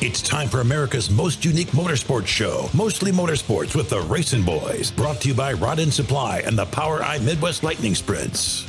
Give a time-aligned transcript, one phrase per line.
[0.00, 5.20] It's time for America's most unique motorsports show, Mostly Motorsports with the Racing Boys, brought
[5.22, 8.64] to you by Rod End Supply and the POWRi Midwest Lightning Sprints.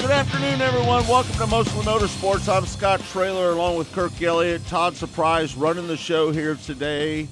[0.00, 1.06] Good afternoon, everyone.
[1.06, 2.52] Welcome to Mostly Motorsports.
[2.52, 4.66] I'm Scott Traylor along with Kirk Elliott.
[4.66, 7.28] Todd Surprise running the show here today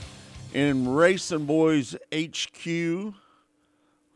[0.54, 2.64] in Racing Boys HQ.
[2.64, 3.12] We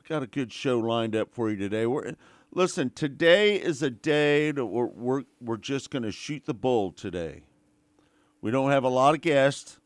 [0.08, 1.86] got a good show lined up for you today.
[1.86, 2.14] We're
[2.52, 2.90] listen.
[2.90, 7.42] Today is a day that we're we're, we're just going to shoot the bull today.
[8.40, 9.78] We don't have a lot of guests.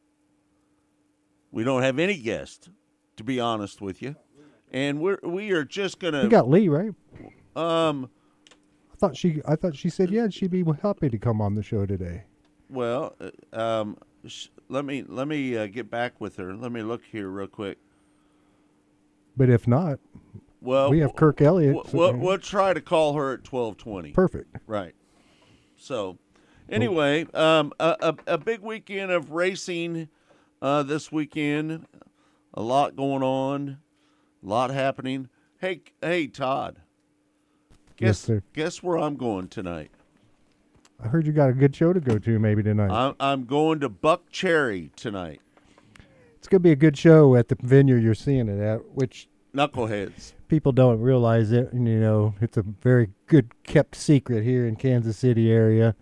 [1.50, 2.68] We don't have any guests,
[3.16, 4.16] to be honest with you,
[4.70, 6.22] and we're we are just going to.
[6.22, 6.92] You got Lee, right?
[7.54, 8.10] um.
[8.92, 9.42] I thought she.
[9.46, 12.24] I thought she said yeah, she'd be happy to come on the show today.
[12.68, 16.54] Well, uh, um, sh- let me let me uh, get back with her.
[16.54, 17.78] Let me look here real quick.
[19.36, 19.98] But if not,
[20.66, 21.74] Well, we have Kirk Elliott.
[21.74, 24.10] We'll, we'll, we'll try to call her at twelve twenty.
[24.10, 24.56] Perfect.
[24.66, 24.94] Right.
[25.76, 26.18] So,
[26.68, 27.96] anyway, um, a,
[28.26, 30.08] a a big weekend of racing
[30.60, 31.86] uh, this weekend.
[32.54, 33.78] A lot going on,
[34.42, 35.28] a lot happening.
[35.58, 36.76] Hey, hey, Todd.
[37.96, 38.42] Guess Yes, sir.
[38.52, 39.90] guess where I'm going tonight.
[41.02, 42.90] I heard you got a good show to go to maybe tonight.
[42.90, 45.40] I'm I'm going to Buckcherry tonight.
[46.38, 50.32] it's gonna be a good show at the venue you're seeing it at, which Knuckleheads.
[50.48, 51.72] people don't realize it.
[51.72, 55.94] And, you know, it's a very good kept secret here in Kansas City area.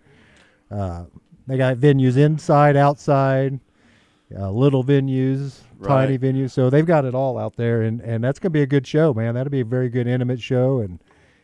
[0.69, 1.05] Uh,
[1.47, 3.59] they got venues inside, outside,
[4.37, 6.51] uh, little venues, tiny venues.
[6.51, 9.13] So they've got it all out there, and and that's gonna be a good show,
[9.13, 9.35] man.
[9.35, 10.99] That'll be a very good intimate show, and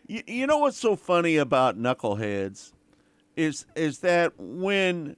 [0.08, 2.74] You, you know what's so funny about knuckleheads
[3.36, 5.16] is is that when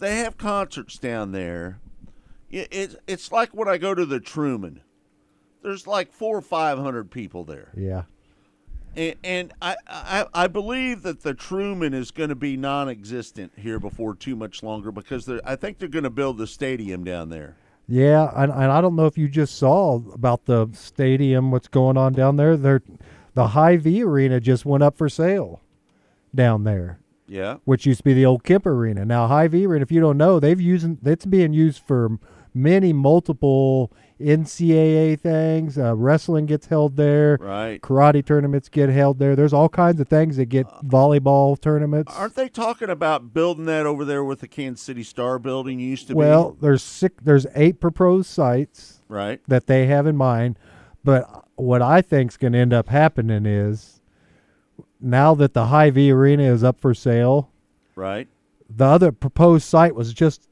[0.00, 1.78] they have concerts down there,
[2.50, 4.80] it, it's it's like when I go to the Truman.
[5.64, 8.02] There's like four or five hundred people there, yeah.
[8.94, 13.80] and, and I, I I believe that the Truman is going to be non-existent here
[13.80, 17.30] before too much longer because they're, I think they're going to build the stadium down
[17.30, 17.56] there.
[17.88, 21.96] Yeah, and, and I don't know if you just saw about the stadium, what's going
[21.96, 22.56] on down there.
[22.56, 22.82] There,
[23.34, 25.60] the Hy-Vee Arena just went up for sale
[26.34, 29.04] down there, Yeah, which used to be the old Kemp Arena.
[29.04, 32.18] Now Hy-Vee Arena, if you don't know, they've using it's being used for
[32.54, 35.76] many multiple NCAA things.
[35.78, 37.36] Uh, wrestling gets held there.
[37.40, 37.80] right.
[37.80, 39.34] Karate tournaments get held there.
[39.36, 42.14] There's all kinds of things that get volleyball tournaments.
[42.16, 46.06] Aren't they talking about building that over there with the Kansas City Star building used
[46.08, 46.58] to well, be?
[46.62, 49.00] there's six, there's eight proposed sites.
[49.08, 49.40] Right.
[49.46, 50.58] that they have in mind.
[51.04, 54.00] But what I think's going to end up happening is
[55.00, 57.50] now that the Hy-Vee Arena is up for sale,
[57.94, 58.26] Right.
[58.68, 60.48] the other proposed site was just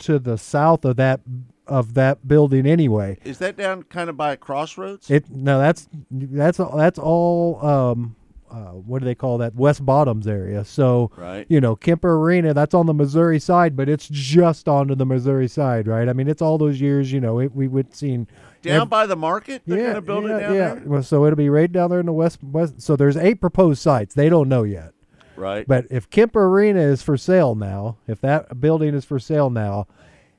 [0.00, 1.20] to the south of that
[1.66, 3.18] of that building anyway.
[3.24, 5.10] Is that down kind of by Crossroads?
[5.10, 7.64] It no, that's that's that's all.
[7.64, 8.16] Um,
[8.50, 9.54] uh, what do they call that?
[9.54, 10.64] West Bottoms area.
[10.64, 11.46] So right.
[11.48, 15.48] you know, Kemper Arena, that's on the Missouri side, but it's just onto the Missouri
[15.48, 16.08] side, right?
[16.08, 18.28] I mean, it's all those years, you know, it, we would seen
[18.62, 19.62] Down ev- by the market?
[19.66, 20.74] They're going to build yeah, it down yeah.
[20.74, 20.82] there?
[20.86, 22.38] Well, so it'll be right down there in the west.
[22.42, 22.80] West.
[22.80, 24.14] So there's eight proposed sites.
[24.14, 24.92] They don't know yet.
[25.34, 25.66] Right.
[25.66, 29.86] But if Kemper Arena is for sale now, if that building is for sale now,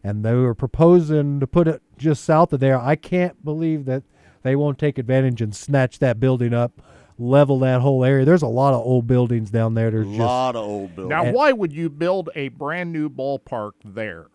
[0.08, 4.04] and they were proposing to put it just south of there, I can't believe that
[4.44, 6.82] they won't take advantage and snatch that building up,
[7.18, 8.24] level that whole area.
[8.24, 9.90] There's a lot of old buildings down there.
[9.90, 11.10] a There's just lot of old buildings.
[11.10, 14.28] Now, And- why would you build a brand new ballpark there?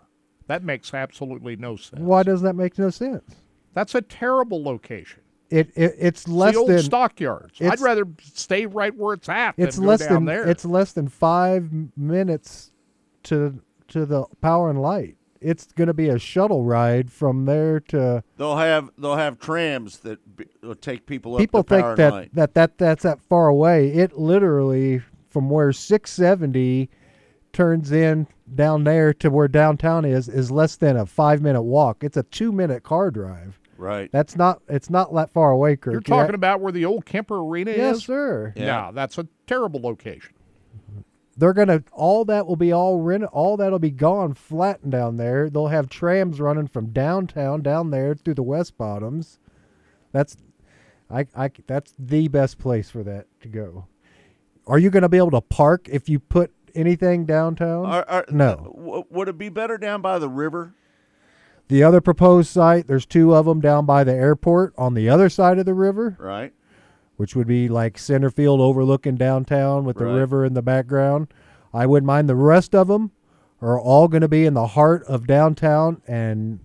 [0.48, 2.02] That makes absolutely no sense.
[2.02, 3.36] why does that make no sense?
[3.74, 5.20] That's a terrible location.
[5.48, 7.60] It, it it's It's less the old than stockyards.
[7.60, 10.48] I'd rather stay right where it's at it's than less go down than there.
[10.48, 12.72] it's less than five minutes
[13.24, 15.16] to to the power and light.
[15.42, 18.22] It's going to be a shuttle ride from there to.
[18.36, 21.96] they'll have they'll have trams that be, will take people up People to think and
[21.96, 22.34] that, Light.
[22.34, 23.88] that that that's that far away.
[23.88, 26.88] It literally from where 670
[27.52, 32.02] turns in down there to where downtown is is less than a five minute walk.
[32.04, 33.58] It's a two minute car drive.
[33.76, 34.10] Right.
[34.12, 34.62] That's not.
[34.68, 35.92] It's not that far away, Kirk.
[35.92, 38.00] You're talking about where the old Kemper Arena Yes, is?
[38.02, 38.52] Yes, sir.
[38.54, 38.64] Yeah.
[38.64, 40.32] Yeah, that's a terrible location.
[41.36, 45.48] They're gonna all that will be all rent all that'll be gone flattened down there.
[45.48, 49.38] They'll have trams running from downtown down there through the west bottoms.
[50.12, 50.36] That's
[51.10, 53.86] i i that's the best place for that to go.
[54.66, 57.84] Are you gonna be able to park if you put anything downtown?
[57.86, 58.48] Are- are- no.
[58.50, 60.74] Uh, w- would it be better down by the river?
[61.68, 65.30] the other proposed site there's two of them down by the airport on the other
[65.30, 66.16] side of the river.
[66.18, 66.52] Right.
[67.16, 70.14] Which would be like center field overlooking downtown with the Right.
[70.16, 71.28] river in the background.
[71.74, 73.12] I wouldn't mind the rest of them
[73.60, 76.58] are all going to be in the heart of downtown and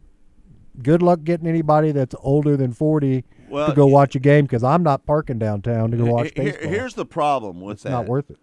[0.81, 4.63] good luck getting anybody that's older than 40 Well, to go watch a game because
[4.63, 6.69] I'm not parking downtown to go watch baseball.
[6.69, 7.91] here's the problem with it's that.
[7.91, 8.37] not worth it.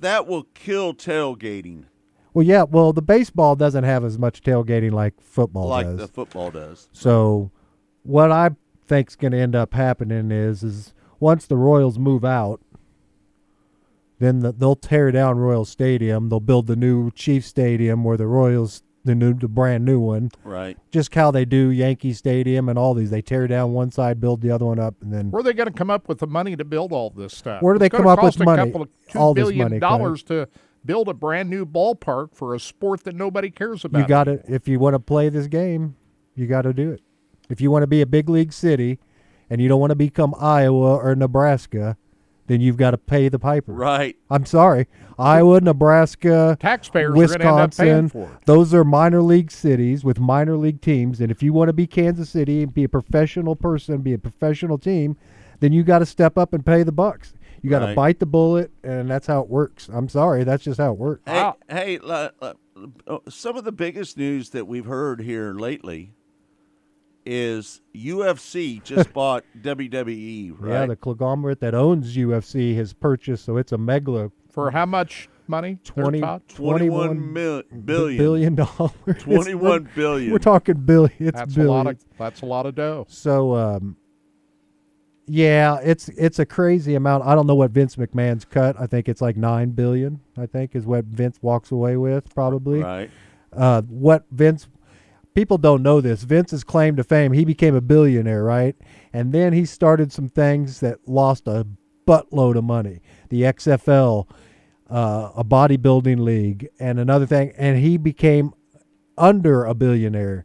[0.00, 1.84] that will kill tailgating
[2.32, 2.64] Well, yeah.
[2.64, 5.96] Well, the baseball doesn't have as much tailgating like football does like does.
[5.96, 6.88] the football does.
[6.92, 7.50] So,
[8.02, 8.50] what I
[8.86, 12.60] think's going to end up happening is, is once the Royals move out,
[14.18, 16.28] then the, they'll tear down Royal Stadium.
[16.28, 20.30] They'll build the new Chief Stadium where the Royals, the new, the brand new one,
[20.44, 20.78] Right.
[20.90, 23.10] just how they do Yankee Stadium and all these.
[23.10, 25.52] They tear down one side, build the other one up, and then Where are they
[25.52, 27.60] going to come up with the money to build all this stuff?
[27.62, 28.64] Where do they come up with cost a money?
[28.64, 30.48] Couple of two All this billion money, dollars to
[30.84, 33.98] build a brand new ballpark for a sport that nobody cares about.
[33.98, 35.96] you got to if you want to play this game,
[36.34, 37.02] you got to do it.
[37.48, 38.98] If you want to be a big league city,
[39.50, 41.96] and you don't want to become Iowa or Nebraska,
[42.46, 43.72] then you've got to pay the piper.
[43.72, 44.16] Right.
[44.30, 44.86] I'm sorry,
[45.18, 48.08] Iowa, Nebraska, Taxpayers are going to end up paying Wisconsin.
[48.08, 48.46] for it.
[48.46, 51.86] Those are minor league cities with minor league teams, and if you want to be
[51.86, 55.16] Kansas City and be a professional person, be a professional team,
[55.60, 57.32] then you got to step up and pay the bucks.
[57.62, 57.96] You got to Right.
[57.96, 59.88] bite the bullet, and that's how it works.
[59.90, 61.22] I'm sorry, that's just how it works.
[61.26, 61.56] Hey, Wow.
[61.70, 66.12] hey, uh, uh, some of the biggest news that we've heard here lately
[67.26, 70.70] is UFC just bought WWE, right?
[70.72, 75.28] Yeah, the conglomerate that owns UFC has purchased, so it's a megla For how much
[75.46, 75.78] money?
[75.94, 78.18] there, 20, 21 mil- billion.
[78.18, 78.92] billion dollars.
[79.06, 81.12] It's- 21 we're- We're talking billion.
[81.18, 81.70] It's That's billion.
[81.70, 83.06] a lot of that's a lot of dough.
[83.08, 83.96] So um
[85.26, 87.24] yeah, it's it's a crazy amount.
[87.24, 88.76] I don't know what Vince McMahon's cut.
[88.78, 92.80] I think it's like 9 billion, I think is what Vince walks away with probably.
[92.82, 93.10] right.
[93.52, 94.68] Uh what Vince
[95.34, 96.22] people don't know this.
[96.22, 98.76] Vince's claim to fame, he became a billionaire, right?
[99.12, 101.66] And then he started some things that lost a
[102.06, 103.00] buttload of money.
[103.28, 104.28] The XFL,
[104.90, 108.52] uh, a bodybuilding league, and another thing, and he became
[109.16, 110.44] under a billionaire,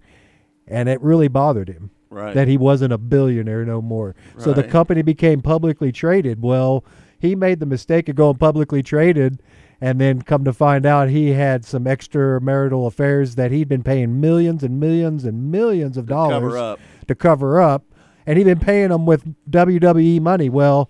[0.67, 2.33] and it really bothered him Right.
[2.33, 4.15] that he wasn't a billionaire no more.
[4.37, 6.41] So the company became publicly traded.
[6.41, 6.83] Well,
[7.19, 9.41] he made the mistake of going publicly traded
[9.81, 14.19] and then come to find out he had some extramarital affairs that he'd been paying
[14.19, 16.79] millions and millions and millions of dollars cover up.
[17.07, 17.83] to cover up
[18.25, 20.49] and he'd been paying them with WWE money.
[20.49, 20.89] Well,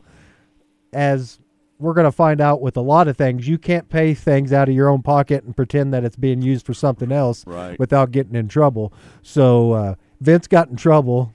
[0.91, 1.39] as
[1.77, 4.67] we're going to find out with a lot of things, you can't pay things out
[4.67, 7.79] of your own pocket and pretend that it's being used for something else Right.
[7.79, 8.91] without getting in trouble.
[9.21, 11.33] So uh, Vince got in trouble,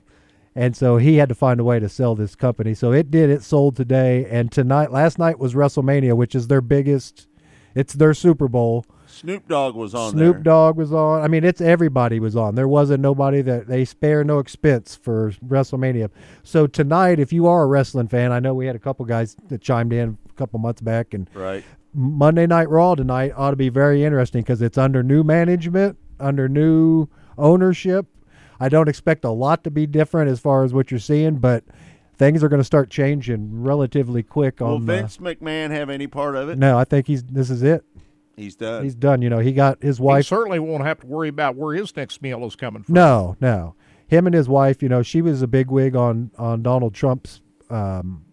[0.53, 2.75] and so he had to find a way to sell this company.
[2.75, 3.29] So it did.
[3.31, 7.27] It sold today, and tonight, last night was WrestleMania, which is their biggest.
[7.75, 8.85] It's their Super Bowl.
[9.05, 10.43] Snoop Dogg was on Snoop there.
[10.43, 11.21] Dogg was on.
[11.21, 12.55] I mean, it's everybody was on.
[12.55, 16.09] There wasn't nobody that they spare no expense for WrestleMania.
[16.43, 19.35] So tonight, if you are a wrestling fan, I know we had a couple guys
[19.49, 21.63] that chimed in a couple months back, and Right.
[21.93, 26.49] Monday Night Raw tonight ought to be very interesting because it's under new management, under
[26.49, 27.07] new
[27.37, 28.07] ownership.
[28.59, 31.63] I don't expect a lot to be different as far as what you're seeing, but
[32.17, 34.59] things are going to start changing relatively quick.
[34.59, 36.57] Will on the- Vince McMahon have any part of it?
[36.57, 37.83] no, I think he's this is it.
[38.37, 38.83] He's done.
[38.83, 39.21] He's done.
[39.21, 40.15] You know, he got his wife.
[40.15, 40.25] He wife.
[40.25, 42.93] certainly won't have to worry about where his next meal is coming from.
[42.93, 43.75] No, no.
[44.07, 47.41] Him and his wife, you know, she was a big wig on on Donald Trump's.
[47.69, 48.23] Um,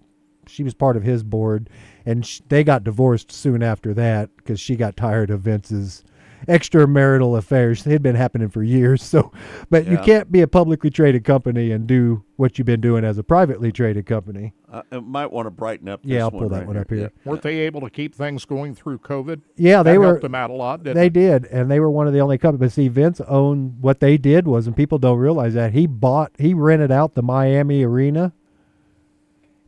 [0.48, 1.70] she was part of his board,
[2.04, 6.02] and sh- they got divorced soon after that because she got tired of Vince's
[6.48, 7.86] extramarital affairs.
[7.86, 9.02] It had been happening for years.
[9.02, 9.32] So,
[9.70, 13.18] but you can't be a publicly traded company and do what you've been doing as
[13.18, 14.54] a privately traded company.
[14.72, 16.00] I, I might want to brighten up.
[16.02, 17.12] Yeah, I'll pull that right one up here.
[17.24, 19.42] Weren't they able to keep things going through COVID?
[19.56, 20.06] Yeah, they that were.
[20.06, 20.82] helped them out a lot.
[20.82, 21.12] Didn't They it?
[21.12, 22.70] did, and they were one of the only companies.
[22.70, 26.32] But see, Vince owned what they did was, and people don't realize that he bought,
[26.38, 28.32] he rented out the Miami arena,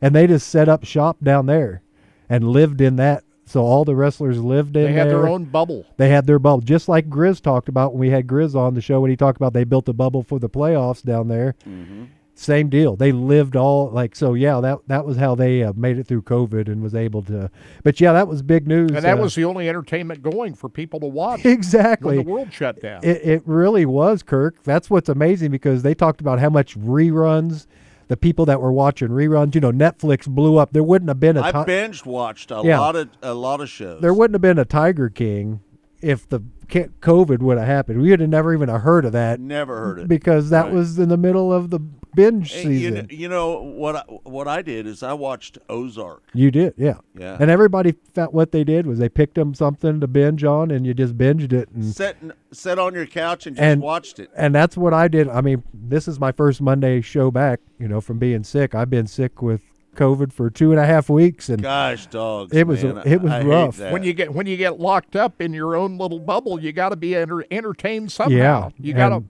[0.01, 1.81] and they just set up shop down there,
[2.27, 3.23] and lived in that.
[3.45, 5.19] So all the wrestlers lived in They had there.
[5.19, 5.85] their own bubble.
[5.97, 8.81] They had their bubble, just like Grizz talked about when we had Grizz on the
[8.81, 9.01] show.
[9.01, 11.55] When he talked about they built a bubble for the playoffs down there.
[11.67, 12.05] Mm-hmm.
[12.37, 12.97] Same deal.
[12.97, 14.33] They lived all like so.
[14.33, 17.49] Yeah, that that was how they uh, made it through COVID and was able to.
[17.83, 18.91] But yeah, that was big news.
[18.91, 22.31] And that uh, was the only entertainment going for people to watch exactly when the
[22.31, 23.05] world shut down.
[23.05, 24.61] It, it really was, Kirk.
[24.63, 27.67] That's what's amazing because they talked about how much reruns,
[28.07, 29.55] the people that were watching reruns.
[29.55, 30.73] You know, Netflix blew up.
[30.73, 32.79] There wouldn't have been a I ti- binge watched a Yeah.
[32.79, 34.01] lot of a lot of shows.
[34.01, 35.61] there wouldn't have been a Tiger King
[36.01, 38.01] if the COVID would have happened.
[38.01, 40.07] We would have never even heard of that Never heard of it.
[40.07, 40.73] because that Right.
[40.73, 41.79] was in the middle of the
[42.15, 43.07] binge Hey, you, season.
[43.09, 43.95] you know what?
[43.97, 46.23] I, what I did is I watched Ozark.
[46.33, 46.95] You did, yeah.
[47.17, 47.37] Yeah.
[47.39, 50.85] And everybody felt what they did was they picked them something to binge on, and
[50.85, 51.69] you just binged it.
[51.75, 52.17] And Sat
[52.51, 54.29] sat on your couch and just And- watched it.
[54.35, 55.27] and that's what I did.
[55.29, 58.73] I mean, this is my first Monday show back, you know, from being sick.
[58.73, 59.61] I've been sick with
[59.95, 62.53] COVID for two and a half weeks, and Gosh, dogs.
[62.53, 63.79] It was- man, it was I hate rough.
[63.91, 66.89] when you get when you get locked up in your own little bubble, you got
[66.89, 68.35] to be enter, entertained somehow.
[68.35, 69.29] Yeah, you got to and-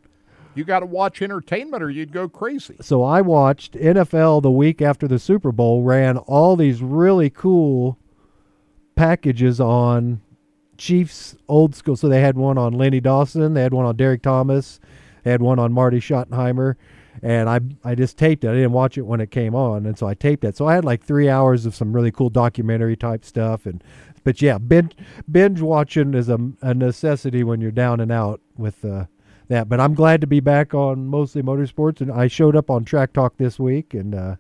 [0.56, 2.78] You got to watch entertainment or you'd go crazy.
[2.82, 7.98] So I watched NFL the week after the Super Bowl ran all these really cool
[8.96, 10.22] packages on
[10.78, 11.96] Chiefs old school.
[11.96, 14.80] So they had one on Lenny Dawson, they had one on Derrick Thomas,
[15.24, 16.76] they had one on Marty Schottenheimer,
[17.22, 18.50] and I I just taped it.
[18.50, 20.56] I didn't watch it when it came on, and so I taped it.
[20.56, 23.84] So I had like three hours of some really cool documentary type stuff, and
[24.24, 24.96] but yeah, binge
[25.32, 29.06] binge watching is a, a necessity when you're down and out with uh,
[29.48, 29.70] that.
[29.70, 33.14] But I'm glad to be back on mostly motorsports, and I showed up on Track
[33.14, 34.36] Talk this week and uh,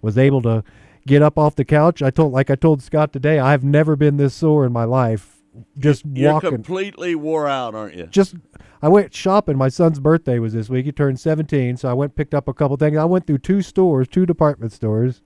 [0.00, 0.64] was able to
[1.06, 2.02] get up off the couch.
[2.02, 5.42] I told like I told Scott today, I've never been this sore in my life.
[5.78, 8.06] Just You're walking completely wore out, aren't you?
[8.06, 8.36] just
[8.80, 9.58] I went shopping.
[9.58, 10.86] My son's birthday was this week.
[10.86, 12.96] He turned 17, so I went picked up a couple things.
[12.96, 15.20] I went through two stores, two department stores,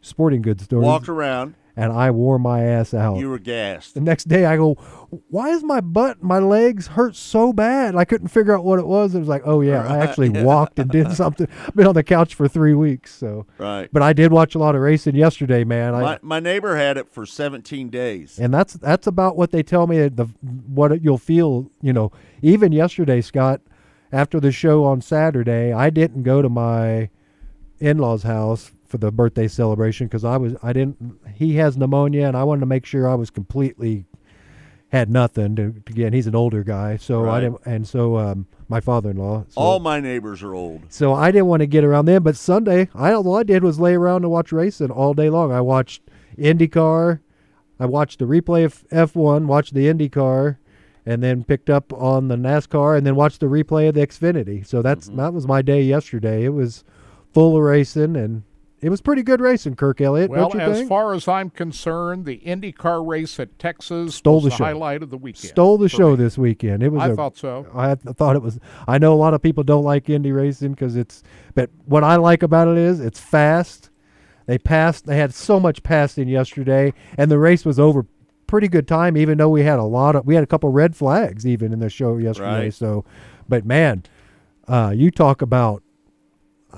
[0.00, 3.18] sporting goods stores, Walked around, and I wore my ass out.
[3.18, 3.94] you were gassed.
[3.94, 4.74] the next day, I go,
[5.28, 8.86] "Why is my butt, my legs hurt so bad?" I couldn't figure out what it
[8.86, 9.14] was.
[9.14, 11.48] It was like, "Oh yeah, I actually walked and did something.
[11.66, 13.88] I've been on the couch for three weeks, so." Right.
[13.92, 15.94] But I did watch a lot of racing yesterday, man.
[15.94, 18.38] I, My, my neighbor had it for 17 days.
[18.38, 20.26] and that's that's about what they tell me the
[20.66, 22.12] what you'll feel you know
[22.42, 23.60] even yesterday scott
[24.12, 27.08] after the show on saturday i didn't go to my
[27.80, 30.96] in-laws house for the birthday celebration because i was i didn't
[31.34, 34.04] he has pneumonia and i wanted to make sure i was completely
[34.90, 35.74] had nothing to,
[36.04, 39.80] and he's an older guy so i didn't and so um my father-in-law so, All
[39.80, 40.82] my neighbors are old.
[40.90, 42.22] so I didn't want to get around them.
[42.22, 45.50] But Sunday, I all I did was lay around and watch racing all day long.
[45.52, 46.02] I watched
[46.38, 47.20] IndyCar,
[47.80, 50.56] I watched the replay of F1, watched the IndyCar,
[51.04, 54.64] and then picked up on the NASCAR, and then watched the replay of the Xfinity.
[54.66, 55.18] So that's Mm-hmm.
[55.18, 56.44] that was my day yesterday.
[56.44, 56.84] It was
[57.34, 58.44] full of racing, and
[58.84, 59.76] it was pretty good racing.
[59.76, 60.88] Kirk Elliott, Well, don't you as think?
[60.90, 64.64] far as I'm concerned, the IndyCar race at Texas Stole was the the, show.
[64.64, 65.48] highlight of the weekend.
[65.50, 66.16] Stole the show me.
[66.16, 66.82] this weekend.
[66.82, 67.02] It was.
[67.02, 67.66] I a- thought so.
[67.74, 68.58] I had- thought it was.
[68.86, 71.22] I know a lot of people don't like Indy racing because it's.
[71.54, 73.88] But what I like about it is it's fast.
[74.46, 75.06] They passed.
[75.06, 78.04] They had so much passing yesterday, and the race was over
[78.46, 79.16] pretty good time.
[79.16, 81.78] Even though we had a lot of, we had a couple red flags even in
[81.78, 82.64] the show yesterday.
[82.64, 82.74] Right.
[82.74, 83.06] So,
[83.48, 84.02] but man,
[84.68, 85.82] uh, you talk about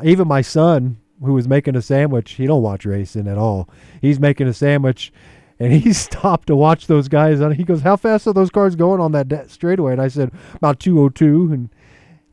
[0.05, 2.33] even my son who was making a sandwich.
[2.33, 3.69] He don't watch racing at all.
[4.01, 5.13] He's making a sandwich.
[5.59, 7.41] And he stopped to watch those guys.
[7.41, 10.09] And he goes, "How fast are those cars going on that da- straightaway?" And I
[10.09, 11.71] said, "About 202 and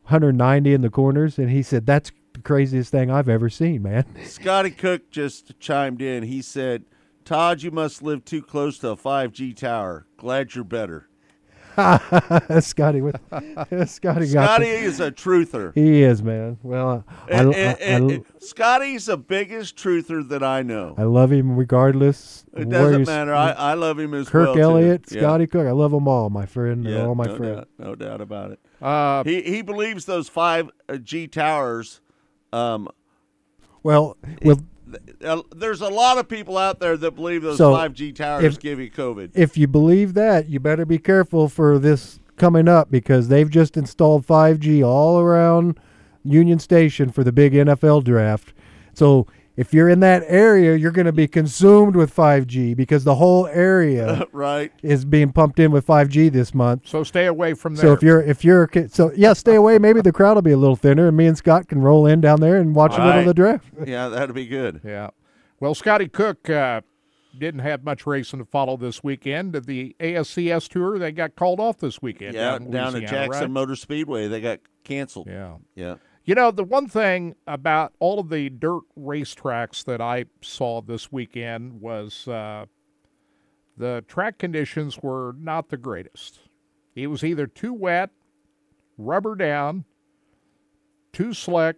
[0.04, 4.04] 190 in the corners." And he said, "That's the craziest thing I've ever seen, man."
[4.24, 6.24] Scotty Cook just chimed in.
[6.24, 6.84] He said,
[7.24, 10.06] Todd, you must live too close to a 5G tower.
[10.18, 11.08] Glad you're better.
[12.60, 13.16] Scotty, with
[13.88, 14.26] Scotty.
[14.26, 15.72] Scotty the- is a truther.
[15.74, 16.58] he is, man.
[16.62, 20.94] Well, I, And- I, and- I, and Scotty's the biggest truther that I know.
[20.96, 22.44] I love him regardless.
[22.56, 23.34] It doesn't matter.
[23.34, 24.54] I, I love him as Kirk well.
[24.54, 24.60] too.
[24.60, 25.20] Elliott, Yeah.
[25.22, 25.66] Scotty Cook.
[25.66, 26.84] I love them all, my friend.
[26.84, 27.56] Yeah, all my no friends.
[27.56, 28.60] doubt, no doubt about it.
[28.80, 32.00] Uh, He he believes those five uh, G towers.
[32.52, 32.88] Um,
[33.82, 34.60] Well, well,
[35.24, 38.44] uh, there's a lot of people out there that believe those So, five G towers
[38.44, 39.30] if- give you COVID.
[39.34, 43.76] if you believe that, you better be careful for this coming up because they've just
[43.76, 45.78] installed 5G all around
[46.24, 48.52] Union Station for the big NFL draft.
[48.92, 53.14] So if you're in that area, you're going to be consumed with 5G because the
[53.14, 54.72] whole area right?
[54.82, 56.82] is being pumped in with 5G this month.
[56.88, 57.86] so stay away from there.
[57.86, 59.78] So if you're if you're a kid- so yeah, stay away.
[59.78, 62.20] Maybe the crowd will be a little thinner, and me and Scott can roll in
[62.20, 63.18] down there and watch a little Right.
[63.20, 63.66] of the draft.
[63.86, 64.80] Yeah, that'd be good.
[64.84, 65.10] Yeah.
[65.60, 66.80] Well, Scotty Cook uh,
[67.38, 69.54] didn't have much racing to follow this weekend.
[69.54, 72.34] The ASCS tour, they got called off this weekend.
[72.34, 73.50] Yeah, down, down at Jackson right?
[73.50, 75.26] Motor Speedway, they got canceled.
[75.28, 75.56] Yeah.
[75.74, 75.94] Yeah.
[76.24, 81.12] You know, the one thing about all of the dirt racetracks that I saw this
[81.12, 82.64] weekend was uh,
[83.76, 86.40] the track conditions were not the greatest.
[86.94, 88.08] It was either too wet,
[88.96, 89.84] rubber down,
[91.12, 91.76] too slick.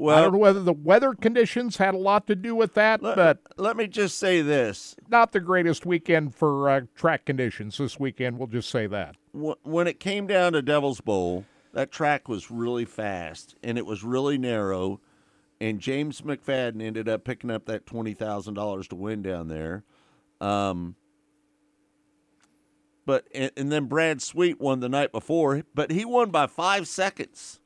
[0.00, 3.02] I don't know Well, whether the weather conditions had a lot to do with that,
[3.02, 7.78] let, but let me just say this: not the greatest weekend for uh, track conditions
[7.78, 8.38] this weekend.
[8.38, 9.16] We'll just say that.
[9.32, 14.02] When it came down to Devil's Bowl, that track was really fast and it was
[14.02, 15.00] really narrow.
[15.60, 19.84] And James McFadden ended up picking up that twenty thousand dollars to win down there.
[20.40, 20.94] Um,
[23.04, 26.86] but and, and then Brad Sweet won the night before, but he won by five
[26.86, 27.60] seconds.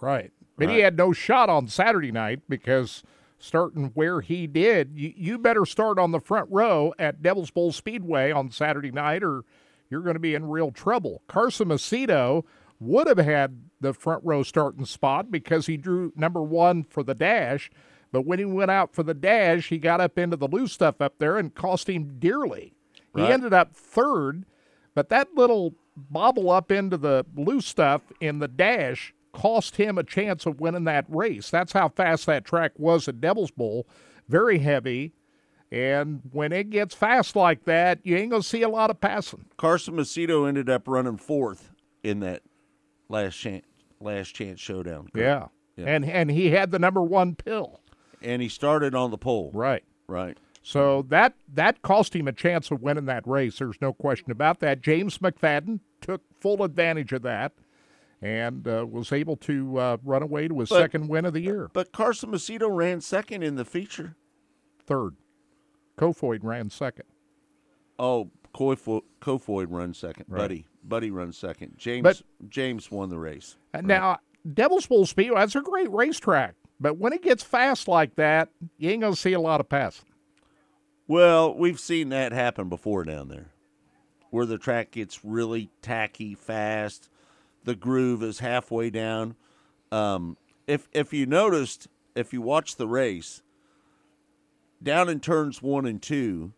[0.00, 0.32] Right.
[0.58, 3.02] But he had no shot on Saturday night because
[3.38, 7.72] starting where he did, you, you better start on the front row at Devil's Bowl
[7.72, 9.44] Speedway on Saturday night or
[9.90, 11.22] you're going to be in real trouble.
[11.28, 12.44] Carson Macedo
[12.80, 17.14] would have had the front row starting spot because he drew number one for the
[17.14, 17.70] dash.
[18.12, 21.00] But when he went out for the dash, he got up into the loose stuff
[21.00, 22.74] up there and cost him dearly.
[23.14, 24.44] He ended up third,
[24.94, 30.02] but that little bobble up into the blue stuff in the dash cost him a
[30.02, 31.50] chance of winning that race.
[31.50, 33.86] That's how fast that track was at Devil's Bowl.
[34.28, 35.12] Very heavy.
[35.70, 39.00] And when it gets fast like that, you ain't going to see a lot of
[39.00, 39.46] passing.
[39.56, 42.42] Carson Macedo ended up running fourth in that
[43.08, 43.64] last chance
[44.00, 45.08] last chance showdown.
[45.14, 45.46] Yeah.
[45.76, 45.84] Yeah.
[45.86, 47.80] And and he had the number 1 pill.
[48.22, 49.50] And he started on the pole.
[49.54, 49.84] Right.
[50.08, 50.38] Right.
[50.62, 53.58] So that that cost him a chance of winning that race.
[53.58, 54.80] There's no question about that.
[54.80, 57.52] James McFadden took full advantage of that
[58.22, 61.40] and uh, was able to uh, run away to his But- second win of the
[61.40, 61.70] year.
[61.72, 64.16] But Carson Macedo ran second in the feature.
[64.86, 65.14] Third.
[65.98, 67.04] Kofoid ran second.
[67.98, 70.26] Oh, Kofoid, Kofoid runs second.
[70.28, 70.38] Right.
[70.38, 71.74] Buddy, Buddy runs second.
[71.76, 73.56] James But- James won the race.
[73.74, 74.18] And Now,
[74.54, 76.54] Devil's Bowl Speedway, that's a great racetrack.
[76.78, 79.68] But when it gets fast like that, you ain't going to see a lot of
[79.68, 80.06] passing.
[81.08, 83.50] Well, we've seen that happen before down there,
[84.30, 87.08] where the track gets really tacky fast.
[87.64, 89.36] The groove is halfway down.
[89.90, 93.42] Um, if if you noticed, if you watch the race,
[94.82, 96.52] down in turns one and two,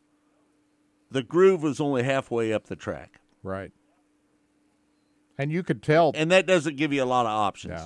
[1.10, 3.70] the groove was only halfway up the track, Right.
[5.38, 7.80] And you could tell and that doesn't give you a lot of options.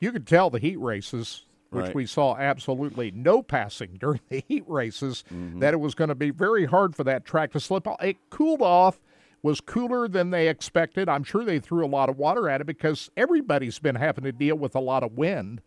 [0.00, 1.94] You could tell the heat races, which Right.
[1.94, 5.60] we saw absolutely no passing during the heat races, Mm-hmm.
[5.60, 7.86] that it was going to be very hard for that track to slip.
[8.02, 8.98] It cooled off,
[9.42, 11.08] was cooler than they expected.
[11.08, 14.32] I'm sure they threw a lot of water at it because everybody's been having to
[14.32, 15.60] deal with a lot of wind.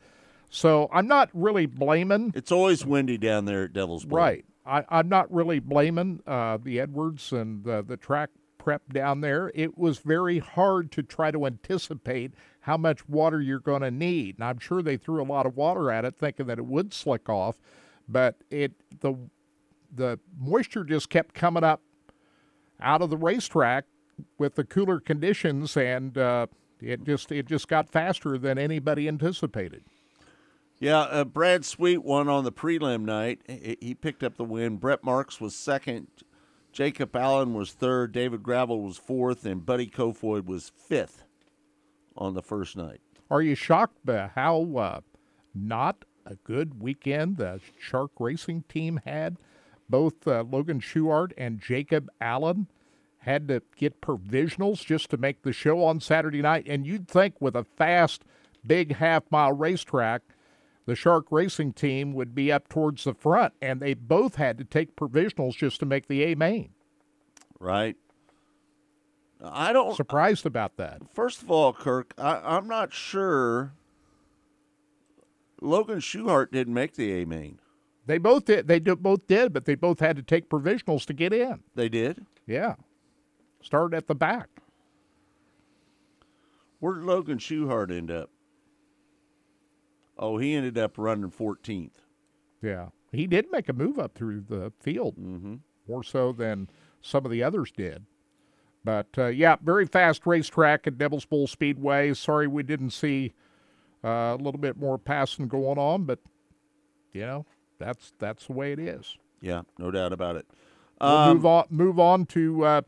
[0.49, 2.31] So I'm not really blaming.
[2.35, 4.05] It's always windy down there at Devil's.
[4.05, 4.45] Right.
[4.65, 8.29] I, I'm not really blaming uh, the Edwards and the, the track
[8.67, 9.49] prep down there.
[9.55, 14.35] It was very hard to try to anticipate how much water you're going to need.
[14.35, 16.93] And I'm sure they threw a lot of water at it, thinking that it would
[16.93, 17.55] slick off,
[18.09, 19.15] but it the
[19.95, 21.81] the moisture just kept coming up
[22.81, 23.85] out of the racetrack
[24.37, 26.47] with the cooler conditions, and uh,
[26.81, 29.85] it just it just got faster than anybody anticipated.
[30.77, 33.39] Yeah, uh, Brad Sweet won on the prelim night.
[33.47, 34.75] He, he picked up the win.
[34.75, 36.07] Brent Marks was second.
[36.77, 38.11] Jacob Allen was third.
[38.11, 41.23] David Gravel was fourth, and Buddy Kofoid was fifth
[42.15, 43.01] on the first night.
[43.31, 44.99] Are you shocked by how uh,
[45.55, 49.37] not a good weekend the Shark Racing team had?
[49.89, 52.67] Both uh, Logan Schuchart and Jacob Allen
[53.21, 56.67] had to get provisionals just to make the show on Saturday night.
[56.69, 58.23] And you'd think with a fast,
[58.63, 60.21] big half mile racetrack,
[60.87, 63.53] the Shark Racing team would be up towards the front.
[63.61, 66.69] And they both had to take provisionals just to make the A main.
[67.59, 67.97] Right?
[69.43, 69.95] I don't.
[69.95, 71.01] Surprised about that.
[71.13, 73.73] First of all, Kirk, I, I'm not sure.
[75.61, 77.59] Logan Schuchart didn't make the A main.
[78.05, 78.67] They both did.
[78.67, 81.59] They do, both did, but they both had to take provisionals to get in.
[81.75, 82.25] They did.
[82.47, 82.75] Yeah.
[83.61, 84.47] Started at the back.
[86.79, 88.29] Where did Logan Schuchart end up?
[90.19, 91.91] Oh, he ended up running 14th.
[92.61, 92.87] Yeah.
[93.11, 95.55] He did make a move up through the field, mm-hmm.
[95.87, 96.69] more so than
[97.01, 98.05] some of the others did.
[98.83, 102.13] But uh, yeah, very fast racetrack at Devil's Bowl Speedway.
[102.13, 103.33] Sorry we didn't see
[104.03, 106.19] uh, a little bit more passing going on, but
[107.11, 107.45] you know
[107.79, 109.17] that's that's the way it is.
[109.41, 110.45] Yeah, no doubt about it.
[111.01, 112.81] We'll Um, move on move on to uh,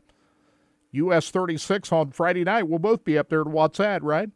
[0.92, 2.66] US 36 on Friday night.
[2.68, 4.30] We'll both be up there to watch that, right?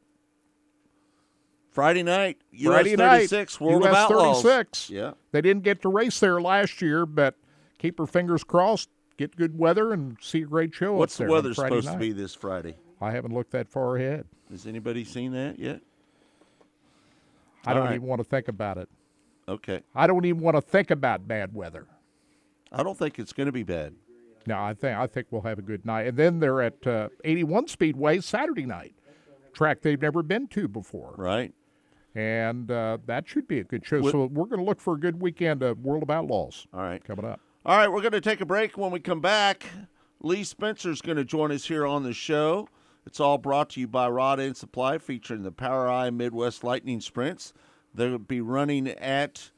[1.75, 4.43] Friday night, US Friday night, World US of Outlaws.
[4.43, 4.91] 36.
[4.91, 5.13] Yeah.
[5.33, 7.35] They didn't get to race there last year, but
[7.79, 8.89] keep your fingers crossed.
[9.17, 10.95] Get good weather and see a great show.
[10.95, 12.77] What's the weather supposed to be this Friday?
[13.01, 14.27] I haven't looked that far ahead.
[14.53, 15.81] Has anybody seen that yet?
[17.67, 17.95] I All don't right.
[17.97, 18.89] even want to think about it.
[19.49, 19.83] Okay.
[19.97, 21.87] I don't even want to think about bad weather.
[22.71, 23.95] I don't think it's going to be bad.
[24.47, 26.07] No, I think I think we'll have a good night.
[26.07, 28.95] And then they're at uh, 81 Speedway Saturday night,
[29.53, 31.53] track they've never been to before, Right?
[32.15, 34.09] And uh, that should be a good show.
[34.11, 37.03] So we're going to look for a good weekend of World of Outlaws All right.
[37.03, 37.41] coming up.
[37.67, 38.77] All right, we're going to take a break.
[38.77, 39.65] When we come back,
[40.21, 42.69] Lee Spencer's going to join us here on the show.
[43.07, 47.53] It's all brought to you by Rod End Supply, featuring the POWRi Midwest Lightning Sprints.
[47.95, 49.51] They'll be running at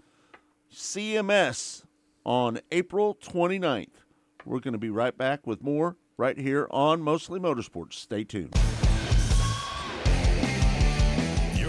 [0.72, 1.84] CMS
[2.24, 3.88] on April 29th.
[4.44, 7.94] We're going to be right back with more right here on Mostly Motorsports.
[7.94, 8.54] Stay tuned.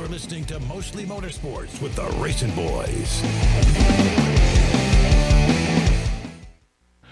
[0.08, 4.37] You're listening to Mostly Motorsports with the Racing Boys.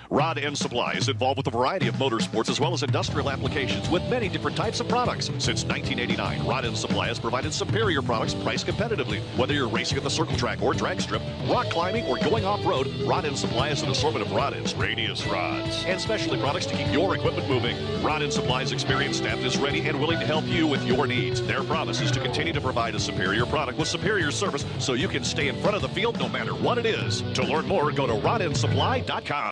[0.10, 3.89] Rod End Supply is involved with a variety of motorsports as well as industrial applications
[3.89, 5.26] with many different types of products.
[5.26, 9.20] Since 1989, Rod End Supply has provided superior products priced competitively.
[9.38, 12.63] Whether you're racing at the circle track or drag strip, rock climbing, or going off
[12.65, 16.68] road, Rod End Supply has an assortment of rod ends, radius rods, and specialty products
[16.68, 17.76] to keep your equipment moving.
[18.04, 21.41] Rod End Supply's experienced staff is ready and willing to help you with your needs.
[21.41, 25.08] Their promise is to continue to provide a superior product with superior service so you
[25.08, 27.22] can stay in front of the field no matter what it is.
[27.34, 29.52] To learn more, go to rodendsupply.com.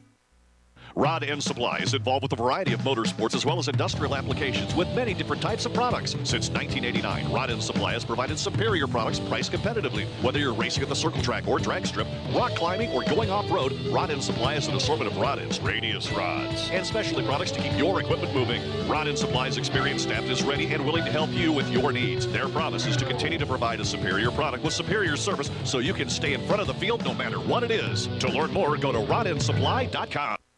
[0.95, 4.75] Rod End Supply is involved with a variety of motorsports as well as industrial applications
[4.75, 6.11] with many different types of products.
[6.11, 10.05] Since 1989, Rod End Supply has provided superior products priced competitively.
[10.21, 13.49] Whether you're racing at the circle track or drag strip, rock climbing, or going off
[13.49, 17.51] road, Rod End Supply has an assortment of rod ends, radius rods, and specialty products
[17.51, 18.61] to keep your equipment moving.
[18.87, 22.27] Rod End Supply's experienced staff is ready and willing to help you with your needs.
[22.27, 25.93] Their promise is to continue to provide a superior product with superior service so you
[25.93, 28.07] can stay in front of the field no matter what it is.
[28.19, 30.37] To learn more, go to rodendsupply.com.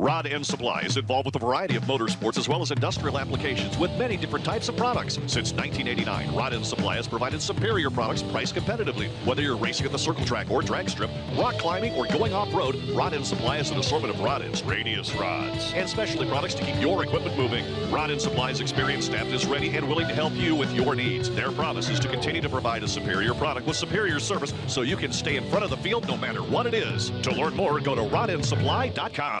[0.00, 3.76] Rod End Supply is involved with a variety of motorsports as well as industrial applications
[3.76, 5.16] with many different types of products.
[5.26, 9.10] Since 1989, Rod End Supply has provided superior products priced competitively.
[9.26, 12.50] Whether you're racing at the circle track or drag strip, rock climbing, or going off
[12.54, 16.54] road, Rod End Supply has an assortment of rod ends, radius rods, and specialty products
[16.54, 17.62] to keep your equipment moving.
[17.90, 21.28] Rod End Supply's experienced staff is ready and willing to help you with your needs.
[21.28, 24.96] Their promise is to continue to provide a superior product with superior service so you
[24.96, 27.10] can stay in front of the field no matter what it is.
[27.20, 29.40] To learn more, go to rodendsupply.com.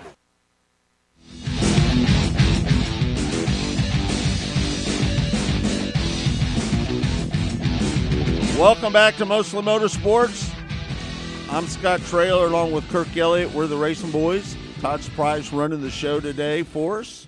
[8.61, 10.53] Welcome back to Mostly Motorsports.
[11.49, 13.51] I'm Scott Traylor along with Kirk Elliott.
[13.53, 14.55] We're the Racing Boys.
[14.81, 17.25] Todd Surprise running the show today for us.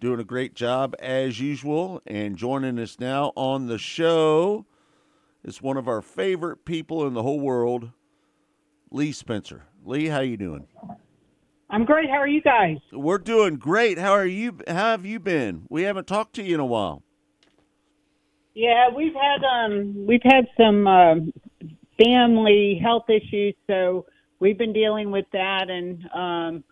[0.00, 2.02] Doing a great job as usual.
[2.06, 4.66] And joining us now on the show
[5.44, 7.92] is one of our favorite people in the whole world,
[8.90, 9.64] Lee Spencer.
[9.82, 10.66] Lee, how you doing?
[11.70, 12.10] I'm great.
[12.10, 12.76] How are you guys?
[12.92, 13.96] We're doing great.
[13.96, 14.58] How are you?
[14.68, 15.64] How have you been?
[15.70, 17.02] We haven't talked to you in a while.
[18.58, 21.14] Yeah, we've had um we've had some uh,
[21.96, 24.04] family health issues, so
[24.40, 26.64] we've been dealing with that, and um,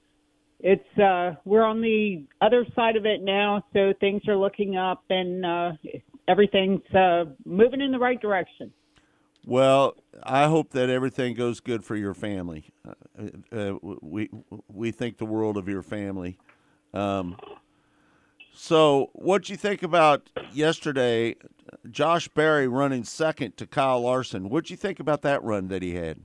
[0.58, 5.04] it's uh, we're on the other side of it now, so things are looking up,
[5.10, 5.72] and uh,
[6.26, 8.72] everything's uh, moving in the right direction.
[9.44, 9.94] Well,
[10.24, 12.64] I hope that everything goes good for your family.
[12.84, 14.28] Uh, uh, we
[14.66, 16.36] we think the world of your family.
[16.92, 17.36] Um,
[18.56, 21.36] so, what you think about yesterday?
[21.90, 24.48] Josh Berry running second to Kyle Larson.
[24.48, 26.20] What'd you think about that run that he had?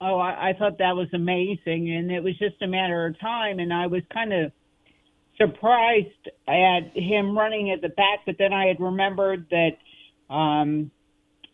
[0.00, 3.58] Oh, I, I thought that was amazing, and it was just a matter of time.
[3.58, 4.52] And I was kind of
[5.36, 6.08] surprised
[6.48, 10.90] at him running at the back, but then I had remembered that, um,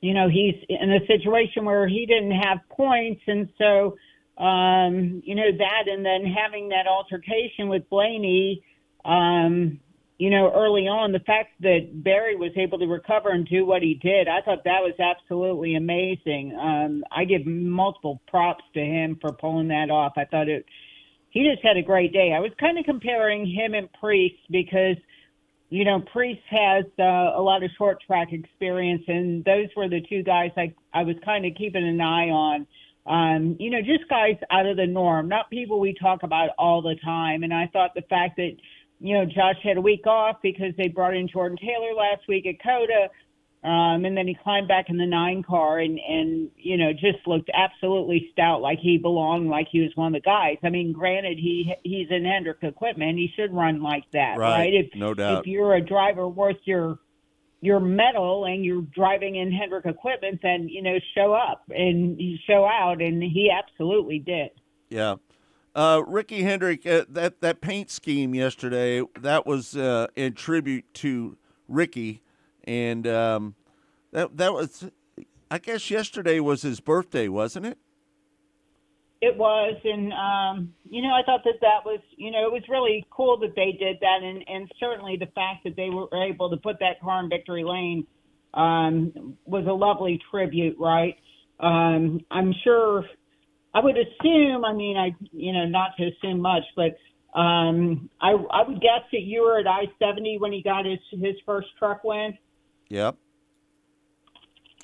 [0.00, 3.96] you know, he's in a situation where he didn't have points, and so
[4.42, 8.62] um, you know that, and then having that altercation with Blaney,
[9.04, 9.80] um,
[10.18, 13.82] you know, early on, the fact that Berry was able to recover and do what
[13.82, 16.56] he did, I thought that was absolutely amazing.
[16.60, 20.12] Um, I give multiple props to him for pulling that off.
[20.16, 20.66] I thought it.
[21.30, 22.32] He just had a great day.
[22.34, 24.96] I was kind of comparing him and Preece because
[25.70, 30.00] you know, Preece has uh, a lot of short track experience, and those were the
[30.00, 32.66] two guys I I was kind of keeping an eye on.
[33.06, 36.82] Um, you know, just guys out of the norm, not people we talk about all
[36.82, 37.44] the time.
[37.44, 38.56] And I thought the fact that
[39.00, 42.46] you know Josh had a week off because they brought in Jordan Taylor last week
[42.46, 43.08] at COTA,
[43.62, 47.26] um, and then he climbed back in the nine car and and you know just
[47.26, 50.58] looked absolutely stout, like he belonged, like he was one of the guys.
[50.62, 54.74] I mean, granted he he's in Hendrick equipment, he should run like that, Right, right?
[54.74, 55.40] If no doubt.
[55.40, 56.98] if you're a driver worth your
[57.62, 62.64] your medal and you're driving in Hendrick equipment, then you know show up and show
[62.64, 64.50] out, and he absolutely did.
[64.88, 65.16] Yeah.
[65.74, 71.36] Uh, Ricky Hendrick, uh, that that paint scheme yesterday, that was uh, in tribute to
[71.68, 72.22] Ricky,
[72.64, 73.54] and um,
[74.10, 74.90] that that was,
[75.50, 77.78] I guess yesterday was his birthday, wasn't it?
[79.22, 82.62] It was, and um, you know, I thought that that was, you know, it was
[82.68, 86.50] really cool that they did that, and and certainly the fact that they were able
[86.50, 88.06] to put that car in victory lane
[88.54, 91.16] um, was a lovely tribute, right?
[91.60, 93.04] Um, I'm sure,
[93.72, 96.96] I would assume, I mean, I, you know, not to assume much, but
[97.38, 101.36] um, I I would guess that you were at I-70 when he got his his
[101.46, 102.36] first truck win.
[102.88, 103.16] Yep.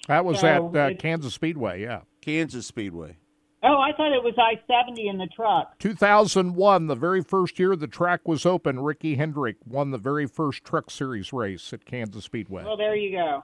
[0.09, 2.03] That was So at uh, it- Kansas Speedway, yeah.
[2.21, 3.17] Kansas Speedway.
[3.63, 5.77] Oh, I thought it was I-70 in the truck.
[5.81, 10.63] 2001, the very first year the track was open, Ricky Hendrick won the very first
[10.63, 12.63] Truck Series race at Kansas Speedway.
[12.65, 13.43] Well, there you go.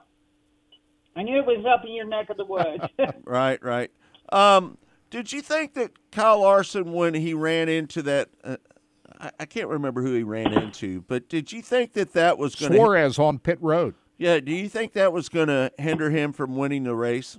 [1.17, 2.83] I knew it was up in your neck of the woods.
[3.25, 3.91] Right, right.
[4.31, 4.77] Um,
[5.13, 8.57] did you think that Kyle Larson, when he ran into that, uh,
[9.19, 12.55] I, I can't remember who he ran into, but did you think that that was
[12.55, 12.77] going to?
[12.79, 13.93] Suarez on pit road.
[14.17, 14.39] Yeah.
[14.39, 17.37] Do you think that was going to hinder him from winning the race?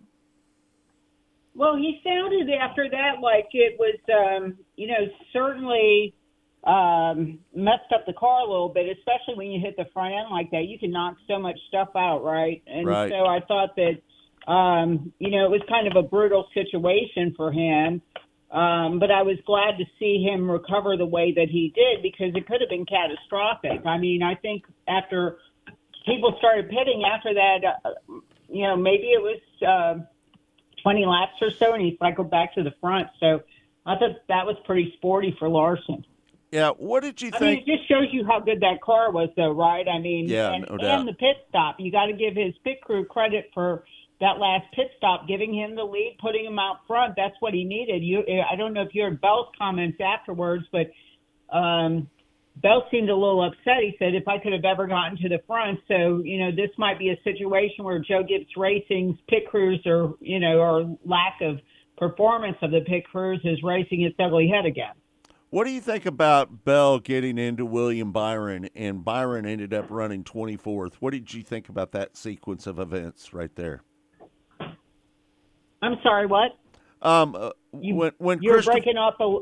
[1.56, 6.14] Well, he sounded after that like it was, um, you know, certainly
[6.62, 10.28] um, messed up the car a little bit, especially when you hit the front end
[10.30, 10.66] like that.
[10.68, 12.62] You can knock so much stuff out, right?
[12.68, 13.10] And Right.
[13.10, 14.00] so I thought that,
[14.46, 18.02] um, you know, it was kind of a brutal situation for him.
[18.50, 22.35] Um, but I was glad to see him recover the way that he did because
[22.37, 23.85] it could have been catastrophic.
[23.85, 25.38] I mean, I think after
[26.07, 27.90] people started pitting after that, uh,
[28.48, 29.40] you know, maybe it was.
[29.66, 30.04] Uh,
[30.85, 33.09] 20 laps or so, and he cycled back to the front.
[33.18, 33.42] So
[33.87, 36.04] I thought that was pretty sporty for Larson.
[36.52, 36.70] Yeah.
[36.70, 37.42] What did you think?
[37.42, 39.88] I mean, it just shows you how good that car was, though, right?
[39.88, 41.00] I mean, Yeah, and, no doubt.
[41.00, 41.76] and the pit stop.
[41.80, 43.85] You got to give his pit crew credit for
[44.20, 47.14] that last pit stop, giving him the lead, putting him out front.
[47.16, 48.03] That's what he needed.
[48.03, 50.90] You, I don't know if you heard Bell's comments afterwards, but
[51.55, 52.09] um,
[52.57, 53.83] Bell seemed a little upset.
[53.83, 56.70] He said, "If I could have ever gotten to the front, so you know, this
[56.79, 61.40] might be a situation where Joe Gibbs Racing's pit crews, or you know, or lack
[61.40, 61.59] of
[61.96, 64.94] performance of the pit crews is raising its ugly head again."
[65.50, 70.24] What do you think about Bell getting into William Byron and Byron ended up running
[70.24, 70.94] 24th?
[70.94, 73.83] What did you think about that sequence of events right there?
[75.85, 76.53] I'm sorry, what?
[77.03, 79.38] Um, uh, You, when when you were breaking up a,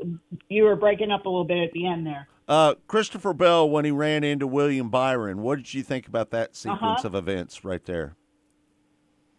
[0.48, 2.26] you were breaking up a little bit at the end there.
[2.48, 6.56] uh, Christopher Bell when he ran into William Byron, what did you think about that
[6.56, 7.08] sequence Uh-huh.
[7.08, 8.16] of events right there?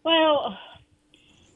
[0.04, 0.56] Well,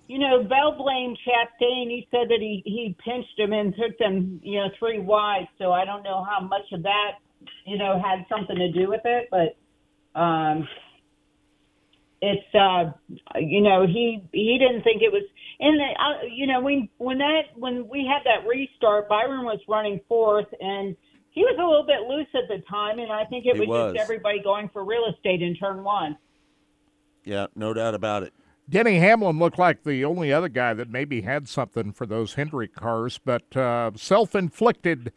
[0.09, 1.89] you know, Bell blamed Chastain.
[1.91, 5.49] He said that he he pinched him and took them, you know, three wide.
[5.59, 7.13] So I don't know how much of that,
[7.67, 9.57] you know, had something to do with it, but
[10.21, 10.67] um,
[12.21, 12.93] it's uh,
[13.39, 15.23] you know, he he didn't think it was.
[15.61, 20.01] And uh, you know, when when that when we had that restart, Byron was running
[20.09, 20.97] fourth and.
[21.31, 23.69] He was a little bit loose at the time, and I think it He was,
[23.69, 23.93] was.
[23.95, 26.17] just everybody going for real estate in turn one.
[27.23, 28.33] Yeah, no doubt about it.
[28.69, 32.75] Denny Hamlin looked like the only other guy that maybe had something for those Hendrick
[32.75, 35.13] cars, but uh, self inflicted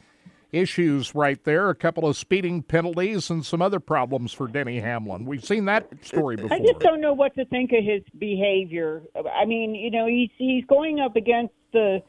[0.51, 1.69] issues right there.
[1.69, 5.25] A couple of speeding penalties and some other problems for Denny Hamlin.
[5.25, 6.53] We've seen that story before.
[6.53, 9.03] I just don't know what to think of his behavior.
[9.15, 11.99] I mean, you know, he's he's going up against the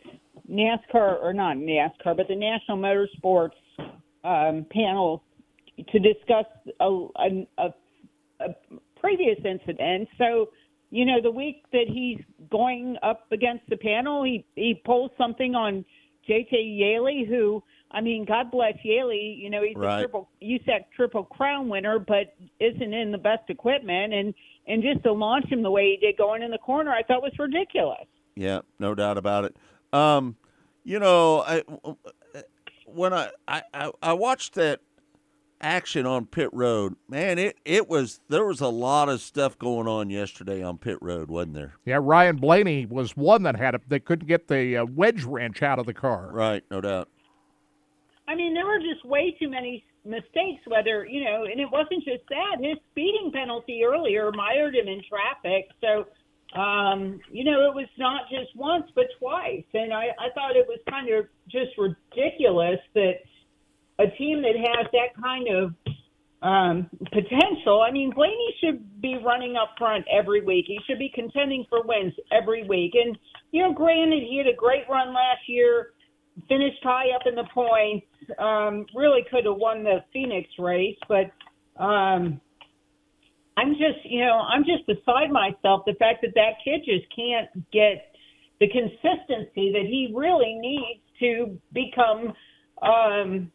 [0.50, 3.50] NASCAR or not NASCAR, but the National Motorsports
[4.24, 5.22] um, panel
[5.90, 6.46] to discuss
[6.80, 7.74] a, a, a,
[8.40, 8.54] a
[9.00, 10.08] previous incident.
[10.18, 10.50] So,
[10.90, 15.54] you know, the week that he's going up against the panel, he he pulls something
[15.54, 15.84] on
[16.28, 19.36] JJ Yeley, who I mean, God bless Yeley.
[19.38, 19.98] You know, he's Right.
[19.98, 24.34] a triple USAC Triple Crown winner, but isn't in the best equipment, and
[24.66, 27.20] and just to launch him the way he did going in the corner, I thought
[27.22, 28.06] was ridiculous.
[28.36, 29.56] Yeah, no doubt about it.
[29.92, 30.36] Um,
[30.84, 31.62] You know, I,
[32.86, 34.80] when I, I, I- I watched that
[35.60, 39.86] action on pit road, man, it, it was there was a lot of stuff going
[39.86, 41.74] on yesterday on pit road, wasn't there?
[41.84, 43.82] Yeah, Ryan Blaney was one that had it.
[43.88, 46.30] They couldn't get the uh, wedge wrench out of the car.
[46.32, 47.08] Right, no doubt.
[48.32, 50.64] I mean, there were just way too many mistakes.
[50.66, 52.56] Whether you know, and it wasn't just that.
[52.64, 55.68] His speeding penalty earlier mired him in traffic.
[55.82, 59.64] So, um, you know, it was not just once but twice.
[59.74, 63.20] And I, I thought it was kind of just ridiculous that
[63.98, 65.74] a team that has that kind of
[66.42, 67.84] um, potential.
[67.86, 70.64] I mean, Blaney should be running up front every week.
[70.66, 72.92] He should be contending for wins every week.
[72.94, 73.18] And
[73.50, 75.92] you know, granted, he had a great run last year
[76.48, 78.06] finished high up in the points.
[78.38, 81.30] Um, really could have won the Phoenix race, but
[81.82, 82.40] um,
[83.56, 85.82] I'm just, you know, I'm just beside myself.
[85.86, 88.12] The fact that that kid just can't get
[88.60, 92.32] the consistency that he really needs to become
[92.82, 93.50] um,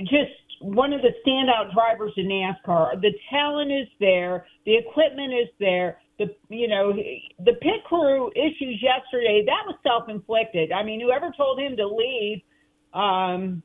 [0.00, 3.00] just one of the standout drivers in NASCAR.
[3.00, 5.98] The talent is there, the equipment is there.
[6.18, 10.70] The you know the pit crew issues yesterday that was self inflicted.
[10.70, 12.42] I mean, whoever told him to leave,
[12.92, 13.62] um,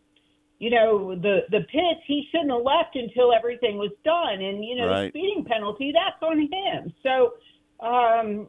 [0.60, 4.42] you know the the pits he shouldn't have left until everything was done.
[4.42, 5.14] And you know Right.
[5.14, 6.94] the speeding penalty that's on him.
[7.04, 7.34] So
[7.86, 8.48] um,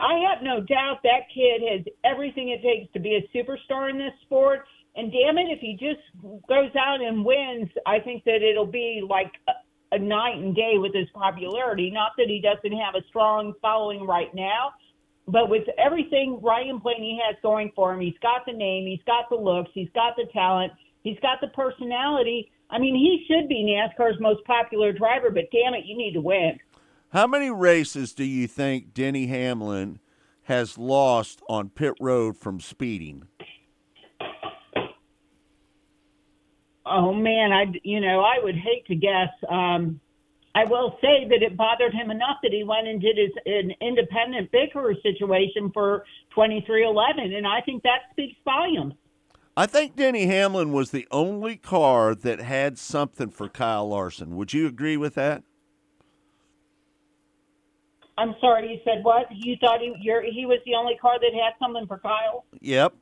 [0.00, 3.98] I have no doubt that kid has everything it takes to be a superstar in
[3.98, 4.60] this sport.
[4.94, 6.00] And damn it, if he just
[6.48, 9.52] goes out and wins, I think that it'll be like a,
[9.92, 11.90] a night and day with his popularity.
[11.90, 14.72] Not that he doesn't have a strong following right now,
[15.28, 19.28] but with everything Ryan Blaney has going for him, he's got the name, he's got
[19.28, 20.72] the looks, he's got the talent,
[21.04, 22.50] he's got the personality.
[22.70, 26.20] I mean, he should be NASCAR's most popular driver, but damn it, you need to
[26.20, 26.58] win.
[27.10, 30.00] How many races do you think Denny Hamlin
[30.44, 33.24] has lost on pit road from speeding?
[36.84, 39.30] Oh man, I you know I would hate to guess.
[39.48, 40.00] Um,
[40.54, 43.72] I will say that it bothered him enough that he went and did his an
[43.80, 48.94] independent bicker situation for twenty three eleven, and I think that speaks volumes.
[49.56, 54.34] I think Denny Hamlin was the only car that had something for Kyle Larson.
[54.36, 55.42] Would you agree with that?
[58.18, 59.26] I'm sorry, you said what?
[59.30, 62.44] You thought he you're, he was the only car that had something for Kyle?
[62.60, 62.94] Yep.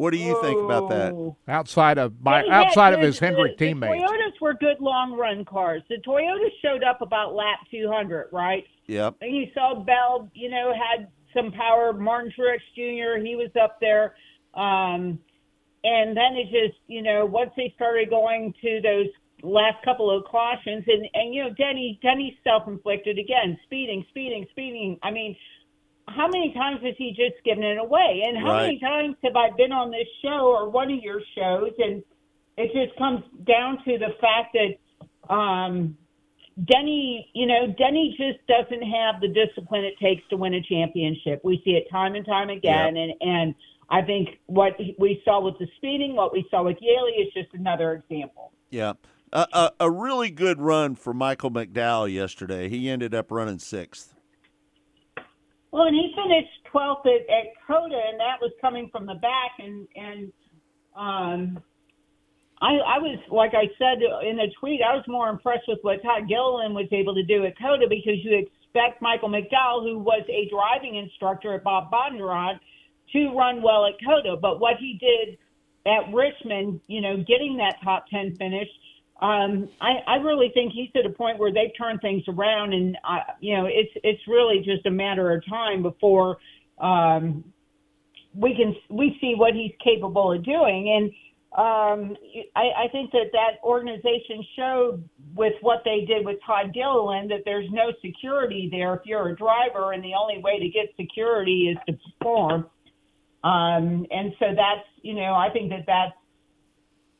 [0.00, 1.12] What do you think about that?
[1.12, 1.36] Oh.
[1.46, 4.00] Outside of by He had outside of good- his Hendrick the, teammates.
[4.00, 5.82] The Toyotas were good long run cars.
[5.90, 8.64] The Toyotas showed up about lap 200, right?
[8.86, 9.16] Yep.
[9.20, 11.92] And you saw Bell, you know, had some power.
[11.92, 14.14] Martin Truex Jr., he was up there.
[14.54, 15.18] Um,
[15.84, 19.08] and then it just, you know, once they started going to those
[19.42, 24.46] last couple of cautions, and, and you know, Denny, Denny's self inflicted again, speeding, speeding,
[24.50, 24.98] speeding.
[25.02, 25.36] I mean,
[26.16, 28.24] how many times has he just given it away?
[28.26, 31.72] And how many times have I been on this show or one of your shows,
[31.78, 32.02] and
[32.56, 35.96] it just comes down to the fact that um,
[36.64, 41.40] Denny, you know, Denny just doesn't have the discipline it takes to win a championship.
[41.44, 43.54] We see it time and time again, and and
[43.88, 47.54] I think what we saw with the speeding, what we saw with Yeley, is just
[47.54, 48.52] another example.
[48.70, 48.94] Yeah.
[49.32, 52.68] A, a, a really good run for Michael McDowell yesterday.
[52.68, 54.14] He ended up running sixth.
[55.72, 59.52] Well, and he finished 12th at, at COTA, and that was coming from the back.
[59.58, 60.32] And and
[60.96, 61.62] um,
[62.60, 66.02] I, I was, like I said in a tweet, I was more impressed with what
[66.02, 70.22] Todd Gilliland was able to do at COTA because you expect Michael McDowell, who was
[70.28, 72.58] a driving instructor at Bob Bondurant,
[73.12, 74.36] to run well at COTA.
[74.42, 75.38] But what he did
[75.86, 78.68] at Richmond, you know, getting that top 10 finish,
[79.20, 82.96] um, I, I really think he's at a point where they've turned things around, and
[83.04, 86.38] uh, you know, it's it's really just a matter of time before
[86.80, 87.44] um,
[88.34, 90.88] we can we see what he's capable of doing.
[90.96, 91.10] And
[91.58, 92.16] um,
[92.56, 97.42] I, I think that that organization showed with what they did with Todd Gilliland that
[97.44, 101.74] there's no security there if you're a driver, and the only way to get security
[101.74, 102.66] is to perform.
[103.44, 106.16] Um, and so that's you know I think that that's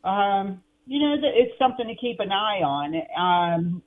[0.03, 2.95] um, you know it's something to keep an eye on.
[3.17, 3.83] Um,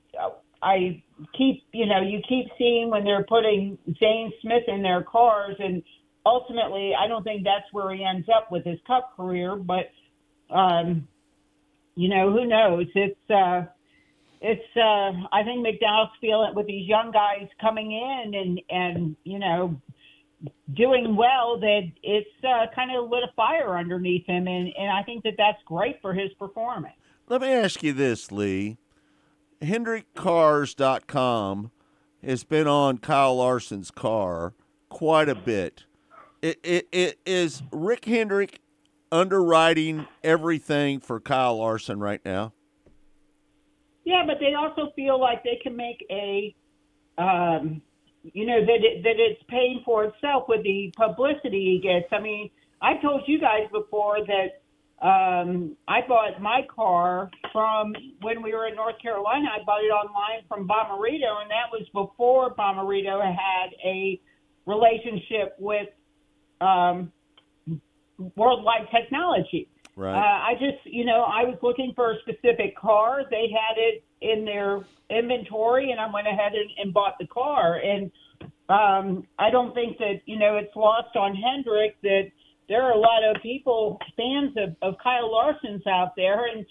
[0.62, 1.02] I
[1.36, 5.82] keep you know you keep seeing when they're putting Zane Smith in their cars, and
[6.24, 9.90] ultimately I don't think that's where he ends up with his Cup career, but
[10.54, 11.06] um,
[11.96, 12.86] you know who knows?
[12.94, 13.64] It's uh,
[14.40, 19.38] it's uh, I think McDowell's feeling with these young guys coming in and and you
[19.38, 19.80] know
[20.74, 25.02] doing well that it's uh, kind of lit a fire underneath him, and and I
[25.02, 26.94] think that that's great for his performance.
[27.28, 28.76] Let me ask you this, Lee.
[29.62, 31.70] HendrickCars.com
[32.22, 34.54] has been on Kyle Larson's car
[34.88, 35.84] quite a bit.
[36.42, 38.60] It, it, it is Rick Hendrick
[39.10, 42.52] underwriting everything for Kyle Larson right now.
[44.04, 46.54] Yeah, but they also feel like they can make a,
[47.16, 47.80] um,
[48.32, 52.12] you know, that it, that it's paying for itself with the publicity he gets.
[52.12, 52.50] I mean,
[52.80, 58.66] I told you guys before that um, I bought my car from when we were
[58.66, 59.48] in North Carolina.
[59.52, 64.20] I bought it online from Bommarito, and that was before Bommarito had a
[64.66, 65.88] relationship with
[66.60, 67.12] um,
[68.36, 69.68] Worldwide Technology.
[69.96, 70.14] Right.
[70.14, 73.22] Uh, I just, you know, I was looking for a specific car.
[73.30, 77.76] They had it in their inventory, and I went ahead and, and bought the car.
[77.76, 78.10] And
[78.68, 82.30] um, I don't think that, you know, it's lost on Hendrick that
[82.68, 86.46] there are a lot of people, fans of, of Kyle Larson's out there.
[86.46, 86.64] And,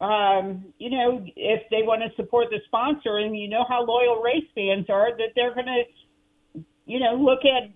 [0.00, 4.20] um, you know, if they want to support the sponsor, and you know how loyal
[4.22, 7.70] race fans are, that they're going to, you know, look at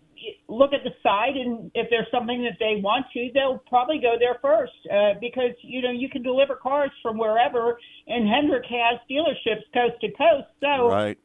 [0.49, 4.15] look at the site and if there's something that they want to they'll probably go
[4.19, 8.99] there first uh, because you know you can deliver cars from wherever and hendrick has
[9.11, 11.19] dealerships coast to coast so Right.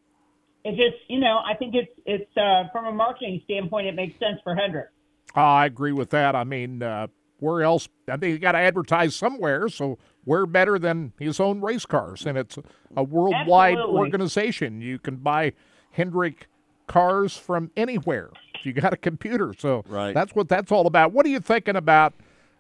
[0.64, 4.18] it just you know i think it's it's uh, from a marketing standpoint it makes
[4.20, 4.88] sense for hendrick
[5.36, 6.36] I agree with that.
[6.36, 7.08] I mean, uh,
[7.40, 7.88] where else?
[8.08, 9.70] I think you got to advertise somewhere.
[9.70, 12.26] So where better than his own race cars?
[12.26, 12.58] And it's
[12.96, 14.00] a worldwide Absolutely.
[14.00, 14.82] organization.
[14.82, 15.54] You can buy
[15.92, 16.48] Hendrick
[16.88, 18.30] cars from anywhere.
[18.68, 20.14] You got a computer, so Right.
[20.14, 21.14] that's what that's all about.
[21.14, 22.14] What are you thinking about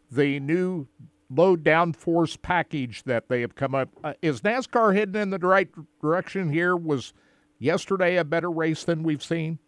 [0.10, 0.88] the new
[1.30, 3.89] low downforce package that they have come up?
[4.03, 5.68] Uh, is NASCAR heading in the right
[6.01, 6.78] direction here?
[6.78, 7.14] Was
[7.60, 9.60] yesterday a better race than we've seen?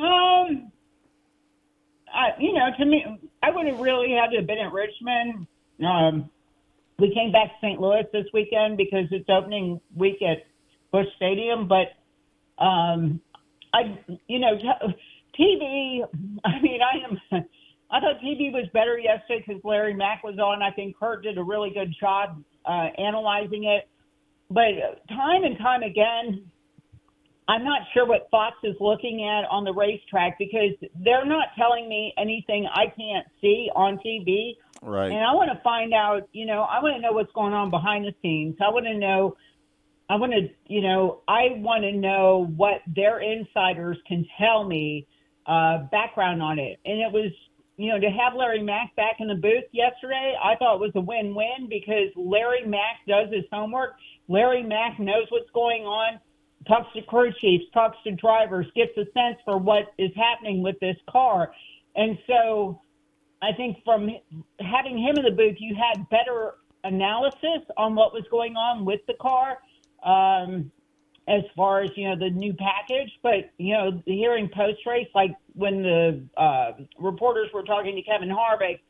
[0.00, 0.72] Um,
[2.12, 3.04] I, you know, to me,
[3.42, 5.46] I would have really had to have been at Richmond.
[5.84, 6.28] Um,
[6.98, 7.80] we came back to St.
[7.80, 10.38] Louis this weekend because it's opening week at
[10.90, 11.92] Busch Stadium, but
[12.64, 13.20] um,
[13.72, 14.58] I, you know,
[15.38, 16.00] TV.
[16.44, 17.44] I mean, I am.
[17.90, 20.62] I thought TV was better yesterday because Larry Mac was on.
[20.62, 23.88] I think Kurt did a really good job uh, analyzing it.
[24.50, 26.44] But time and time again,
[27.48, 31.88] I'm not sure what Fox is looking at on the racetrack because they're not telling
[31.88, 34.56] me anything I can't see on TV.
[34.82, 35.10] Right.
[35.10, 37.70] And I want to find out, you know, I want to know what's going on
[37.70, 38.56] behind the scenes.
[38.60, 39.36] I want to know,
[40.08, 45.06] I want to, you know, I want to know what their insiders can tell me,
[45.46, 46.78] uh, background on it.
[46.84, 47.30] And it was,
[47.76, 50.92] you know, to have Larry Mac back in the booth yesterday, I thought it was
[50.94, 53.96] a win-win because Larry Mac does his homework.
[54.28, 56.18] Larry Mac knows what's going on
[56.66, 60.78] talks to crew chiefs, talks to drivers, gets a sense for what is happening with
[60.80, 61.52] this car.
[61.94, 62.80] And so
[63.42, 64.10] I think from
[64.60, 66.54] having him in the booth, you had better
[66.84, 69.58] analysis on what was going on with the car
[70.02, 70.70] um,
[71.26, 73.10] as far as, you know, the new package.
[73.22, 78.28] But, you know, hearing post race, like when the uh, reporters were talking to Kevin
[78.28, 78.80] Harvick,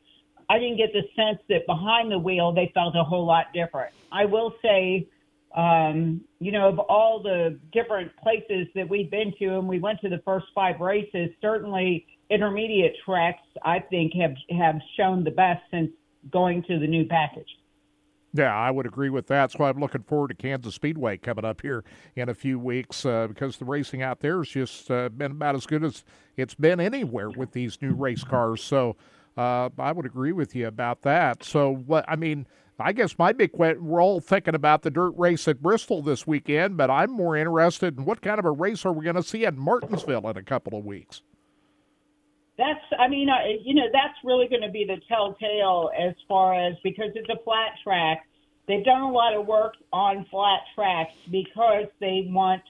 [0.49, 3.93] I didn't get the sense that behind the wheel they felt a whole lot different.
[4.11, 5.07] I will say,
[5.55, 9.99] um, you know, of all the different places that we've been to, and we went
[10.01, 15.61] to the first five races, certainly intermediate tracks, I think, have have shown the best
[15.71, 15.91] since
[16.31, 17.47] going to the new package.
[18.33, 19.41] Yeah, I would agree with that.
[19.41, 21.83] That's why I'm looking forward to Kansas Speedway coming up here
[22.15, 25.55] in a few weeks uh, because the racing out there has just uh, been about
[25.55, 26.03] as good as
[26.37, 28.61] it's been anywhere with these new race cars.
[28.61, 28.95] So
[29.35, 31.43] uh, I would agree with you about that.
[31.43, 32.45] So what I mean,
[32.79, 36.27] I guess my big question, we're all thinking about the dirt race at Bristol this
[36.27, 39.23] weekend, but I'm more interested in what kind of a race are we going to
[39.23, 41.23] see at Martinsville in a couple of weeks.
[42.59, 46.53] That's, I mean, uh, you know, that's really going to be the telltale as far
[46.53, 48.27] as because it's a flat track.
[48.67, 52.61] They've done a lot of work on flat tracks because they want,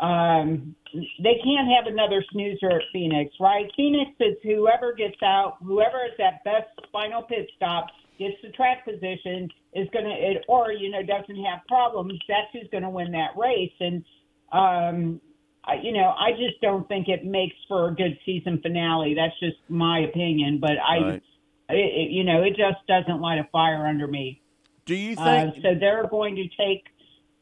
[0.00, 0.74] um,
[1.22, 3.70] they can't have another snoozer at Phoenix, right?
[3.76, 8.86] Phoenix is whoever gets out, whoever is at best final pit stop gets the track
[8.86, 12.18] position is going to, or, you know, doesn't have problems.
[12.26, 13.76] That's who's going to win that race.
[13.80, 14.02] And,
[14.50, 15.20] um,
[15.64, 19.14] I, you know, I just don't think it makes for a good season finale.
[19.14, 21.22] That's just my opinion, but I, Right.
[21.68, 24.40] it, it, you know, it just doesn't light a fire under me.
[24.86, 25.62] Do you Uh, think?
[25.62, 26.86] so they're going to take,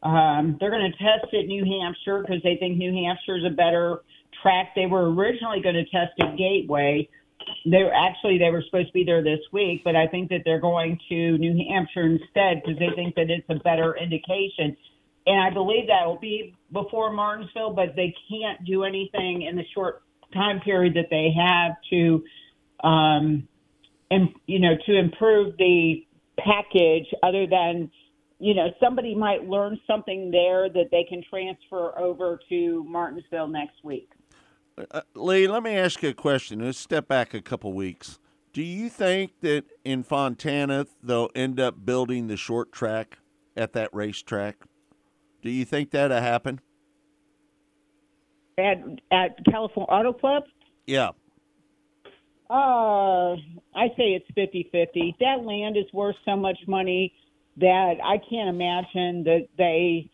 [0.03, 3.51] um, they're going to test at New Hampshire because they think New Hampshire is a
[3.55, 4.03] better
[4.43, 4.75] track.
[4.75, 7.09] They were originally going to test at Gateway.
[7.65, 10.43] They were actually they were supposed to be there this week, but I think that
[10.45, 14.77] they're going to New Hampshire instead because they think that it's a better indication.
[15.29, 19.65] And I believe that will be before Martinsville, but they can't do anything in the
[19.75, 20.03] short
[20.33, 22.25] time period that they have to,
[22.83, 23.47] um,
[24.11, 26.07] and you know, to improve the
[26.39, 27.91] package other than,
[28.39, 33.85] you know, somebody might learn something there that they can transfer over to Martinsville next
[33.85, 34.09] week.
[34.91, 36.65] Uh, Lee, let me ask you a question.
[36.65, 38.19] Let's step back a couple weeks.
[38.55, 43.19] Do you think that in Fontana they'll end up building the short track
[43.59, 44.68] at that racetrack?
[45.43, 46.61] Do you think that'll happen?
[48.59, 48.79] At
[49.13, 50.43] at California Auto Club,
[50.87, 51.11] Yeah.
[52.51, 53.35] uh,
[53.75, 55.15] I say it's 50-50.
[55.21, 57.15] That land is worth so much money
[57.59, 60.11] that I can't imagine that they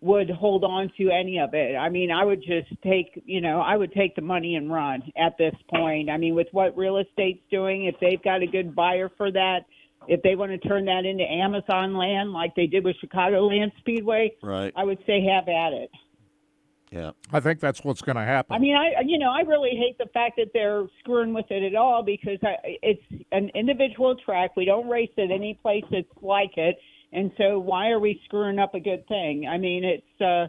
[0.00, 1.74] would hold on to any of it.
[1.74, 5.02] I mean, I would just take, you know, I would take the money and run
[5.16, 6.08] at this point.
[6.08, 9.60] I mean, with what real estate's doing, if they've got a good buyer for that,
[10.08, 14.32] if they want to turn that into Amazon land like they did with Chicagoland Speedway,
[14.42, 14.72] Right.
[14.74, 15.90] I would say have at it.
[16.90, 17.10] Yeah.
[17.32, 18.56] I think that's what's going to happen.
[18.56, 21.62] I mean, I you know I really hate the fact that they're screwing with it
[21.62, 24.56] at all because I, it's an individual track.
[24.56, 26.76] We don't race at any place that's like it,
[27.12, 29.46] and so why are we screwing up a good thing?
[29.46, 30.46] I mean, it's uh,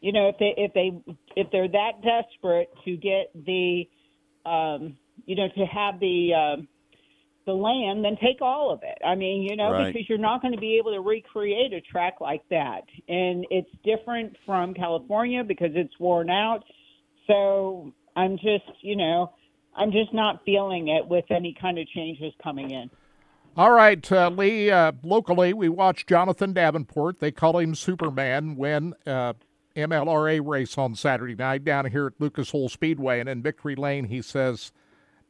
[0.00, 0.92] you know if they if they
[1.34, 3.88] if they're that desperate to get the
[4.46, 4.96] um,
[5.26, 6.68] you know to have the um,
[7.44, 8.98] the land, then take all of it.
[9.04, 9.92] I mean, you know, Right.
[9.92, 12.84] because you're not going to be able to recreate a track like that.
[13.08, 16.64] And it's different from California because it's worn out.
[17.26, 19.32] So I'm just, you know,
[19.74, 22.90] I'm just not feeling it with any kind of changes coming in.
[23.56, 24.70] All right, uh, Lee.
[24.70, 27.20] Uh, locally, we watched Jonathan Davenport.
[27.20, 28.56] They call him Superman.
[28.56, 29.34] Win uh,
[29.76, 34.06] MLRA race on Saturday night down here at Lucas Oil Speedway, and in Victory Lane,
[34.06, 34.72] he says,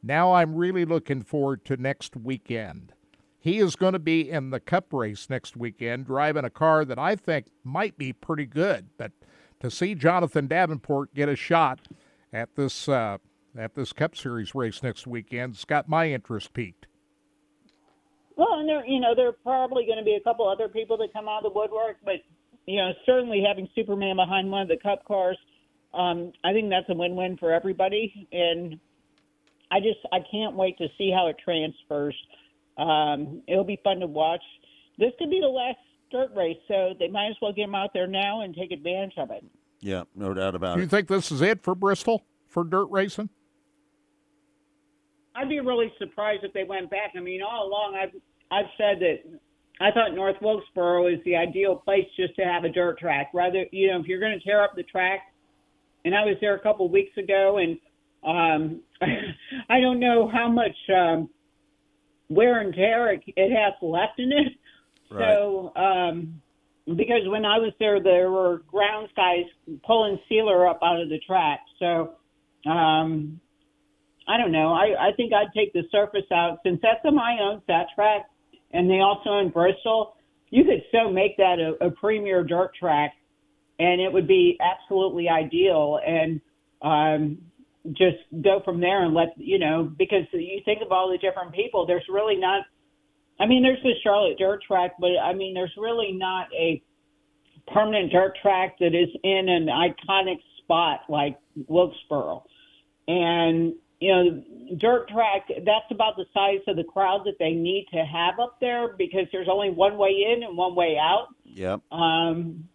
[0.03, 2.93] "Now I'm really looking forward to next weekend."
[3.39, 6.99] He is going to be in the Cup race next weekend, driving a car that
[6.99, 8.89] I think might be pretty good.
[8.97, 9.11] But
[9.59, 11.81] to see Jonathan Davenport get a shot
[12.31, 13.17] at this uh,
[13.57, 16.87] at this Cup Series race next weekend's got my interest peaked.
[18.35, 20.97] Well, and there, you know, there are probably going to be a couple other people
[20.97, 22.15] that come out of the woodwork, but
[22.65, 25.37] you know, certainly having Superman behind one of the Cup cars,
[25.93, 28.27] um, I think that's a win-win for everybody.
[28.31, 28.79] And
[29.73, 32.15] I just, I can't wait to see how it transfers.
[32.77, 34.43] Um, it'll be fun to watch.
[34.99, 35.79] This could be the last
[36.11, 39.13] dirt race, so they might as well get him out there now and take advantage
[39.17, 39.43] of it.
[39.79, 40.75] Yeah, no doubt about it.
[40.75, 40.91] Do you it.
[40.91, 43.29] think this is it for Bristol for dirt racing?
[45.35, 47.13] I'd be really surprised if they went back.
[47.17, 48.13] I mean, all along I've
[48.51, 49.39] I've said that
[49.81, 53.31] I thought North Wilkesboro is the ideal place just to have a dirt track.
[53.33, 55.21] Rather, you know, if you're going to tear up the track,
[56.05, 57.77] and I was there a couple of weeks ago, and
[58.25, 58.81] um,
[59.69, 61.29] I don't know how much um,
[62.29, 64.53] wear and tear it, it has left in it.
[65.09, 66.41] So, um,
[66.87, 69.45] because when I was there, there were grounds guys
[69.85, 71.59] pulling sealer up out of the track.
[71.79, 72.15] So,
[72.69, 73.39] um,
[74.27, 74.73] I don't know.
[74.73, 78.29] I, I think I'd take the surface out since that's SMI owns that track
[78.71, 80.15] and they also own Bristol.
[80.49, 83.13] You could so make that a, a premier dirt track
[83.79, 86.39] and it would be absolutely ideal and
[86.81, 87.37] um,
[87.91, 91.53] just go from there and let, you know, because you think of all the different
[91.53, 92.63] people, there's really not,
[93.39, 96.81] I mean, there's the Charlotte dirt track, but I mean, there's really not a
[97.67, 102.45] permanent dirt track that is in an iconic spot like Wilkesboro.
[103.07, 104.43] And, you know,
[104.77, 108.57] dirt track, that's about the size of the crowd that they need to have up
[108.61, 111.27] there because there's only one way in and one way out.
[111.45, 111.81] Yep.
[111.91, 112.69] Um,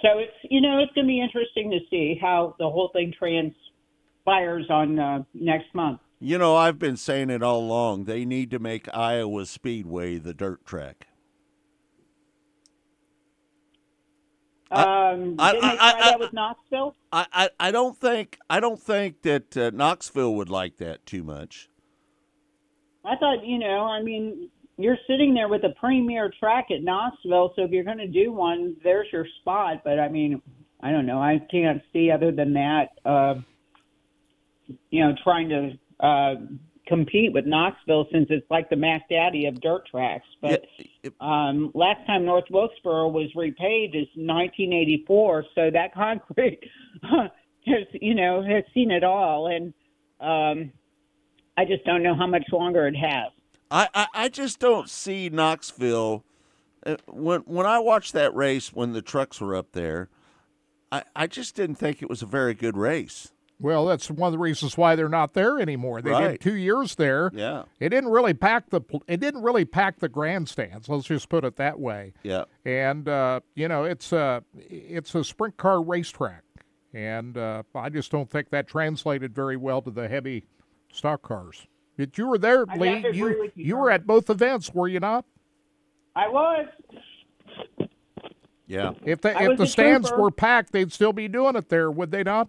[0.00, 3.12] so it's, you know, it's going to be interesting to see how the whole thing
[4.24, 6.00] transpires on uh, next month.
[6.20, 8.04] You know, I've been saying it all along.
[8.04, 11.08] They need to make Iowa Speedway the dirt track.
[14.70, 16.94] Um, I- didn't I- they try I- that with Knoxville?
[17.12, 21.22] I, I, I don't think I don't think that uh, Knoxville would like that too
[21.22, 21.68] much.
[23.04, 24.48] I thought, you know, I mean,
[24.78, 28.32] you're sitting there with a premier track at Knoxville, so if you're going to do
[28.32, 29.82] one, there's your spot.
[29.84, 30.40] But I mean,
[30.82, 31.20] I don't know.
[31.20, 33.34] I can't see other than that, uh,
[34.90, 36.34] you know, trying to uh,
[36.86, 40.26] compete with Knoxville since it's like the Mac Daddy of dirt tracks.
[40.40, 40.64] But
[41.20, 46.60] um, last time North Wilkesboro was repaved is 1984, so that concrete
[47.02, 49.72] has, you know, has seen it all, and
[50.20, 50.72] um,
[51.56, 53.30] I just don't know how much longer it has.
[53.70, 56.24] I, I, I just don't see Knoxville.
[56.84, 60.08] Uh, when when I watched that race when the trucks were up there,
[60.90, 63.32] I, I just didn't think it was a very good race.
[63.62, 66.02] Well, that's one of the reasons why they're not there anymore.
[66.02, 66.30] They Right.
[66.32, 67.30] did two years there.
[67.32, 67.62] Yeah.
[67.78, 70.88] It didn't really pack the it didn't really pack the grandstands.
[70.88, 72.12] Let's just put it that way.
[72.24, 72.44] Yeah.
[72.64, 76.42] And uh, you know, it's a it's a sprint car racetrack,
[76.92, 80.44] and uh, I just don't think that translated very well to the heavy
[80.92, 81.66] stock cars.
[81.96, 82.88] But you were there, I Lee.
[82.88, 85.24] have to agree You with you, you were at both events, were you not?
[86.16, 86.66] I was.
[88.66, 88.92] Yeah.
[89.04, 90.22] If the I if the stands trooper.
[90.22, 92.48] were packed, they'd still be doing it there, would they not?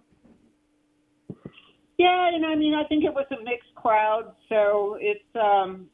[1.98, 5.24] Yeah, and I mean, I think it was a mixed crowd, so it's.
[5.34, 5.88] um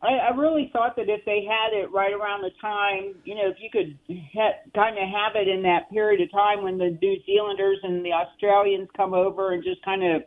[0.00, 3.48] I, I really thought that if they had it right around the time, you know,
[3.48, 3.98] if you could
[4.32, 8.04] ha- kind of have it in that period of time when the New Zealanders and
[8.04, 10.22] the Australians come over and just kind of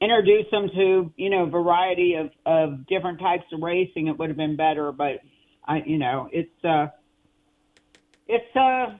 [0.00, 4.36] introduce them to, you know, variety of of different types of racing, it would have
[4.36, 4.92] been better.
[4.92, 5.20] But
[5.66, 6.86] I, you know, it's uh,
[8.28, 8.96] it's uh,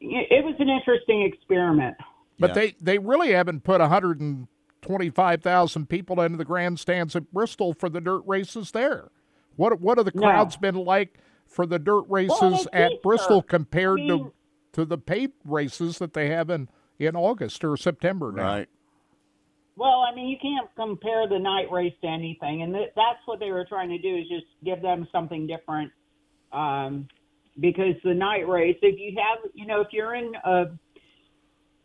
[0.00, 1.96] it was an interesting experiment.
[2.38, 8.00] But they, they really haven't put 125,000 people into the grandstands at Bristol for the
[8.00, 9.10] dirt races there.
[9.56, 10.22] What what have the No.
[10.22, 13.46] crowds been like for the dirt races Well, at teach Bristol her.
[13.46, 14.32] compared I to
[14.74, 16.68] to the paved races that they have in,
[16.98, 18.42] in August or September now?
[18.44, 18.68] Right.
[19.76, 23.40] Well, I mean, you can't compare the night race to anything, and th- that's what
[23.40, 25.90] they were trying to do is just give them something different.
[26.52, 27.08] Um,
[27.60, 30.66] because the night race, if you have, you know, if you're in a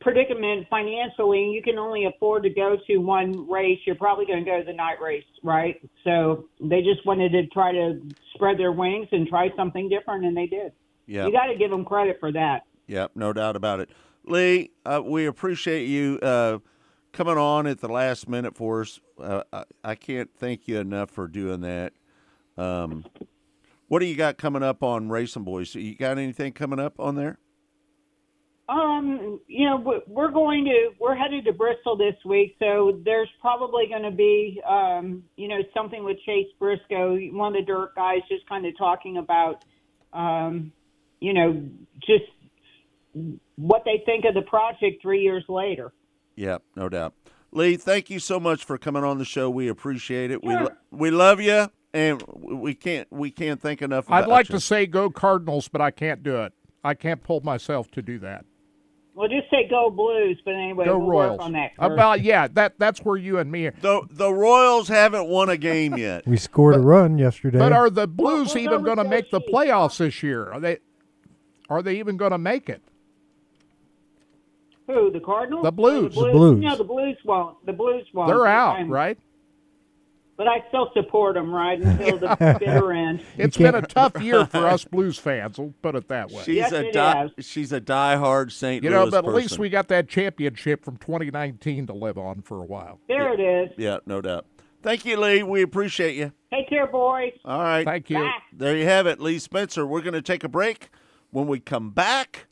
[0.04, 4.50] predicament financially, you can only afford to go to one race, you're probably going to
[4.50, 5.82] go to the night race, right?
[6.04, 8.02] So they just wanted to try to
[8.36, 10.74] spread their wings and try something different, and they did.
[11.08, 11.26] Yeah.
[11.26, 12.64] You got to give them credit for that.
[12.88, 13.90] Yep, no doubt about it.
[14.26, 16.60] Lee, uh, we appreciate you uh,
[17.12, 19.00] coming on at the last minute for us.
[19.20, 21.94] Uh, I, I can't thank you enough for doing that.
[22.58, 23.06] Um,
[23.88, 25.82] what do you got coming up on RacinBoys?
[25.82, 27.40] You got anything coming up on there?
[28.74, 33.30] Um, you know, we- we're going to we're headed to Bristol this week, so there's
[33.40, 37.94] probably going to be, um, you know, something with Chase Briscoe, one of the dirt
[37.96, 39.64] guys, just kind of talking about,
[40.14, 40.72] um,
[41.20, 41.62] you know,
[42.02, 42.24] just
[43.58, 45.94] what they think of the project three years later.
[46.36, 47.14] Yeah, no doubt.
[47.52, 49.50] Lee, thank you so much for coming on the show.
[49.52, 50.44] We appreciate it.
[50.44, 54.10] We lo- we love you, and we can't we can't thank enough.
[54.10, 54.56] I'd like you.
[54.56, 56.54] to say go Cardinals, but I can't do it.
[56.84, 58.46] I can't pull myself to do that.
[59.16, 61.38] Well, just say go Blues, but anyway, Go we'll Royals.
[61.38, 61.78] work on that.
[61.78, 61.92] Kurt.
[61.92, 63.74] About yeah, that that's where you and me are.
[63.82, 66.26] the the Royals haven't won a game yet.
[66.28, 67.60] We scored a run yesterday.
[67.60, 70.52] But are the Blues we'll even going to make the playoffs this year?
[70.52, 70.80] Are they?
[71.70, 72.82] Are they even going to make it?
[74.88, 75.64] Who the Cardinals?
[75.64, 76.18] The Blues.
[76.18, 76.60] Or The Blues.
[76.60, 77.66] No, the Blues won't.
[77.66, 78.28] The Blues won't.
[78.28, 79.18] They're out, I'm- right?
[80.36, 83.22] But I still support them right until the bitter end.
[83.38, 85.60] It's can't- been a tough year for us Blues fans.
[85.60, 86.44] We'll put it that way.
[86.44, 87.46] She's Yes, a it die, is.
[87.46, 88.84] she's a diehard St.
[88.84, 89.36] you know, Louis but at person.
[89.40, 93.00] least we got that championship from 2019 to live on for a while.
[93.08, 93.72] There it is.
[93.78, 94.46] Yeah, no doubt.
[94.82, 95.44] Thank you, Lee.
[95.44, 96.32] We appreciate you.
[96.52, 97.32] Take care, boys.
[97.46, 97.86] All right.
[97.86, 98.18] Thank you.
[98.18, 98.32] Bye.
[98.52, 99.86] There you have it, Lee Spencer.
[99.88, 100.90] We're going to take a break.
[101.32, 102.48] When we come back,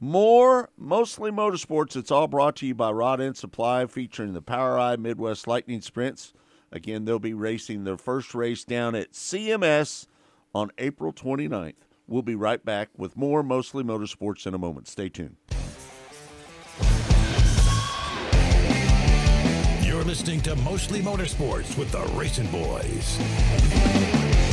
[0.00, 1.96] more mostly motorsports.
[1.96, 6.32] It's all brought to you by Rod End Supply, featuring the POWRi Midwest Lightning Sprints.
[6.72, 10.06] Again, they'll be racing their first race down at CMS
[10.54, 11.74] on April 29th.
[12.06, 14.88] We'll be right back with more mostly motorsports in a moment.
[14.88, 15.36] Stay tuned.
[19.82, 24.49] You're listening to Mostly Motorsports with the RacinBoys.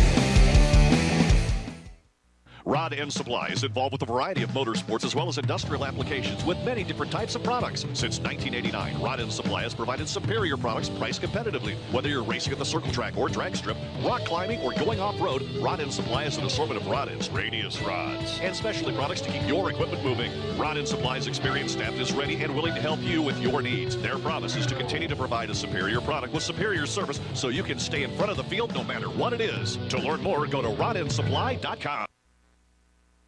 [2.68, 6.44] Rod End Supply is involved with a variety of motorsports as well as industrial applications
[6.44, 7.84] with many different types of products.
[7.94, 11.78] Since 1989, Rod End Supply has provided superior products priced competitively.
[11.94, 15.44] Whether you're racing at the circle track or drag strip, rock climbing, or going off-road,
[15.62, 19.32] Rod End Supply has an assortment of rod ends, radius rods, and specialty products to
[19.32, 20.30] keep your equipment moving.
[20.58, 23.96] Rod End Supply's experienced staff is ready and willing to help you with your needs.
[23.96, 27.64] Their promise is to continue to provide a superior product with superior service so you
[27.64, 29.78] can stay in front of the field no matter what it is.
[29.88, 32.08] To learn more, go to rodendsupply.com.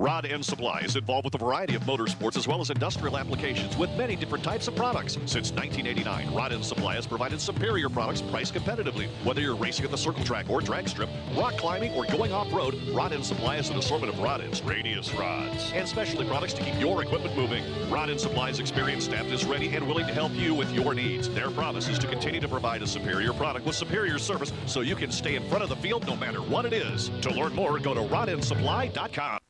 [0.00, 3.76] Rod End Supply is involved with a variety of motorsports as well as industrial applications
[3.76, 5.18] with many different types of products.
[5.26, 9.08] Since 1989, Rod End Supply has provided superior products priced competitively.
[9.24, 12.80] Whether you're racing at the circle track or drag strip, rock climbing, or going off-road,
[12.94, 16.62] Rod End Supply has an assortment of rod ends, radius rods, and specialty products to
[16.62, 17.62] keep your equipment moving.
[17.90, 21.28] Rod End Supply's experienced staff is ready and willing to help you with your needs.
[21.28, 24.96] Their promise is to continue to provide a superior product with superior service so you
[24.96, 27.10] can stay in front of the field no matter what it is.
[27.20, 29.40] To learn more, go to rodendsupply.com.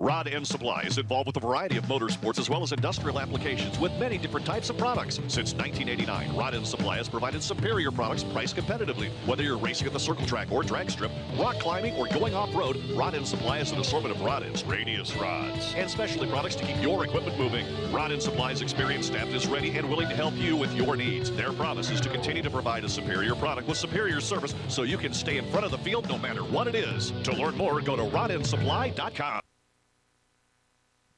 [0.00, 3.80] Rod End Supply is involved with a variety of motorsports as well as industrial applications
[3.80, 5.16] with many different types of products.
[5.26, 9.10] Since 1989, Rod End Supply has provided superior products priced competitively.
[9.26, 12.80] Whether you're racing at the circle track or drag strip, rock climbing, or going off-road,
[12.94, 16.64] Rod End Supply has an assortment of rod ends, radius rods, and specialty products to
[16.64, 17.66] keep your equipment moving.
[17.90, 21.32] Rod End Supply's experienced staff is ready and willing to help you with your needs.
[21.32, 24.96] Their promise is to continue to provide a superior product with superior service so you
[24.96, 27.12] can stay in front of the field no matter what it is.
[27.24, 29.40] To learn more, go to rodendsupply.com.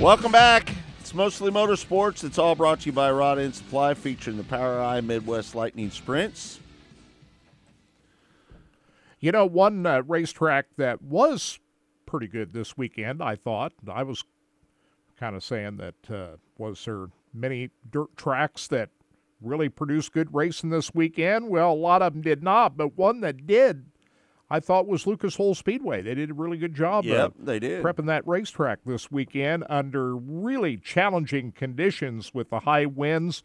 [0.00, 0.70] Welcome back.
[1.00, 2.22] It's mostly motorsports.
[2.22, 6.60] It's all brought to you by Rod End Supply, featuring the POWRi Midwest Lightning Sprints.
[9.20, 11.58] You know, one uh, racetrack that was
[12.04, 13.72] pretty good this weekend, I thought.
[13.90, 14.22] I was
[15.18, 18.90] kind of saying that uh, was there many dirt tracks that
[19.40, 21.48] really produced good racing this weekend?
[21.48, 23.86] Well, a lot of them did not, but one that did,
[24.48, 26.02] I thought was Lucas Oil Speedway.
[26.02, 27.04] They did a really good job.
[27.04, 27.82] Yep, of they did.
[27.82, 33.42] prepping that racetrack this weekend under really challenging conditions with the high winds,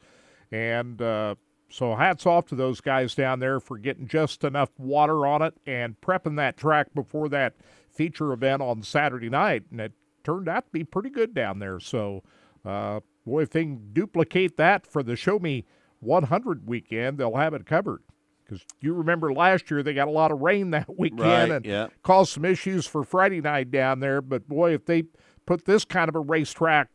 [0.52, 1.36] and uh,
[1.70, 5.56] so hats off to those guys down there for getting just enough water on it
[5.66, 7.56] and prepping that track before that
[7.90, 9.94] feature event on Saturday night, and it
[10.24, 11.80] turned out to be pretty good down there.
[11.80, 12.24] So,
[12.64, 15.66] uh, boy, if they can duplicate that for the Show Me
[16.00, 18.04] 100 weekend, they'll have it covered.
[18.52, 21.66] Because you remember last year they got a lot of rain that weekend Right, and
[21.66, 21.88] yeah.
[22.04, 24.22] caused some issues for Friday night down there.
[24.22, 25.04] But boy, if they
[25.46, 26.90] put this kind of a racetrack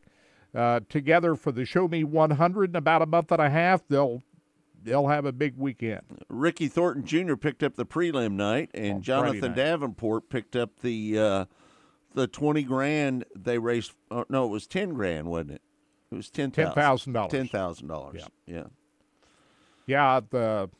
[0.54, 4.22] uh, together for the Show Me 100 in about a month and a half, they'll
[4.82, 6.02] they'll have a big weekend.
[6.28, 7.36] Ricky Thornton Jr.
[7.36, 9.57] picked up the prelim night, and On Jonathan night.
[9.57, 11.44] Davenport picked up the uh,
[12.12, 13.94] the twenty grand they raced.
[14.11, 15.62] Uh, no, it was ten grand, wasn't it?
[16.12, 17.30] It was ten $10,000.
[17.30, 18.22] Ten thousand dollars.
[18.46, 18.64] Yeah.
[19.86, 20.70] Yeah, the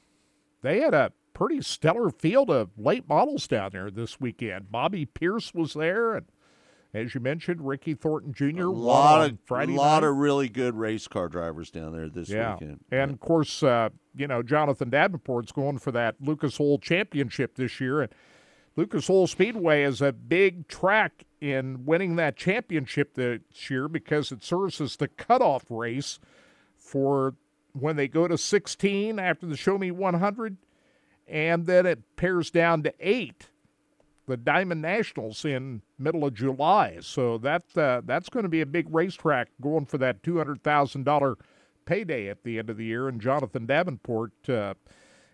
[0.67, 4.71] they had a pretty stellar field of late models down there this weekend.
[4.71, 6.27] Bobby Pierce was there, and
[6.95, 8.64] as you mentioned, Ricky Thornton Jr.
[8.64, 10.09] A lot of Friday lot night.
[10.09, 12.55] of really good race car drivers down there this yeah.
[12.55, 12.81] weekend.
[12.91, 17.81] And of course, uh, you know, Jonathan Davenport's going for that Lucas Oil Championship this
[17.81, 18.01] year.
[18.01, 18.12] And
[18.77, 24.43] Lucas Oil Speedway is a big track in winning that championship this year because it
[24.43, 26.19] serves as the cutoff race
[26.77, 27.35] for
[27.79, 30.57] when they go to 16 after the Show Me 100.
[31.29, 33.49] And then it pairs down to eight
[34.27, 36.99] the Diamond Nationals in middle of July.
[37.01, 40.62] So that uh, that's going to be a big racetrack going for that two hundred
[40.62, 41.37] thousand dollar
[41.85, 43.09] payday at the end of the year.
[43.09, 44.74] And Jonathan Davenport, uh,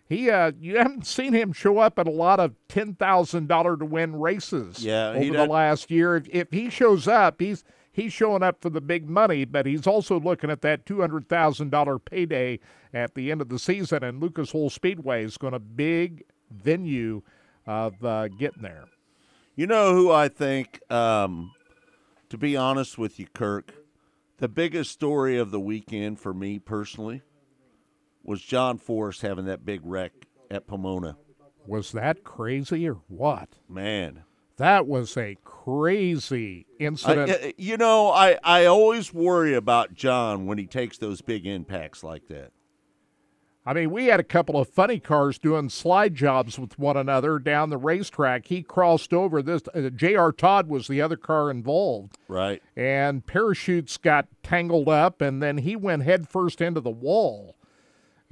[0.07, 3.75] he uh, you haven't seen him show up at a lot of ten thousand dollar
[3.77, 4.83] to win races.
[4.83, 6.15] Yeah, over the last year.
[6.15, 7.63] If, if he shows up, he's
[7.93, 11.29] he's showing up for the big money, but he's also looking at that two hundred
[11.29, 12.59] thousand dollar payday
[12.93, 14.03] at the end of the season.
[14.03, 17.21] And Lucas Oil Speedway is going to big venue
[17.65, 18.85] of uh, getting there.
[19.55, 21.51] You know who I think, um,
[22.29, 23.73] to be honest with you, Kirk,
[24.39, 27.21] the biggest story of the weekend for me personally
[28.23, 30.11] was John Force having that big wreck
[30.49, 31.17] at Pomona.
[31.67, 33.49] Was that crazy or what?
[33.69, 34.23] Man,
[34.63, 37.31] That was a crazy incident.
[37.31, 42.01] Uh, you know, I, I always worry about John when he takes those big impacts
[42.01, 42.51] like that.
[43.65, 47.39] I mean, we had a couple of funny cars doing slide jobs with one another
[47.39, 48.45] down the racetrack.
[48.47, 49.41] He crossed over.
[49.41, 50.31] This uh, J.R.
[50.31, 52.63] Todd was the other car involved, Right.
[52.77, 57.57] and parachutes got tangled up, and then he went headfirst into the wall.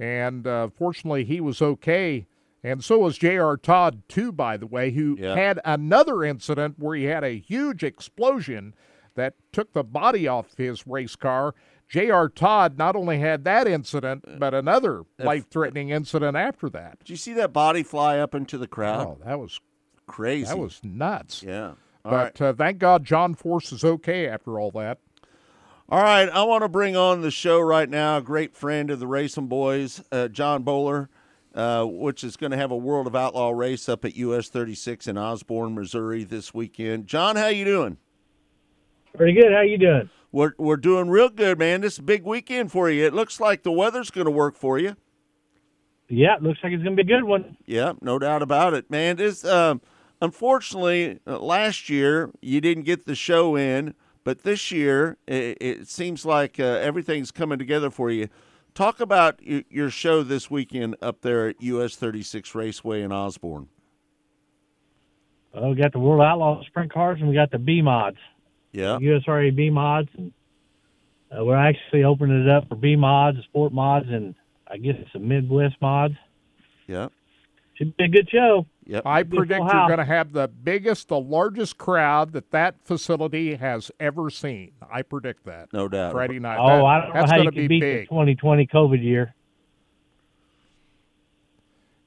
[0.00, 2.26] And uh, fortunately, he was okay.
[2.64, 3.56] And so was J.R.
[3.56, 5.34] Todd, too, by the way, who Yeah.
[5.34, 8.74] had another incident where he had a huge explosion
[9.14, 11.54] that took the body off his race car.
[11.88, 12.28] J.R.
[12.28, 17.00] Todd not only had that incident, but another life threatening incident after that.
[17.00, 19.06] Did you see that body fly up into the crowd?
[19.06, 19.60] Oh, that was
[20.06, 20.46] Crazy.
[20.46, 21.42] that was nuts.
[21.42, 21.72] yeah.
[22.04, 22.32] All right.
[22.36, 24.98] But uh, thank God John Force is okay after all that.
[25.88, 28.98] All right, I want to bring on the show right now a great friend of
[28.98, 31.08] the RacinBoys, uh, Jon Boller,
[31.54, 35.06] uh, which is going to have a World of Outlaw race up at US 36
[35.06, 37.06] in Osborn, Missouri this weekend.
[37.06, 37.98] Jon, how you doing?
[39.16, 39.52] Pretty good.
[39.52, 40.08] How you doing?
[40.30, 41.82] We're we're doing real good, man.
[41.82, 43.04] This is a big weekend for you.
[43.04, 44.96] It looks like the weather's going to work for you.
[46.08, 47.56] Yeah, looks like it's gonna be a good one.
[47.64, 49.16] Yeah, no doubt about it, man.
[49.16, 49.80] This um,
[50.20, 55.88] unfortunately uh, last year you didn't get the show in, but this year it, it
[55.88, 58.28] seems like uh, everything's coming together for you.
[58.74, 63.68] Talk about your show this weekend up there at US 36 Raceway in Osborn.
[65.54, 68.16] Well, we got the World Outlaw Sprint Cars and we got the B mods,
[68.72, 70.32] Yeah, USRA B mods, and
[71.30, 74.34] uh, we're actually opening it up for B mods, sport mods, and
[74.66, 76.14] I guess some Midwest mods.
[76.86, 77.08] yeah,
[77.74, 78.64] Should be a good show.
[78.86, 79.04] Yep.
[79.06, 83.90] I predict you're going to have the biggest, the largest crowd that that facility has
[84.00, 84.72] ever seen.
[84.90, 85.72] I predict that.
[85.72, 86.12] No doubt.
[86.12, 86.58] Friday night.
[86.60, 89.34] Oh, That- I don't know that's how you can be beat the 2020 COVID year.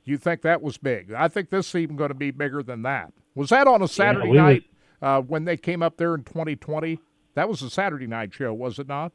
[0.03, 1.11] You think that was big?
[1.11, 3.11] I think this is even going to be bigger than that.
[3.33, 4.63] Was that on a Saturday we night
[5.01, 6.99] uh, when they came up there in 2020?
[7.33, 9.11] That was a Saturday night show, was it not?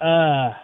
[0.00, 0.54] Uh,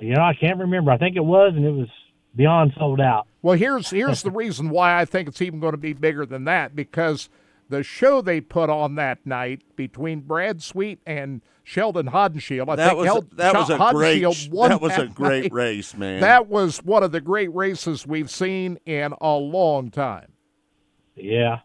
[0.00, 0.90] you know, I can't remember.
[0.90, 1.88] I think it was, and it was
[2.36, 3.26] beyond sold out.
[3.42, 6.44] Well, here's here's the reason why I think it's even going to be bigger than
[6.44, 7.28] that because
[7.68, 12.88] the show they put on that night between Brad Sweet and Sheldon Haudenschild, I That
[12.88, 15.52] think was Held- that was a great Haudenschild won that was a that great night.
[15.52, 16.20] race, man.
[16.20, 20.32] That was one of the great races we've seen in a long time.
[21.16, 21.60] Yeah,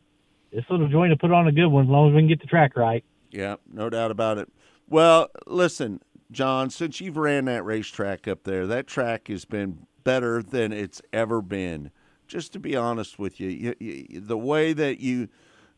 [0.53, 2.39] this little joint will put on a good one as long as we can get
[2.39, 3.03] the track right.
[3.31, 4.47] Yeah, no doubt about it.
[4.87, 6.01] Well, listen,
[6.31, 11.01] Jon, since you've ran that racetrack up there, that track has been better than it's
[11.13, 11.91] ever been.
[12.27, 15.29] Just to be honest with you, you, you the way that you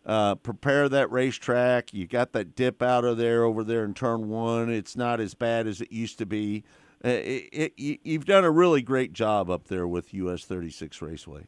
[0.05, 4.29] uh, prepare that racetrack, you got that dip out of there over there in turn
[4.29, 4.69] one.
[4.69, 6.63] It's not as bad as it used to be.
[7.03, 11.01] Uh, it, it, you- you've done a really great job up there with US 36
[11.01, 11.45] Raceway.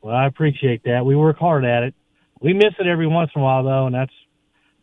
[0.00, 1.04] Well, I appreciate that.
[1.04, 1.94] We work hard at it.
[2.40, 4.12] We miss it every once in a while, though, and that's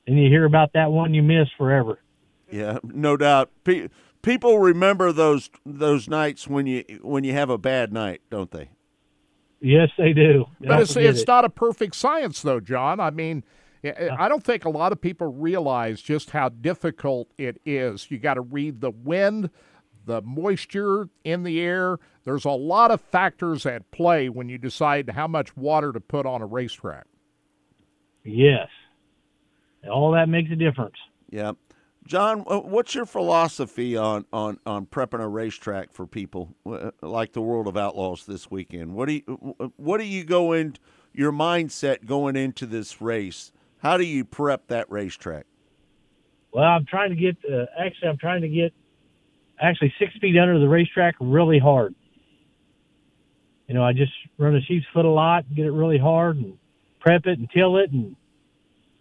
[0.08, 2.00] and you hear about that one you miss forever.
[2.52, 3.52] Yeah, no doubt.
[3.64, 3.90] Pe-
[4.22, 8.70] people remember those those nights when you when you have a bad night, don't they?
[9.62, 10.46] Yes, they do.
[10.60, 11.28] But Don't it's it's it.
[11.28, 13.00] not a perfect science, though, Jon.
[13.00, 13.44] I mean,
[13.84, 14.16] I uh.
[14.18, 18.10] I don't think a lot of people realize just how difficult it is.
[18.10, 19.50] You got to read the wind,
[20.06, 21.98] the moisture in the air.
[22.24, 26.26] There's a lot of factors at play when you decide how much water to put
[26.26, 27.06] on a racetrack.
[28.24, 28.68] Yes,
[29.90, 30.96] all that makes a difference.
[31.30, 31.54] Yeah.
[32.10, 37.42] Jon, what's your philosophy on, on, on prepping a racetrack for people uh, like the
[37.42, 38.96] World of Outlaws this weekend?
[38.96, 40.76] What do you wh- what do you go in
[41.14, 43.52] your mindset going into this race?
[43.84, 45.46] How do you prep that racetrack?
[46.52, 48.74] Well, I'm trying to get uh, actually I'm trying to get
[49.62, 51.94] actually six feet under the racetrack really hard.
[53.68, 56.58] You know, I just run a sheep's foot a lot, get it really hard, and
[57.02, 58.16] prep it and till it, and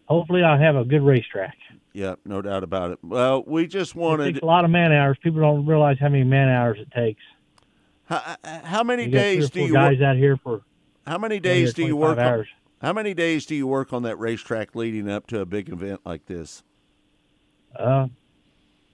[0.04, 1.56] hopefully I'll have a good racetrack.
[1.98, 3.00] Yeah, no doubt about it.
[3.02, 5.18] Well, we just It wanted takes a lot of man hours.
[5.20, 7.20] People don't realize how many man hours it takes.
[8.04, 10.62] how, how many You got three or days do you guys work, out here for
[11.08, 12.46] how many days do you 25 work on,
[12.82, 16.00] how many days do you work on that racetrack leading up to a big event
[16.04, 16.62] like this?
[17.76, 18.06] uh,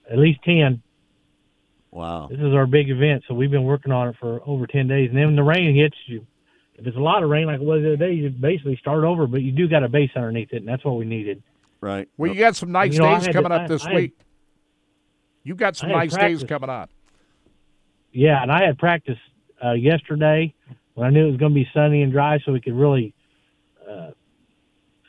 [0.09, 0.81] at least ten.
[1.91, 2.27] Wow.
[2.31, 5.09] This is our big event, so we've been working on it for over ten days.
[5.09, 6.25] And then when the rain hits, you
[6.73, 9.03] if it's a lot of rain like it was the other day, you basically start
[9.03, 9.27] over.
[9.27, 11.43] But you do got a base underneath it, and that's what we needed.
[11.85, 12.09] Right.
[12.17, 14.17] Well, you got some nice You know, days coming to- up this I- I week.
[15.43, 16.89] You got some I had nice days coming up.
[18.11, 19.19] Yeah, and I had practice
[19.63, 20.51] uh, yesterday
[20.95, 23.13] when I knew it was going to be sunny and dry, so we could really
[23.87, 24.11] uh,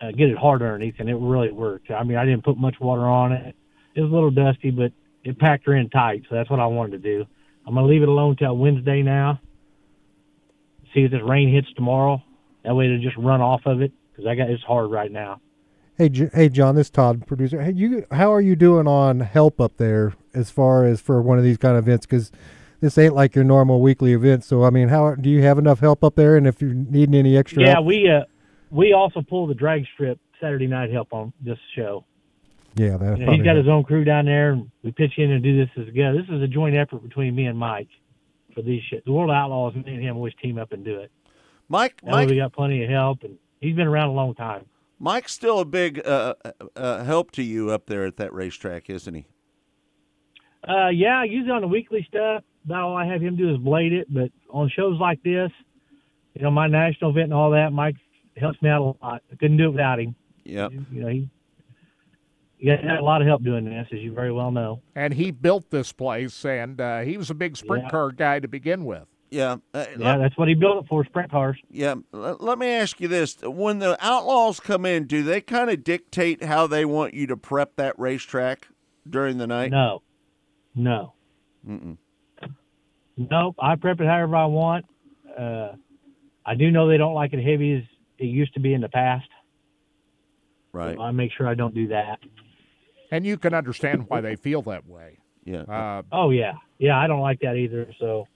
[0.03, 1.91] uh, get it hard underneath, and it really worked.
[1.91, 3.57] I mean, I didn't put much water on it.
[3.95, 4.93] It was a little dusty, but
[5.25, 7.25] it packed her in tight, so that's what I wanted to do.
[7.67, 9.41] I'm going to leave it alone till Wednesday now.
[10.93, 12.23] See if this rain hits tomorrow.
[12.65, 13.93] That way it'll just run off of it.
[14.13, 15.41] because I got it's hard right now.
[15.99, 17.63] Hey, J- hey, Jon, this is Todd, producer.
[17.63, 21.39] Hey, you, how are you doing on help up there as far as for one
[21.39, 22.05] of these kind of events?
[22.05, 22.31] Because
[22.81, 24.45] this ain't like your normal weekly event.
[24.45, 26.37] So, I mean, how do you have enough help up there?
[26.37, 27.87] And if you're needing any extra, Yeah, help?
[27.87, 28.25] we uh
[28.71, 32.05] we also pull the drag strip Saturday night help on this show.
[32.75, 35.31] yeah, that You know, he's got his own crew down there, and we pitch in
[35.31, 36.19] and do this as together.
[36.21, 37.89] This is a joint effort between me and Mike
[38.55, 39.03] for these shit.
[39.07, 41.11] The World Outlaws, me and him always team up and do it.
[41.71, 44.35] Mike, That way Mike, we got plenty of help, and he's been around a long
[44.35, 44.67] time.
[44.99, 48.89] Mike's still a big uh, uh, uh, help to you up there at that racetrack,
[48.89, 49.27] isn't he?
[50.67, 53.93] Uh, yeah, usually on the weekly stuff, about all I have him do is blade
[53.93, 54.13] it.
[54.13, 55.51] But on shows like this,
[56.35, 57.97] you know, my national event and all that, Mike
[58.37, 59.23] helps me out a lot.
[59.33, 60.15] I couldn't do it without him.
[60.45, 60.73] Yep.
[60.93, 61.29] You know, he
[62.59, 64.81] he got a lot of help doing this, as you very well know.
[64.95, 67.91] And he built this place, and uh, he was a big sprint Yeah.
[67.91, 69.07] car guy to begin with.
[69.37, 69.57] Yeah.
[69.75, 71.59] Uh, Yeah, that's what he built it for, sprint cars.
[71.71, 71.97] Yeah.
[72.13, 75.85] Let, let me ask you this: When the Outlaws come in, do they kind of
[75.85, 78.69] dictate how they want you to prep that racetrack
[79.09, 79.71] during the night?
[79.71, 80.03] No,
[80.75, 81.13] no,
[81.69, 81.99] Mm-mm.
[83.17, 83.57] nope.
[83.59, 84.87] I prep it however I want.
[85.39, 85.73] Uh,
[86.45, 87.83] I do know they don't like it heavy as
[88.19, 89.29] it used to be in the past.
[90.73, 90.97] Right.
[90.97, 92.19] So I make sure I don't do that.
[93.11, 95.19] And you can understand why they feel that way.
[95.45, 95.61] Yeah.
[95.63, 96.99] Uh, Oh yeah, yeah.
[96.99, 97.87] I don't like that either.
[98.01, 98.27] So,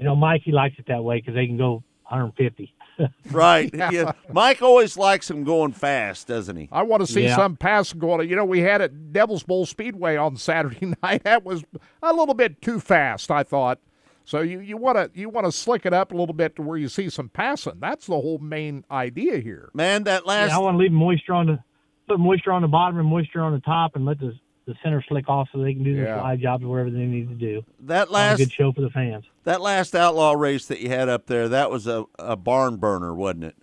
[0.00, 2.74] you know, Mike he likes it that way because they can go 150.
[3.30, 3.70] Right.
[3.74, 4.12] yeah.
[4.30, 6.68] Mike always likes them going fast, doesn't he?
[6.70, 7.36] I want to see Yeah.
[7.36, 8.28] some passing going.
[8.28, 11.24] You know, we had at Devil's Bowl Speedway on Saturday night.
[11.24, 11.64] That was
[12.02, 13.78] a little bit too fast, I thought.
[14.26, 16.62] So you you want to you want to slick it up a little bit to
[16.62, 17.74] where you see some passing.
[17.80, 19.70] That's the whole main idea here.
[19.72, 21.58] Man, that last Yeah, I want to leave moisture on the
[22.06, 24.34] put moisture on the bottom and moisture on the top, and let the
[24.72, 26.20] the center slick off so they can do their Yeah.
[26.20, 27.62] slide jobs or whatever they need to do.
[27.80, 29.24] that Have a last good show for the fans.
[29.44, 33.14] that last outlaw race that you had up there, that was a, a barn burner,
[33.14, 33.56] wasn't it?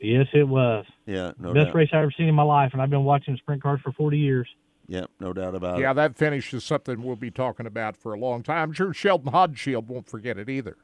[0.00, 0.84] Yes, it was.
[1.06, 1.74] Yeah, no Best doubt.
[1.76, 4.18] race I've ever seen in my life, and I've been watching sprint cars for 40
[4.18, 4.48] years.
[4.88, 5.80] Yep, no doubt about Yeah, it.
[5.82, 8.70] Yeah, that finish is something we'll be talking about for a long time.
[8.70, 10.76] I'm sure Sheldon Haudenschild won't forget it either.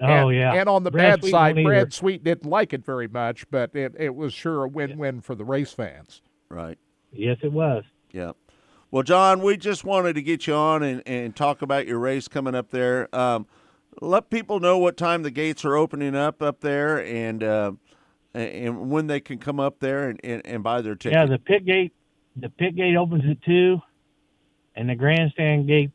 [0.00, 0.54] Oh and, yeah.
[0.54, 1.90] And on the Brad bad Sweet side, Brad either.
[1.90, 5.44] Sweet didn't like it very much, but it, it was sure a win-win for the
[5.44, 6.22] race fans.
[6.48, 6.78] Right.
[7.12, 7.84] Yes, it was.
[8.10, 8.32] Yeah.
[8.90, 12.26] Well, Jon, we just wanted to get you on and, and talk about your race
[12.26, 13.14] coming up there.
[13.14, 13.46] Um,
[14.00, 17.72] let people know what time the gates are opening up up there and uh,
[18.34, 21.18] and when they can come up there and, and, and buy their ticket.
[21.18, 21.92] Yeah, the pit gate
[22.36, 23.80] the pit gate opens at two,
[24.74, 25.90] and the grandstand gate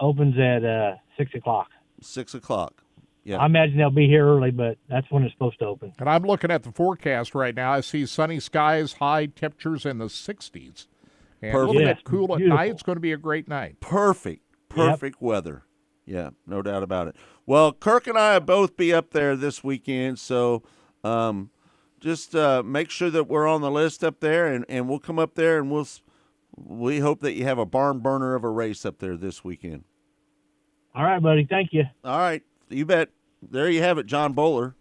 [0.00, 1.68] opens at uh, six o'clock.
[2.00, 2.82] Six o'clock.
[3.24, 3.38] Yeah.
[3.38, 5.94] I imagine they'll be here early, but that's when it's supposed to open.
[5.98, 7.72] And I'm looking at the forecast right now.
[7.72, 10.86] I see sunny skies, high temperatures in the 60s.
[11.48, 11.74] And a Perfect.
[11.76, 12.56] little bit cool at beautiful.
[12.56, 12.70] night.
[12.70, 13.80] It's going to be a great night.
[13.80, 15.64] perfect, perfect weather.
[16.06, 17.16] Yeah, no doubt about it.
[17.46, 20.62] Well, Kirk and I will both be up there this weekend, so
[21.02, 21.50] um,
[22.00, 25.18] just uh, make sure that we're on the list up there, and, and we'll come
[25.18, 25.86] up there and we'll.
[26.56, 29.84] We hope that you have a barn burner of a race up there this weekend.
[30.94, 31.46] All right, buddy.
[31.50, 31.82] Thank you.
[32.04, 33.08] All right, you bet.
[33.42, 34.74] There you have it, Jon Boller,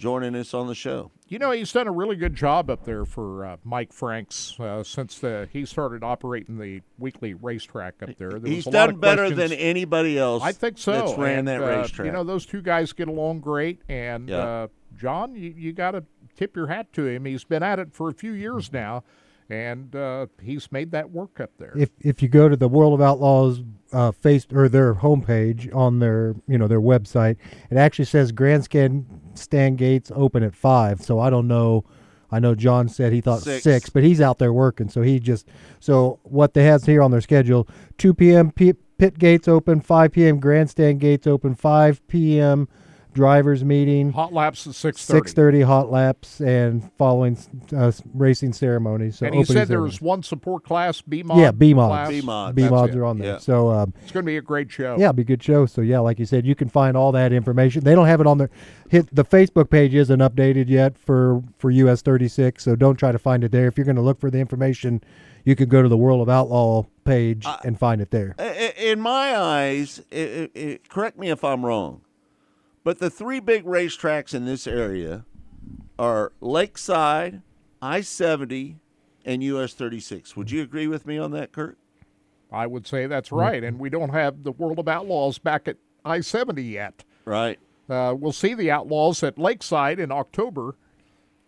[0.00, 1.10] joining us on the show.
[1.28, 4.82] You know, he's done a really good job up there for uh, Mike Franks uh,
[4.82, 8.30] since the, he started operating the weekly racetrack up there.
[8.30, 10.42] there He's was a lot done better questions- than anybody else.
[10.42, 10.92] I think so.
[10.92, 12.06] That's ran And, that uh, racetrack.
[12.06, 13.82] You know, those two guys get along great.
[13.88, 14.38] And Yeah.
[14.38, 16.02] uh, Jon, you, you got to
[16.36, 17.24] tip your hat to him.
[17.26, 19.04] He's been at it for a few years now,
[19.50, 21.72] and uh, he's made that work up there.
[21.76, 25.98] if if you go to the World of Outlaws uh, face or their homepage on
[25.98, 27.36] their you know their website,
[27.70, 31.02] it actually says grandstand stand gates open at five.
[31.02, 31.84] So I don't know.
[32.32, 33.64] I know Jon said he thought Six.
[33.64, 35.48] six, but he's out there working, so he just
[35.80, 37.66] so what they have here on their schedule:
[37.98, 38.52] two p.m.
[38.52, 40.38] P- pit gates open, five p.m.
[40.38, 42.68] grandstand gates open, five p.m.
[43.12, 45.18] drivers meeting, Hot laps at six thirty.
[45.18, 47.36] six thirty hot laps, and following
[47.76, 49.18] uh, racing ceremonies.
[49.18, 51.38] So and he opening said there was one support class, B mod.
[51.38, 52.10] Yeah, B mods.
[52.10, 52.54] B mod.
[52.54, 53.32] B mods are on there.
[53.34, 53.38] Yeah.
[53.38, 54.96] So um, It's going to be a great show.
[54.98, 55.66] yeah, it'll be a good show.
[55.66, 57.84] So yeah, like you said, you can find all that information.
[57.84, 58.50] They don't have it on their
[58.88, 63.18] hit the Facebook page isn't updated yet for for US 36, so don't try to
[63.18, 63.66] find it there.
[63.68, 65.02] If you're going to look for the information,
[65.44, 68.34] you can go to the World of Outlaw page and find it there.
[68.38, 72.02] I- I- In my eyes, i i i correct me if I'm wrong,
[72.84, 75.24] but the three big racetracks in this area
[75.98, 77.42] are Lakeside,
[77.82, 78.78] I 70,
[79.24, 80.36] and US 36.
[80.36, 81.76] Would you agree with me on that, Kirk?
[82.52, 83.62] I would say that's right.
[83.62, 87.04] And we don't have the World of Outlaws back at I 70 yet.
[87.24, 87.58] Right.
[87.88, 90.76] Uh, we'll see the Outlaws at Lakeside in October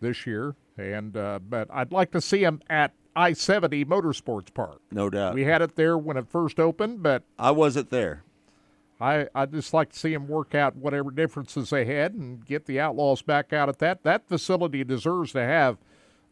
[0.01, 4.81] this year, and uh, but I'd like to see them at I 70 Motorsports Park.
[4.91, 5.33] No doubt.
[5.33, 8.23] We had it there when it first opened, but I wasn't there.
[9.01, 12.65] I I just like to see them work out whatever differences they had and get
[12.65, 14.03] the Outlaws back out at that.
[14.03, 15.77] That facility deserves to have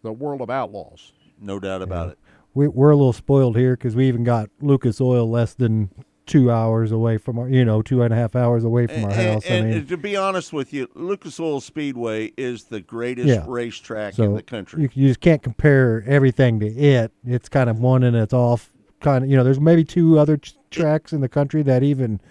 [0.03, 1.13] the world of outlaws.
[1.39, 2.19] No doubt about it.
[2.53, 5.89] We, we're a little spoiled here because we even got Lucas Oil less than
[6.25, 9.11] two hours away from our, you know, two and a half hours away from our
[9.11, 9.45] And, house.
[9.45, 13.27] and- I mean, and to be honest with you, Lucas Oil Speedway is the greatest
[13.27, 13.43] Yeah.
[13.47, 14.83] racetrack so in the country.
[14.83, 17.11] You, you just can't compare everything to it.
[17.25, 18.71] It's kind of one and it's off.
[19.01, 22.21] Kind of, you know, there's maybe two other t- tracks in the country that even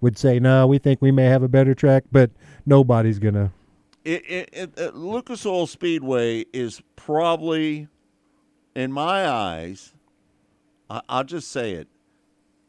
[0.00, 2.30] would say, no, we think we may have a better track, but
[2.66, 3.52] nobody's gonna.
[4.04, 7.88] it, it, it, uh, Lucas Oil Speedway is probably,
[8.74, 9.94] in my eyes,
[10.88, 11.88] I, I'll just say it,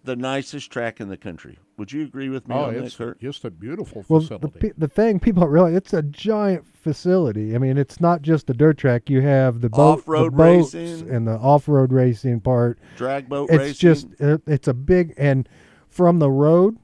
[0.04, 1.60] the nicest track in the country.
[1.78, 3.22] Would you agree with me Oh, on that, it's Kirk?
[3.22, 4.60] just a beautiful Well, facility.
[4.60, 7.56] the the thing people don't realize it's a giant facility.
[7.56, 9.10] I mean, it's not just a dirt track.
[9.10, 11.10] You have the boat, Off-road boats racing.
[11.10, 12.80] and the off-road racing part.
[12.98, 13.74] Drag boat it's racing.
[13.80, 15.48] just it, it's a big and
[15.88, 16.78] from the road,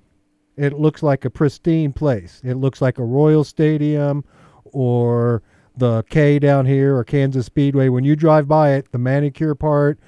[0.57, 2.41] it looks like a pristine place.
[2.43, 4.23] It looks like a Royal Stadium
[4.65, 5.41] or
[5.77, 7.89] the K down here or Kansas Speedway.
[7.89, 9.99] When you drive by it, the manicure part,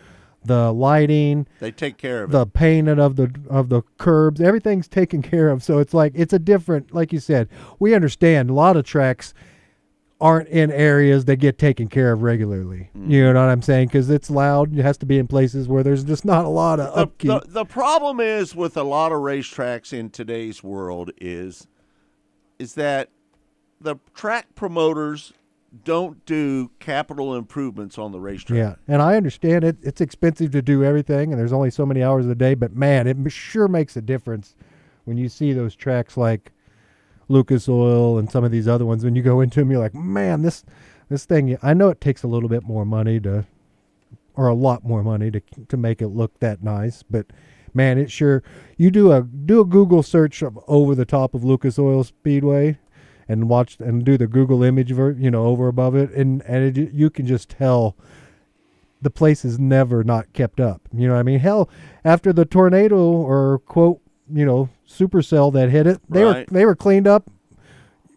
[0.46, 2.54] the lighting, They take care of the it.
[2.54, 5.64] painting of the of the curbs, everything's taken care of.
[5.64, 9.34] So it's like it's a different, like you said, we understand a lot of tracks
[10.20, 12.90] aren't in areas that get taken care of regularly.
[12.98, 13.12] Mm-hmm.
[13.12, 13.88] You know what I'm saying?
[13.90, 14.78] Because it's loud.
[14.78, 17.30] It has to be in places where there's just not a lot of The, upkeep.
[17.30, 21.68] the, the problem is with a lot of racetracks in today's world is
[22.58, 23.10] is that
[23.80, 25.34] the track promoters
[25.84, 28.58] don't do capital improvements on the racetrack.
[28.58, 29.78] yeah, and I understand it.
[29.84, 32.56] It's expensive to do everything, and there's only so many hours a day.
[32.56, 34.56] But man, it sure makes a difference
[35.06, 36.52] when you see those tracks like
[37.28, 39.04] Lucas Oil and some of these other ones.
[39.04, 40.64] When you go into them, you're like, man, this
[41.10, 41.58] this thing.
[41.62, 43.46] I know it takes a little bit more money to,
[44.36, 47.28] or a lot more money to to make it look that nice, but
[47.74, 48.44] man, it sure.
[48.78, 52.78] You do a do a Google search of over the top of Lucas Oil Speedway,
[53.28, 56.78] and watch and do the Google image ver, you know over above it, and and
[56.78, 57.96] it, you can just tell
[59.02, 60.82] the place is never not kept up.
[60.94, 61.40] You know what I mean?
[61.40, 61.70] Hell,
[62.04, 64.02] after the tornado or quote,
[64.32, 66.50] you know, supercell that hit it, they Right.
[66.50, 67.30] were they were cleaned up.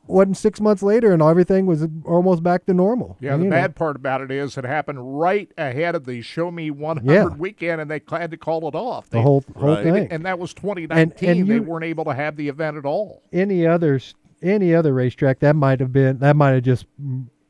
[0.07, 3.17] Wasn't six months later, and everything was almost back to normal.
[3.21, 3.51] Yeah, the know.
[3.51, 7.25] bad part about it is it happened right ahead of the Show Me 100 Yeah.
[7.29, 9.09] weekend, and they had to call it off.
[9.09, 10.09] The whole- whole they didn't- thing.
[10.11, 11.29] and that was 2019.
[11.31, 13.23] And- and they weren't able to have the event at all.
[13.33, 14.01] any other
[14.43, 16.87] any other racetrack that might have been that might have just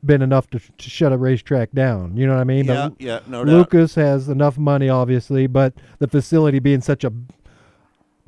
[0.05, 2.15] been enough to, to shut a racetrack down.
[2.17, 2.65] You know what I mean?
[2.65, 3.53] Yeah, But yeah, no doubt.
[3.55, 7.11] Lucas has enough money, obviously, but the facility being such a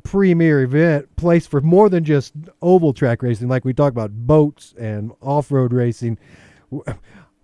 [0.04, 4.74] premier event place for more than just oval track racing, like we talk about boats
[4.78, 6.18] and off road racing.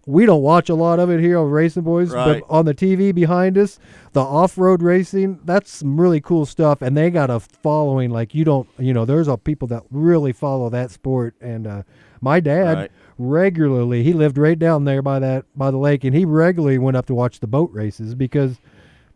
[0.06, 2.42] We don't watch a lot of it here on RacinBoys, Right.
[2.42, 3.78] but on the TV behind us,
[4.14, 6.82] the off road racing, that's some really cool stuff.
[6.82, 10.32] And they got a following like you don't, you know, there's a people that really
[10.32, 11.36] follow that sport.
[11.42, 11.84] And uh,
[12.22, 12.92] my dad Right.
[13.20, 16.98] regularly, he lived right down there by that, by the lake, and he regularly went
[16.98, 18.60] up to watch the boat races because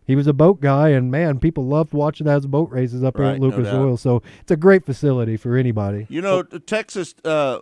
[0.06, 0.90] he was a boat guy.
[0.90, 3.82] And man, people loved watching those boat races up here Right, at Lucas doubt.
[3.82, 3.98] Oil.
[3.98, 6.06] So it's a great facility for anybody.
[6.10, 7.60] You know, the Texas, uh,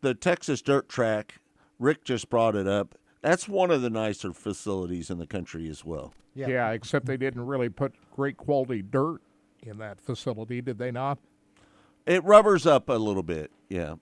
[0.00, 1.36] the Texas dirt track.
[1.78, 2.94] Rick just brought it up.
[3.22, 6.14] That's one of the nicer facilities in the country as well.
[6.34, 6.70] Yeah.
[6.70, 9.20] except they didn't really put great quality dirt
[9.62, 11.18] in that facility, did they not?
[12.06, 13.50] It rubbers up a little bit.
[13.68, 13.94] Yeah,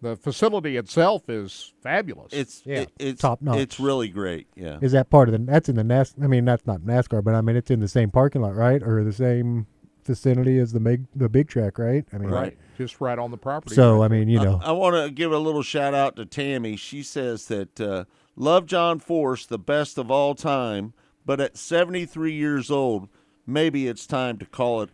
[0.00, 2.32] The facility itself is fabulous.
[2.32, 3.58] it's Yeah, it- it's top notch.
[3.58, 4.46] It's really great.
[4.54, 5.38] Yeah, Is that part of the?
[5.38, 6.14] That's in the NAS.
[6.22, 8.82] I mean, that's not NASCAR, but I mean, it's in the same parking lot, right,
[8.82, 9.66] or the same
[10.04, 12.04] vicinity as the big the big track, right?
[12.12, 13.74] I mean, right, just right on the property.
[13.74, 16.24] So right I mean, you know, I, want to give a little shout out to
[16.24, 16.76] Tammy.
[16.76, 18.04] She says that uh,
[18.36, 20.94] love John Force the best of all time,
[21.26, 23.08] but at 73 years old,
[23.46, 24.90] maybe it's time to call it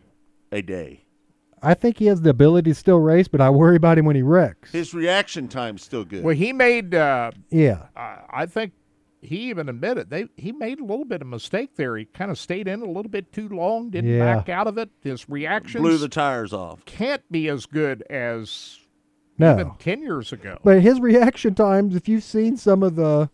[0.51, 1.04] a day.
[1.65, 4.17] I think he has the ability to still race, but I worry about him when
[4.17, 4.71] he wrecks.
[4.73, 6.23] His reaction time's still good.
[6.25, 6.95] Well, he made.
[6.95, 8.73] Uh, Yeah, I I think
[9.23, 11.97] he even admitted they he made a little bit of mistake there.
[11.97, 14.37] He kind of stayed in a little bit too long, didn't Yeah.
[14.37, 14.91] back out of it.
[15.03, 16.85] His reactions Blew the tires off.
[16.85, 18.79] can't be as good as
[19.39, 19.55] no.
[19.55, 20.59] even ten years ago.
[20.62, 23.31] But his reaction times, if you've seen some of the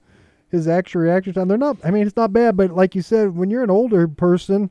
[0.49, 1.77] his actual reaction time, they're not.
[1.85, 4.71] I mean, it's not bad, but like you said, when you're an older person,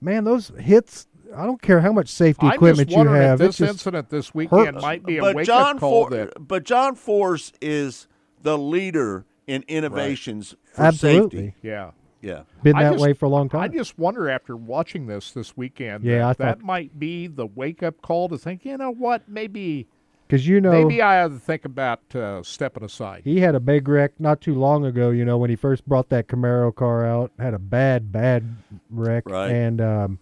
[0.00, 1.06] man, those hits.
[1.36, 3.38] I don't care how much safety I'm equipment you have.
[3.38, 4.82] this just incident this weekend hurts.
[4.82, 8.06] might be a but wake John up call For- that but John Force is
[8.42, 11.38] the leader in innovations for Absolutely.
[11.38, 11.54] safety.
[11.62, 11.90] yeah.
[12.22, 12.42] Yeah.
[12.62, 13.62] been that just- way for a long time.
[13.62, 17.46] I just wonder after watching this this weekend, Yeah, that, I that might be the
[17.46, 19.86] wake up call to think, you know what, maybe
[20.28, 23.22] Because you know, maybe I ought to think about uh, stepping aside.
[23.24, 25.08] he had a big wreck not too long ago.
[25.10, 28.44] You know, when he first brought that Camaro car out, had a bad, bad
[28.90, 29.50] wreck, Right.
[29.50, 30.18] and um,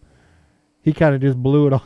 [0.89, 1.82] he kind of just blew it on,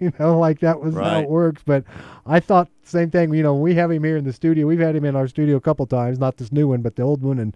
[0.00, 1.62] you know, like that was how it works.
[1.66, 1.84] But
[2.24, 3.34] I thought same thing.
[3.34, 4.66] You know, we have him here in the studio.
[4.66, 7.02] We've had him in our studio a couple times, not this new one, but the
[7.02, 7.54] old one, and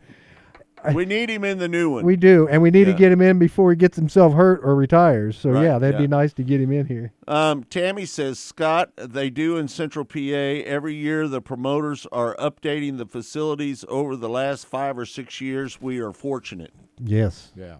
[0.94, 2.04] we need him in the new one.
[2.04, 2.92] we do, and we need Yeah.
[2.94, 5.36] to get him in before he gets himself hurt or retires.
[5.38, 7.12] So Right, yeah, that'd be nice to get him in here.
[7.28, 10.18] Um, Tammy says, Scott, they do in Central PA.
[10.66, 15.80] Every year, the promoters are updating the facilities over the last five or six years.
[15.80, 16.72] We are fortunate.
[17.00, 17.52] Yes.
[17.54, 17.76] Yeah.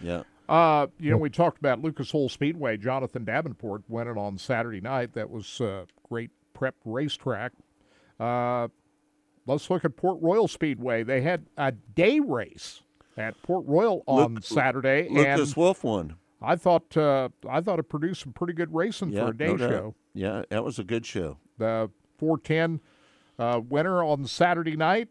[0.00, 0.22] Yeah.
[0.48, 2.76] Uh, you know, we talked about Lucas Oil Speedway.
[2.76, 5.14] Jonathan Davenport went it on Saturday night.
[5.14, 7.52] That was a great prep racetrack.
[8.20, 8.68] Uh,
[9.46, 11.02] let's look at Port Royal Speedway.
[11.02, 12.82] They had a day race
[13.16, 16.16] at Port Royal on Luke- Saturday, Lucas and Wolf won.
[16.42, 19.46] I thought uh, I thought it produced some pretty good racing Yeah, for a day
[19.46, 19.70] no doubt.
[19.70, 19.94] show.
[20.12, 21.38] Yeah, that was a good show.
[21.56, 22.80] The 410
[23.38, 25.08] uh, winner on Saturday night,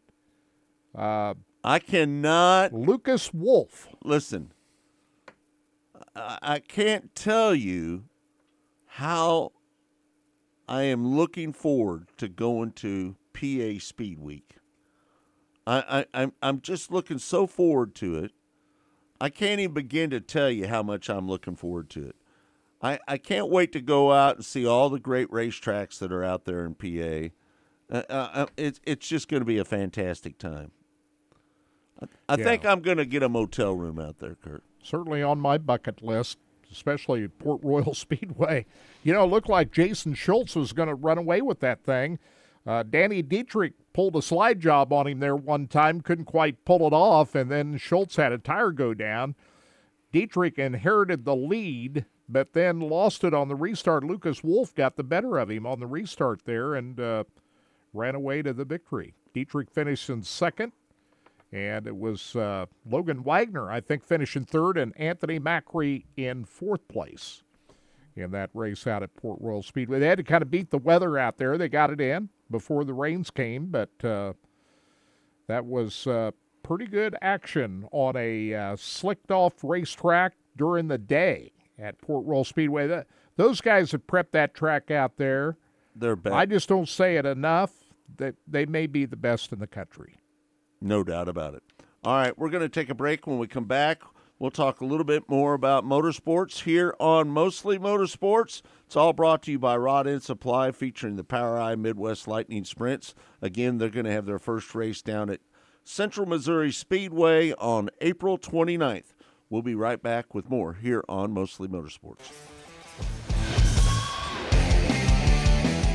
[0.95, 1.34] uh,
[1.64, 3.88] I cannot Lucas Wolfe.
[4.03, 4.51] listen.
[6.15, 8.06] I, I can't tell you
[8.85, 9.52] how
[10.68, 14.56] I am looking forward to going to PA Speed Week.
[15.65, 18.31] I, I I'm I'm just looking so forward to it.
[19.19, 22.15] I can't even begin to tell you how much I'm looking forward to it.
[22.81, 26.23] I, I can't wait to go out and see all the great racetracks that are
[26.23, 27.34] out there in PA.
[27.90, 30.72] Uh, uh, it's it's just going to be a fantastic time.
[32.02, 32.44] I, I Yeah.
[32.44, 34.64] think I'm going to get a motel room out there, Kirk.
[34.84, 36.38] Certainly on my bucket list,
[36.72, 38.65] especially Port Royal Speedway.
[39.03, 42.19] You know, it looked like Jason Schultz was going to run away with that thing.
[42.65, 46.88] Uh, Danny Dietrich pulled a slide job on him there one time, couldn't quite pull
[46.88, 49.35] it off, and then Schultz had a tire go down.
[50.11, 54.03] Dietrich inherited the lead, but then lost it on the restart.
[54.03, 57.23] Lucas Wolfe got the better of him on the restart there and uh,
[57.93, 59.14] ran away to the victory.
[59.34, 60.72] Dietrich finished in second,
[61.53, 66.88] and it was uh, Logan Wagner, I think, finishing third, and Anthony Macri in fourth
[66.88, 67.43] place
[68.15, 69.99] in that race out at Port Royal Speedway.
[69.99, 71.57] They had to kind of beat the weather out there.
[71.57, 74.34] They got it in before the rains came, but uh,
[75.47, 76.31] that was uh,
[76.63, 82.43] pretty good action on a uh, slicked off racetrack during the day at Port Royal
[82.43, 82.88] Speedway.
[82.88, 85.57] That, those guys that prepped that track out there,
[85.95, 86.34] They're back.
[86.34, 87.71] I just don't say it enough
[88.17, 90.17] that they may be the best in the country.
[90.84, 91.64] No doubt about it.
[92.03, 93.26] All right, we're going to take a break.
[93.26, 94.01] When we come back,
[94.38, 98.61] we'll talk a little bit more about motorsports here on Mostly Motorsports.
[98.85, 103.15] It's all brought to you by Rod End Supply, featuring the POWRi Midwest Lightning Sprints.
[103.41, 105.39] Again, they're going to have their first race down at
[105.85, 109.14] Central Missouri Speedway on April 29th.
[109.49, 112.30] We'll be right back with more here on Mostly Motorsports.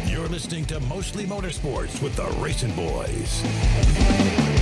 [0.06, 4.57] You're listening to Mostly Motorsports with the RacinBoys.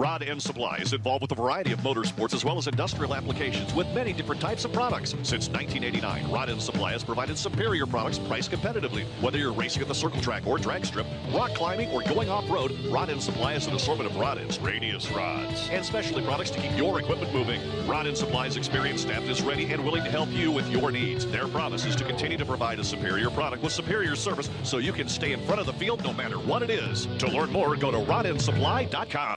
[0.00, 3.74] Rod End Supply is involved with a variety of motorsports as well as industrial applications
[3.74, 5.10] with many different types of products.
[5.10, 9.04] Since 1989, Rod End Supply has provided superior products priced competitively.
[9.20, 12.72] Whether you're racing at the circle track or drag strip, rock climbing, or going off-road,
[12.90, 16.60] Rod End Supply has an assortment of rod ends, radius rods, and specialty products to
[16.60, 17.60] keep your equipment moving.
[17.86, 21.26] Rod End Supply's experienced staff is ready and willing to help you with your needs.
[21.26, 24.94] Their promise is to continue to provide a superior product with superior service so you
[24.94, 27.04] can stay in front of the field no matter what it is.
[27.18, 29.36] To learn more, go to rodendsupply.com.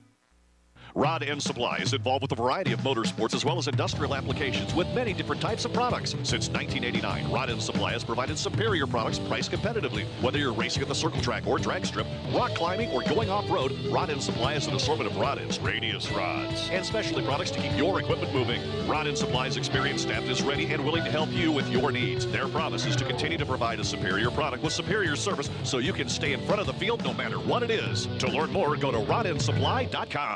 [0.93, 4.73] Rod End Supply is involved with a variety of motorsports as well as industrial applications
[4.73, 6.11] with many different types of products.
[6.11, 10.05] Since 1989, Rod End Supply has provided superior products priced competitively.
[10.21, 13.71] Whether you're racing at the circle track or drag strip, rock climbing, or going off-road,
[13.89, 17.59] Rod End Supply has an assortment of rod ends, radius rods, and specialty products to
[17.59, 18.61] keep your equipment moving.
[18.87, 22.27] Rod End Supply's experienced staff is ready and willing to help you with your needs.
[22.27, 25.93] Their promise is to continue to provide a superior product with superior service so you
[25.93, 28.07] can stay in front of the field no matter what it is.
[28.19, 30.35] To learn more, go to rodendsupply.com.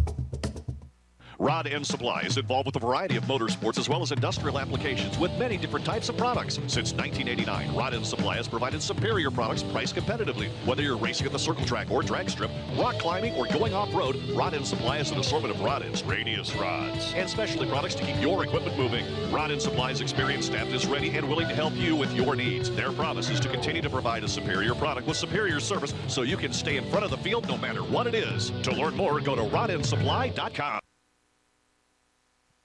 [1.41, 5.17] Rod End Supply is involved with a variety of motorsports as well as industrial applications
[5.17, 6.59] with many different types of products.
[6.67, 10.51] Since 1989, Rod End Supply has provided superior products priced competitively.
[10.67, 13.91] Whether you're racing at the circle track or drag strip, rock climbing, or going off
[13.91, 17.95] road, Rod End Supply has an assortment of rod ends, radius rods, and specialty products
[17.95, 19.03] to keep your equipment moving.
[19.31, 22.69] Rod End Supply's experienced staff is ready and willing to help you with your needs.
[22.69, 26.37] Their promise is to continue to provide a superior product with superior service so you
[26.37, 28.51] can stay in front of the field no matter what it is.
[28.61, 30.81] To learn more, go to rodendsupply.com.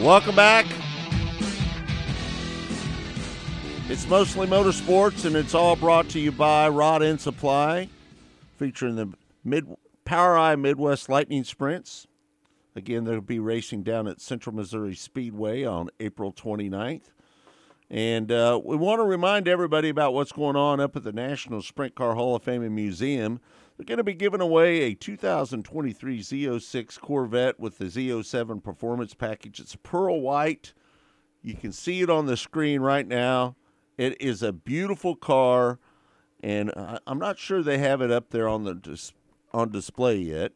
[0.00, 0.64] Welcome back.
[3.90, 7.90] It's mostly motorsports, and it's all brought to you by Rod End Supply,
[8.56, 9.12] featuring the
[9.44, 9.66] mid
[10.06, 12.06] POWRi Midwest Lightning Sprints.
[12.74, 17.10] Again, they'll be racing down at Central Missouri Speedway on April 29th.
[17.90, 21.60] And uh, we want to remind everybody about what's going on up at the National
[21.60, 23.38] Sprint Car Hall of Fame and Museum.
[23.80, 29.58] They're going to be giving away a 2023 Z06 Corvette with the Z07 Performance Package.
[29.58, 30.74] It's pearl white.
[31.40, 33.56] You can see it on the screen right now.
[33.96, 35.78] It is a beautiful car,
[36.42, 36.70] and
[37.06, 39.14] I'm not sure they have it up there on the dis-
[39.54, 40.52] on display yet.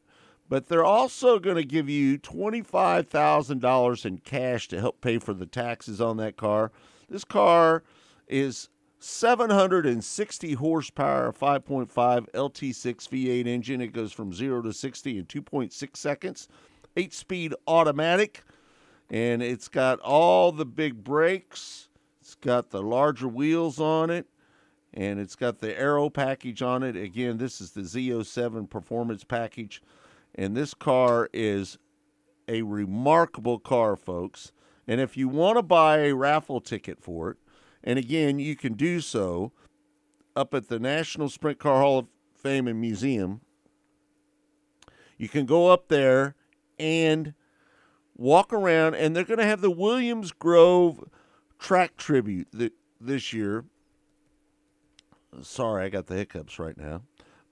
[0.47, 5.47] But they're also going to give you $25,000 in cash to help pay for the
[5.47, 6.73] taxes on that car.
[7.09, 7.85] This car
[8.29, 8.69] is
[9.05, 11.89] 760 horsepower, 5.5
[12.31, 13.83] LT6 V8 engine.
[13.83, 16.49] It goes from 0 to 60 in 2.6 seconds.
[16.97, 18.43] 8 speed automatic.
[19.11, 21.91] And it's got all the big brakes.
[22.23, 24.27] It's got the larger wheels on it.
[24.95, 26.97] And it's got the aero package on it.
[26.97, 29.83] Again, this is the Z07 performance package.
[30.35, 31.77] And this car is
[32.49, 34.51] a remarkable car, folks.
[34.87, 37.37] And if you want to buy a raffle ticket for it,
[37.85, 39.52] and again, you can do so
[40.35, 43.43] up at the National Sprint Car Hall of Fame and Museum.
[45.16, 46.35] You can go up there
[46.78, 47.35] and
[48.16, 51.05] walk around, and they're going to have the Williams Grove
[51.59, 53.65] track tribute th- this year.
[55.43, 57.02] Sorry, I got the hiccups right now.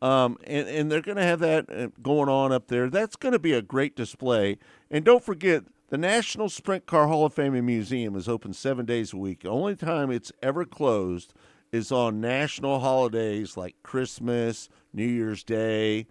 [0.01, 2.91] Um, and, and they're going to have that uh, going on up there.
[2.91, 4.59] That's going to be a great display.
[4.91, 5.63] And don't forget,
[5.93, 9.43] the National Sprint Car Hall of Fame and Museum is open seven days a week.
[9.43, 11.35] The only time it's ever closed
[11.71, 16.07] is on national holidays like Christmas, New Year's Day,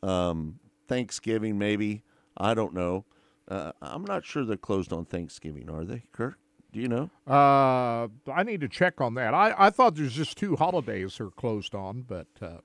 [0.00, 2.04] um, Thanksgiving, maybe.
[2.36, 3.04] I don't know.
[3.48, 6.38] Uh, I'm not sure they're closed on Thanksgiving, are they, Kirk?
[6.72, 7.10] Do you know?
[7.26, 9.34] Uh, I need to check on that.
[9.34, 12.58] I, I thought there's just two holidays they're closed on, but uh,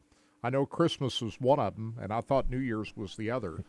[0.43, 3.63] I know Christmas was one of them, and I thought New Year's was the other.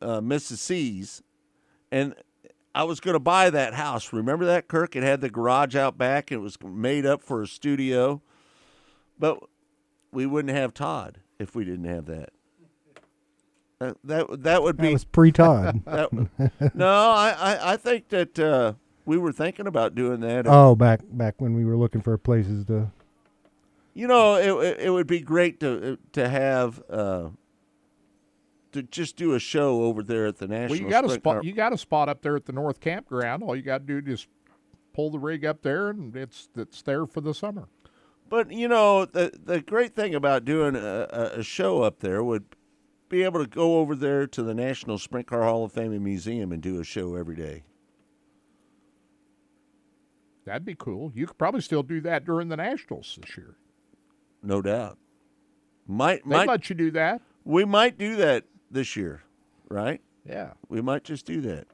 [0.00, 0.58] uh, Mrs.
[0.58, 1.22] C's,
[1.92, 2.14] and
[2.74, 4.12] I was going to buy that house.
[4.14, 4.96] Remember that, Kirk?
[4.96, 6.30] It had the garage out back.
[6.30, 8.22] And it was made up for a studio,
[9.18, 9.40] but
[10.10, 12.30] we wouldn't have Todd if we didn't have that.
[13.80, 15.82] Uh, that that would That be was pre-Todd.
[15.86, 18.74] that- no, I, I I think that uh,
[19.06, 20.46] we were thinking about doing that.
[20.46, 22.90] oh, back back when we were looking for places to.
[23.94, 27.28] You know, it it, it would be great to to have uh,
[28.72, 30.70] to just do a show over there at the national.
[30.70, 31.34] Well, you got a spot.
[31.36, 33.42] Car- You got a spot up there at the North Campground.
[33.42, 34.26] All you got to do is
[34.92, 37.68] pull the rig up there, and it's it's there for the summer.
[38.28, 42.22] But you know, the the great thing about doing a, a, a show up there
[42.22, 42.44] would
[43.08, 46.04] be able to go over there to the National Sprint Car Hall of Fame and
[46.04, 47.64] Museum and do a show every day.
[50.44, 51.12] That'd be cool.
[51.14, 53.56] You could probably still do that during the Nationals this year.
[54.42, 54.98] No doubt.
[55.86, 57.20] Might They might let you do that.
[57.44, 59.22] we might do that this year,
[59.68, 60.00] right?
[60.24, 60.52] Yeah.
[60.68, 61.66] We might just do that.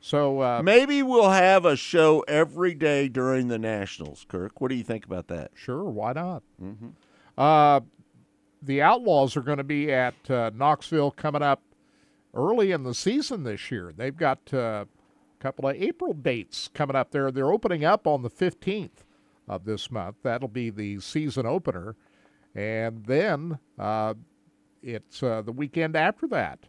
[0.00, 4.60] So uh, Maybe we'll have a show every day during the Nationals, Kirk.
[4.60, 5.52] What do you think about that?
[5.54, 6.42] Sure, why not?
[6.60, 6.88] Mm-hmm.
[7.38, 7.80] Uh,
[8.60, 11.62] the Outlaws are going to be at uh, Knoxville coming up
[12.34, 13.92] early in the season this year.
[13.96, 14.86] They've got uh,
[15.42, 17.32] couple of April dates coming up there.
[17.32, 19.04] They're opening up on the 15th
[19.48, 20.16] of this month.
[20.22, 21.96] That'll be the season opener.
[22.54, 24.14] And then uh,
[24.82, 26.60] it's uh, the weekend after that.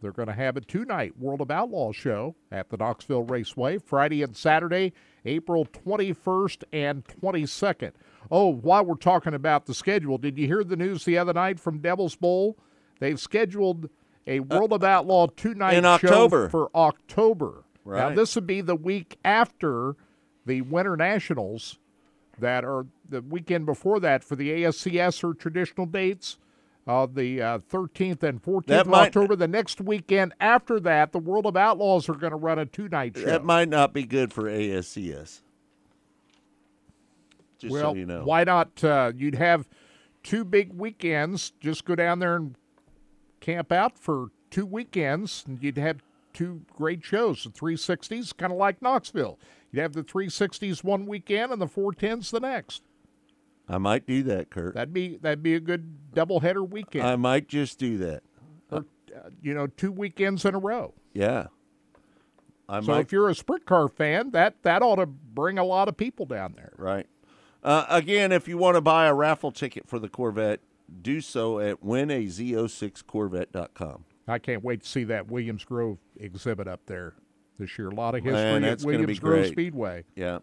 [0.00, 3.78] They're going to have a two night World of Outlaws show at the Knoxville Raceway,
[3.78, 4.92] Friday and Saturday,
[5.24, 7.92] April 21st and 22nd.
[8.30, 11.58] Oh, while we're talking about the schedule, did you hear the news the other night
[11.58, 12.58] from Devil's Bowl?
[13.00, 13.88] They've scheduled
[14.26, 16.48] a World of Outlaw two night in show October.
[16.48, 17.63] for October.
[17.84, 19.96] Now, this would be the week after
[20.46, 21.78] the Winter Nationals
[22.38, 26.38] that are the weekend before that for the ASCS or traditional dates.
[26.86, 29.36] Uh, the uh, 13th and 14th That of might- October.
[29.36, 32.88] The next weekend after that, the World of Outlaws are going to run a two
[32.88, 33.24] night show.
[33.24, 35.40] That might not be good for ASCS.
[37.58, 38.24] Just well, so you know.
[38.24, 38.84] why not?
[38.84, 39.66] Uh, you'd have
[40.22, 41.52] two big weekends.
[41.60, 42.54] Just go down there and
[43.40, 46.02] camp out for two weekends, and you'd have
[46.34, 47.44] two great shows.
[47.44, 49.38] The 360s, kind of like Knoxville.
[49.72, 52.82] You'd have the 360s one weekend and the 410s the next.
[53.68, 54.74] I might do that, Kirk.
[54.74, 57.06] That'd be that'd be a good doubleheader weekend.
[57.06, 58.22] I might just do that.
[58.70, 58.84] or,
[59.16, 60.92] uh, you know, two weekends in a row.
[61.14, 61.46] Yeah.
[62.68, 65.64] I so might if you're a sprint car fan, that that ought to bring a
[65.64, 66.74] lot of people down there.
[66.76, 67.06] Right.
[67.62, 70.60] Uh, again, if you want to buy a raffle ticket for the Corvette,
[71.00, 74.04] do so at winaz06corvette.com.
[74.26, 77.14] I can't wait to see that Williams Grove exhibit up there
[77.58, 77.88] this year.
[77.88, 79.46] A lot of history Man, at Williams Grove.
[79.46, 80.04] Speedway.
[80.16, 80.38] Yeah.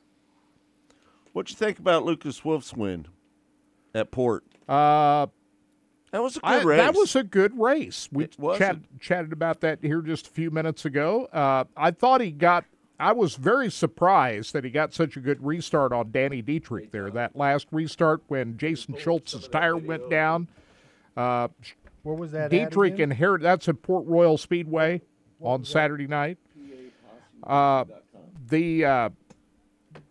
[1.33, 3.07] What you think about Lucas Wolfe's win
[3.95, 4.43] at Port?
[4.67, 5.27] Uh,
[6.11, 6.77] that was a good I- race.
[6.79, 8.09] That was a good race.
[8.11, 8.27] We
[8.57, 11.25] chat, chatted about that here just a few minutes ago.
[11.31, 12.65] Uh, I thought he got.
[12.99, 17.09] I was very surprised that he got such a good restart on Danny Dietrich there.
[17.09, 20.47] That last restart when Jason Schultz's tire went down.
[21.17, 21.47] Uh,
[22.03, 22.49] Where was that?
[22.49, 23.11] Dietrich again?
[23.11, 23.45] inherited.
[23.45, 25.01] That's at Port Royal Speedway
[25.39, 26.37] on Saturday night.
[27.43, 27.85] Uh,
[28.49, 29.09] the uh,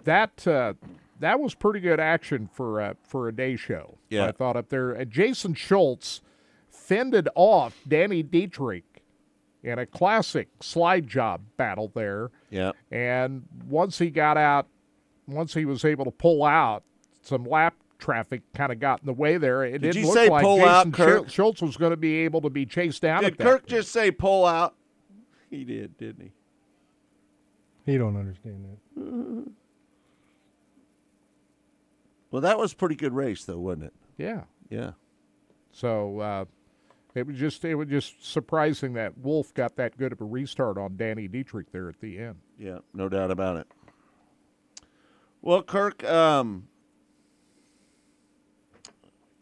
[0.05, 0.75] that uh,
[1.21, 3.99] that was pretty good action for uh, for a day show.
[4.09, 4.27] Yeah.
[4.27, 4.97] I thought up there.
[4.97, 6.21] Uh, Jason Schultz
[6.69, 8.85] fended off Danny Dietrich
[9.63, 12.31] in a classic slide job battle there.
[12.51, 12.73] Yeah.
[12.91, 14.67] And once he got out,
[15.27, 16.83] once he was able to pull out,
[17.23, 19.65] some lap traffic kind of got in the way there.
[19.65, 21.31] It Did didn't you look say like pull Jason out, Kirk?
[21.31, 23.23] Schultz was going to be able to be chased down.
[23.23, 23.69] Did at that Kirk point.
[23.71, 24.75] just say pull out?
[25.51, 26.33] He did, didn't he?
[27.93, 28.65] He don't understand
[28.97, 29.47] that.
[32.31, 33.93] Well, that was a pretty good race, though, wasn't it?
[34.17, 34.43] Yeah.
[34.69, 34.93] Yeah.
[35.73, 36.45] So uh,
[37.15, 40.79] it was just it was just surprising that Wolfe got that good of a restart
[40.79, 42.37] on Danny Dietrich there at the end.
[42.59, 43.67] Yeah, no doubt about it.
[45.43, 46.69] Well, Kirk, um,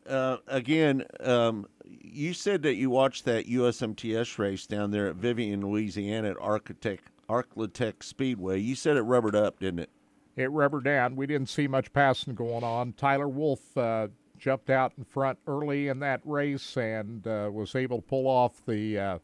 [0.09, 5.61] uh, again, um, you said that you watched that USMTS race down there at Vivian,
[5.61, 8.59] Louisiana at Architect Arklatex Speedway.
[8.59, 9.91] You said it rubbered up, didn't it?
[10.37, 11.17] It rubbered down.
[11.17, 12.95] We didn't see much passing going on.
[12.95, 14.09] Tyler Wolf uh,
[14.39, 18.63] jumped out in front early in that race and uh, was able to pull off
[18.67, 19.19] the uh,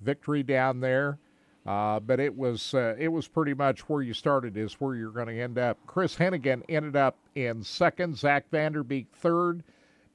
[0.00, 1.18] victory down there.
[1.66, 5.10] Uh, but it was uh, it was pretty much where you started is where you're
[5.10, 5.76] going to end up.
[5.86, 8.16] Chris Hennigan ended up in second.
[8.16, 9.62] Zach Vanderbeek third.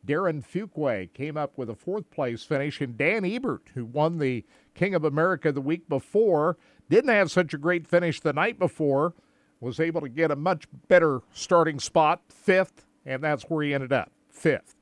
[0.06, 4.44] Darren Fuquay came up with a fourth place finish, and Dan Ebert, who won the
[4.74, 6.58] King of America the week before,
[6.90, 9.14] didn't have such a great finish the night before,
[9.60, 13.94] was able to get a much better starting spot, fifth, and that's where he ended
[13.94, 14.76] up, fifth.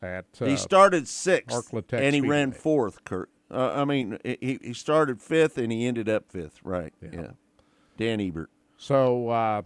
[0.00, 3.04] At uh, he started sixth, and he ran fourth.
[3.04, 6.60] Kirk, uh, I mean, he he started fifth, and he ended up fifth.
[6.64, 6.92] Right?
[7.00, 7.32] Yeah.
[7.98, 8.50] Dan Ebert.
[8.76, 9.62] So, uh,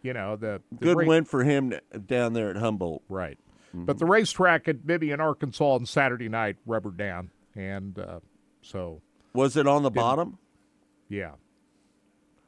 [0.00, 1.74] you know the, the Good ra- win for him
[2.06, 3.02] down there at Humboldt.
[3.08, 3.38] Right.
[3.76, 8.20] But the racetrack at Vivian, Arkansas on Saturday night rubbered down, and uh,
[8.62, 9.02] so
[9.32, 10.38] Was it on the bottom?
[11.08, 11.32] yeah,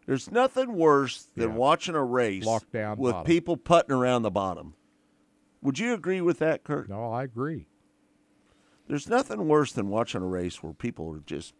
[0.07, 1.57] There's nothing worse than Yeah.
[1.57, 3.27] watching a race Locked down with bottom.
[3.27, 4.75] people putting around the bottom.
[5.63, 6.89] Would you agree with that, Kirk?
[6.89, 7.67] no, I agree.
[8.87, 11.55] There's nothing worse than watching a race where people are just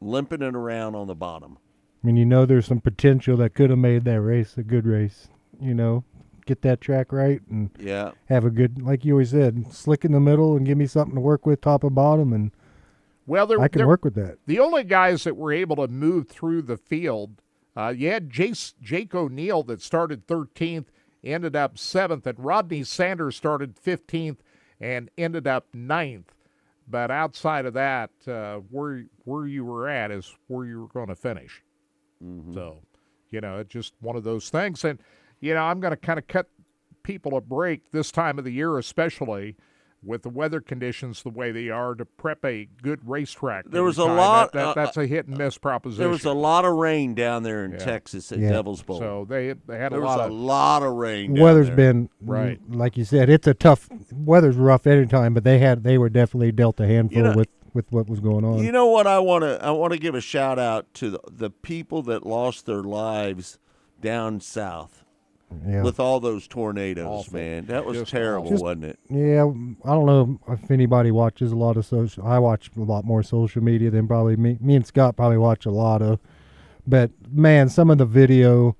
[0.00, 1.58] limping it around on the bottom.
[2.02, 4.86] I mean, you know, there's some potential that could have made that race a good
[4.86, 5.28] race.
[5.60, 6.04] You know,
[6.46, 8.12] get that track right and Yeah.
[8.26, 11.14] have a good, like you always said, slick in the middle and give me something
[11.14, 12.50] to work with, top and bottom, and
[13.26, 14.38] Well, there, I can there- work with that.
[14.46, 17.40] The only guys that were able to move through the field,
[17.76, 20.86] uh, you had Jace, Jake O'Neill that started 13th,
[21.22, 24.38] ended up 7th, and Rodney Sanders started 15th
[24.80, 26.34] and ended up 9th.
[26.86, 31.08] But outside of that, uh, where where you were at is where you were going
[31.08, 31.62] to finish.
[32.52, 32.80] So,
[33.30, 34.84] you know, it's just one of those things.
[34.84, 34.98] And,
[35.44, 36.48] you know, I'm going to kind of cut
[37.02, 39.56] people a break this time of the year, especially
[40.02, 43.64] with the weather conditions the way they are, to prep a good racetrack.
[43.70, 44.16] There was a time.
[44.18, 46.00] lot- That, that- uh, that's a hit and miss proposition.
[46.02, 47.78] There was a lot of rain down there in Yeah.
[47.78, 48.50] Texas at Yeah.
[48.52, 48.98] Devil's Bowl.
[48.98, 51.34] So they they had there a was lot a of lot of rain.
[51.34, 51.76] down Weather's there.
[51.76, 52.60] been Right.
[52.68, 53.88] like you said, it's a tough.
[54.12, 57.90] Weather's rough anytime, but they had they were definitely dealt a handful know- with with
[57.90, 58.58] what was going on.
[58.62, 61.20] You know what I want to I want to give a shout out to the,
[61.30, 63.58] the people that lost their lives
[64.00, 65.03] down south
[65.66, 65.82] Yeah.
[65.82, 67.34] with all those tornadoes, Awful.
[67.38, 67.66] man.
[67.66, 68.98] That was Just terrible, Just- wasn't it?
[69.08, 72.26] Yeah, I don't know if anybody watches a lot of social.
[72.26, 74.58] I watch a lot more social media than probably me.
[74.60, 76.18] Me and Scott probably watch a lot of.
[76.86, 78.76] But man, some of the video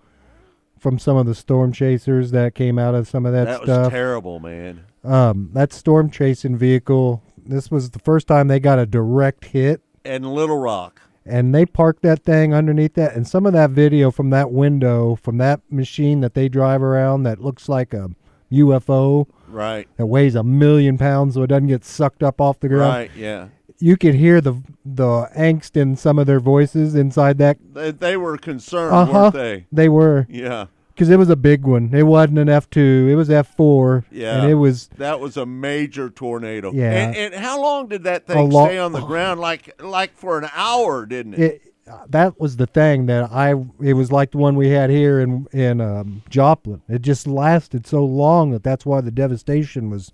[0.78, 3.68] from some of the storm chasers that came out of some of that, That, was
[3.70, 3.92] stuff.
[3.92, 4.80] terrible, man.
[5.04, 7.22] um, that storm chasing vehicle.
[7.46, 11.00] This was the first time they got a direct hit, And Little Rock.
[11.26, 13.14] And they parked that thing underneath that.
[13.14, 17.22] And some of that video from that window, from that machine that they drive around,
[17.24, 18.10] that looks like a
[18.52, 19.88] UFO Right.
[19.96, 22.92] that weighs a million pounds, so it doesn't get sucked up off the ground.
[22.94, 23.48] Right, yeah.
[23.78, 27.58] You could hear the the angst in some of their voices inside that.
[27.72, 29.12] They, they were concerned, Uh huh.
[29.12, 29.66] weren't they?
[29.72, 30.66] They were Yeah.
[30.94, 31.90] Because it was a big one.
[31.92, 33.08] It wasn't an F two.
[33.10, 34.04] It was F four.
[34.10, 34.42] Yeah.
[34.42, 36.72] and it was That was a major tornado.
[36.72, 36.90] Yeah.
[36.90, 39.40] And, and how long did that thing lo- stay on the ground?
[39.40, 41.40] Like like for an hour, didn't it?
[41.40, 41.60] it.
[42.08, 43.54] That was the thing that I.
[43.82, 46.80] It was like the one we had here in in um, Joplin.
[46.88, 50.12] It just lasted so long that that's why the devastation was.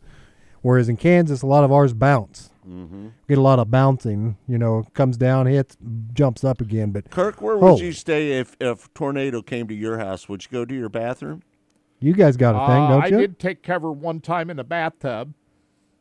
[0.63, 2.51] Whereas in Kansas, a lot of ours bounce.
[2.71, 3.09] Mm-hmm.
[3.29, 4.37] Get a lot of bouncing.
[4.47, 5.77] You know, comes down, hits,
[6.13, 6.93] jumps up again.
[6.93, 7.77] But Kirk, where would Oh.
[7.79, 10.29] you stay if if a tornado came to your house?
[10.29, 11.43] Would you go to your bathroom?
[12.03, 13.17] you guys got a thing, Uh, don't I you?
[13.19, 15.35] I did take cover one time in the bathtub,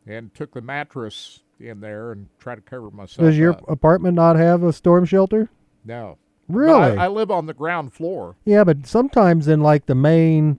[0.08, 3.26] and took the mattress in there and tried to cover myself.
[3.26, 3.70] Does your up.
[3.70, 5.50] apartment not have a storm shelter?
[5.84, 6.18] no?
[6.48, 6.98] Really?
[6.98, 8.36] I, I live on the ground floor.
[8.44, 10.58] Yeah, but sometimes in like the main,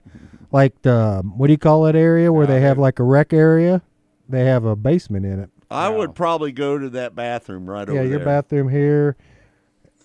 [0.53, 3.83] like the what do you call it area where they have like a rec area,
[4.29, 5.51] they have a basement in it.
[5.71, 8.05] I would probably go to that bathroom right yeah, over there.
[8.05, 9.17] Yeah, your bathroom here,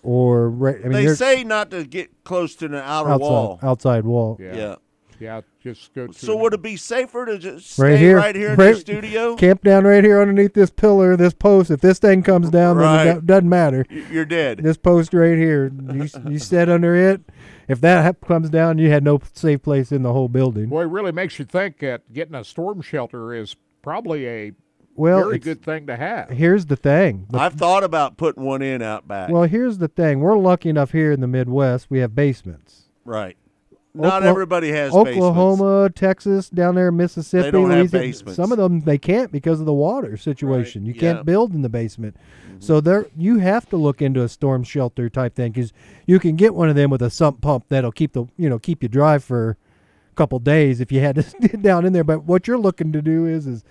[0.02, 0.76] or right.
[0.84, 3.58] I mean, they say not to get close to the outer outside wall.
[3.62, 4.36] outside wall.
[4.40, 4.54] Yeah.
[4.56, 4.74] Yeah.
[5.18, 6.08] Yeah, just go.
[6.08, 8.80] To So would it be safer to just Right here, right here in right- the
[8.80, 9.34] studio?
[9.38, 11.70] Camp down right here underneath this pillar, this post.
[11.70, 13.06] If this thing comes down, then Right.
[13.16, 13.86] it doesn't matter.
[14.12, 14.58] You're dead.
[14.58, 17.22] This post right here, you s- you sit under it.
[17.66, 20.66] If that comes down, you had no safe place in the whole building.
[20.66, 24.52] Boy, it really makes you think that getting a storm shelter is probably a
[24.96, 26.30] Well, very it's- good thing to have.
[26.30, 27.26] Here's the thing.
[27.30, 29.30] The I've thought about putting one in out back.
[29.30, 30.20] Well, here's the thing.
[30.20, 31.86] We're lucky enough here in the Midwest.
[31.90, 32.84] We have basements.
[33.04, 33.36] right.
[33.98, 35.16] Not Okla- everybody has basements.
[35.16, 37.44] Oklahoma, Texas, down there, Mississippi.
[37.44, 38.36] They don't have Louisiana- basements.
[38.36, 40.84] Some of them they can't because of the water situation.
[40.84, 41.00] You yeah.
[41.00, 42.14] can't build in the basement.
[42.14, 42.60] Mm-hmm.
[42.60, 45.72] So there, you have to look into a storm shelter type thing because
[46.06, 48.58] you can get one of them with a sump pump that'll keep the you know
[48.58, 49.56] keep you dry for
[50.12, 52.04] a couple days if you had to get down in there.
[52.04, 53.64] But what you're looking to do is is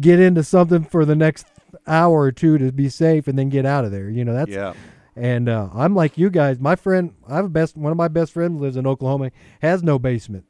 [0.00, 1.46] get into something for the next
[1.86, 4.08] hour or two to be safe and then get out of there.
[4.10, 4.74] You know that's Yeah.
[5.14, 6.58] and uh, I'm like you guys.
[6.58, 9.82] My friend, I have a best one of my best friends lives in Oklahoma, has
[9.82, 10.44] no basement,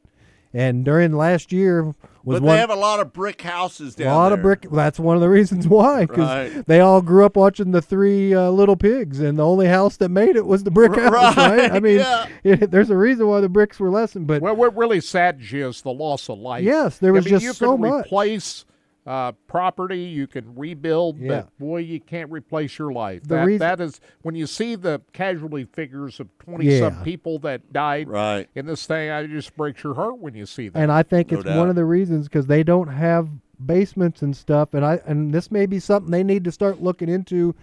[0.53, 1.83] and during last year
[2.23, 4.13] was But one they have a lot of brick houses down there.
[4.13, 4.37] a lot there.
[4.37, 4.67] of brick.
[4.71, 6.65] That's one of the reasons why, because Right.
[6.67, 10.09] they all grew up watching the Three uh, Little Pigs, and the only house that
[10.09, 11.37] made it was the brick house.
[11.37, 11.71] Right?
[11.71, 12.27] I mean, yeah.
[12.43, 15.67] it, there's a reason why the bricks were lessened, but Well, what really saddens you
[15.69, 16.63] is the loss of life.
[16.63, 18.05] Yes, there I was mean, just you so can much.
[18.05, 18.65] replace
[19.07, 21.27] uh, property, you can rebuild, Yeah.
[21.29, 23.23] but boy, you can't replace your life.
[23.23, 26.79] The that, reason- that is when you see the casualty figures of twenty Yeah.
[26.89, 28.49] some people that died Right.
[28.53, 29.09] in this thing.
[29.09, 30.77] It just breaks your heart when you see that.
[30.77, 31.57] and I think No it's doubt.
[31.57, 33.29] one of the reasons because they don't have
[33.65, 37.07] basements and stuff, and I and this may be something they need to start looking
[37.09, 37.55] into.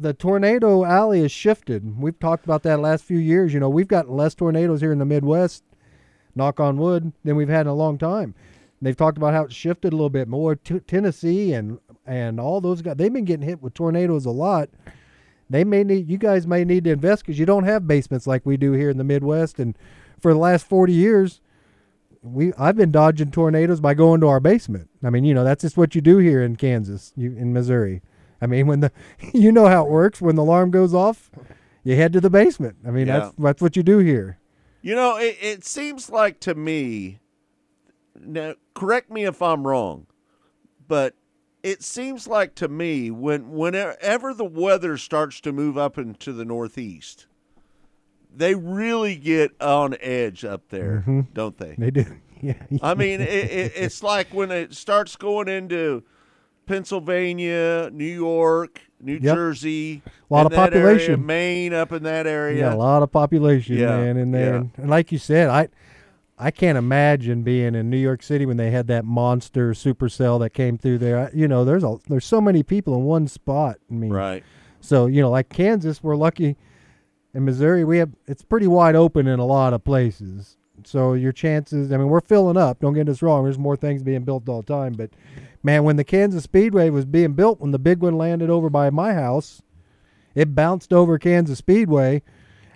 [0.00, 1.98] The tornado alley has shifted.
[2.00, 3.52] We've talked about that last few years.
[3.52, 5.64] You know, we've gotten less tornadoes here in the Midwest,
[6.36, 8.34] knock on wood, than we've had in a long time.
[8.80, 10.54] They've talked about how it's shifted a little bit more.
[10.54, 14.68] T- Tennessee and and all those guys, they've been getting hit with tornadoes a lot.
[15.50, 18.44] They may need you guys may need to invest because you don't have basements like
[18.46, 19.58] we do here in the Midwest.
[19.58, 19.76] And
[20.20, 21.40] for the last forty years,
[22.22, 24.90] we I've been dodging tornadoes by going to our basement.
[25.02, 28.02] I mean, you know, that's just what you do here in Kansas, you in Missouri.
[28.40, 28.92] I mean, when the
[29.32, 31.30] you know how it works when the alarm goes off,
[31.82, 32.76] you head to the basement.
[32.86, 33.18] I mean, Yeah.
[33.18, 34.38] that's that's what you do here.
[34.82, 37.18] You know, it, it seems like to me.
[38.24, 40.06] Now, correct me if I'm wrong,
[40.86, 41.14] but
[41.62, 46.44] it seems like to me when whenever the weather starts to move up into the
[46.44, 47.26] northeast,
[48.34, 51.26] they really get on edge up there, Mhm.
[51.34, 51.74] don't they?
[51.78, 52.04] They do.
[52.40, 52.54] Yeah.
[52.82, 56.04] I mean, it, it, it's like when it starts going into
[56.66, 59.34] Pennsylvania, New York, New Yep.
[59.34, 61.26] Jersey, a Lot of that area, population.
[61.26, 62.60] Maine, up in that area.
[62.68, 64.50] Yeah, a lot of population, Yeah, man, in there.
[64.50, 64.56] yeah.
[64.58, 65.68] And, and like you said, I
[66.38, 70.50] I can't imagine being in New York City when they had that monster supercell that
[70.50, 71.18] came through there.
[71.18, 73.78] I- You know, there's a there's so many people in one spot.
[73.90, 74.44] I mean, Right.
[74.80, 76.56] So you know, like Kansas, we're lucky.
[77.34, 80.56] In Missouri, we have it's pretty wide open in a lot of places.
[80.84, 82.78] So your chances, I mean, we're filling up.
[82.80, 83.42] Don't get us wrong.
[83.42, 85.10] There's more things being built all the time, but
[85.62, 88.88] man, when the Kansas Speedway was being built, when the big one landed over by
[88.90, 89.60] my house,
[90.36, 92.22] it bounced over Kansas Speedway,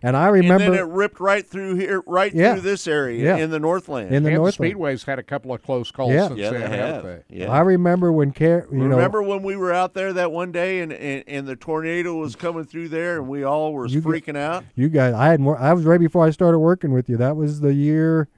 [0.02, 2.52] and I remember and then it ripped right through here, right Yeah.
[2.54, 3.36] through this area Yeah.
[3.44, 4.12] in the Northland.
[4.14, 4.70] In the Kansas Northland.
[4.70, 6.28] Speedway's had a couple of close calls Yeah.
[6.28, 7.04] since Yeah, then, they haven't have.
[7.04, 7.36] they?
[7.36, 7.50] Yeah.
[7.50, 10.80] I remember when Car- you know Remember when we were out there that one day
[10.80, 14.12] and, and, and the tornado was coming through there and we all were You got-
[14.12, 14.64] freaking out?
[14.74, 15.58] You guys, I had more.
[15.58, 17.16] I was right before I started working with you.
[17.16, 18.28] That was the year,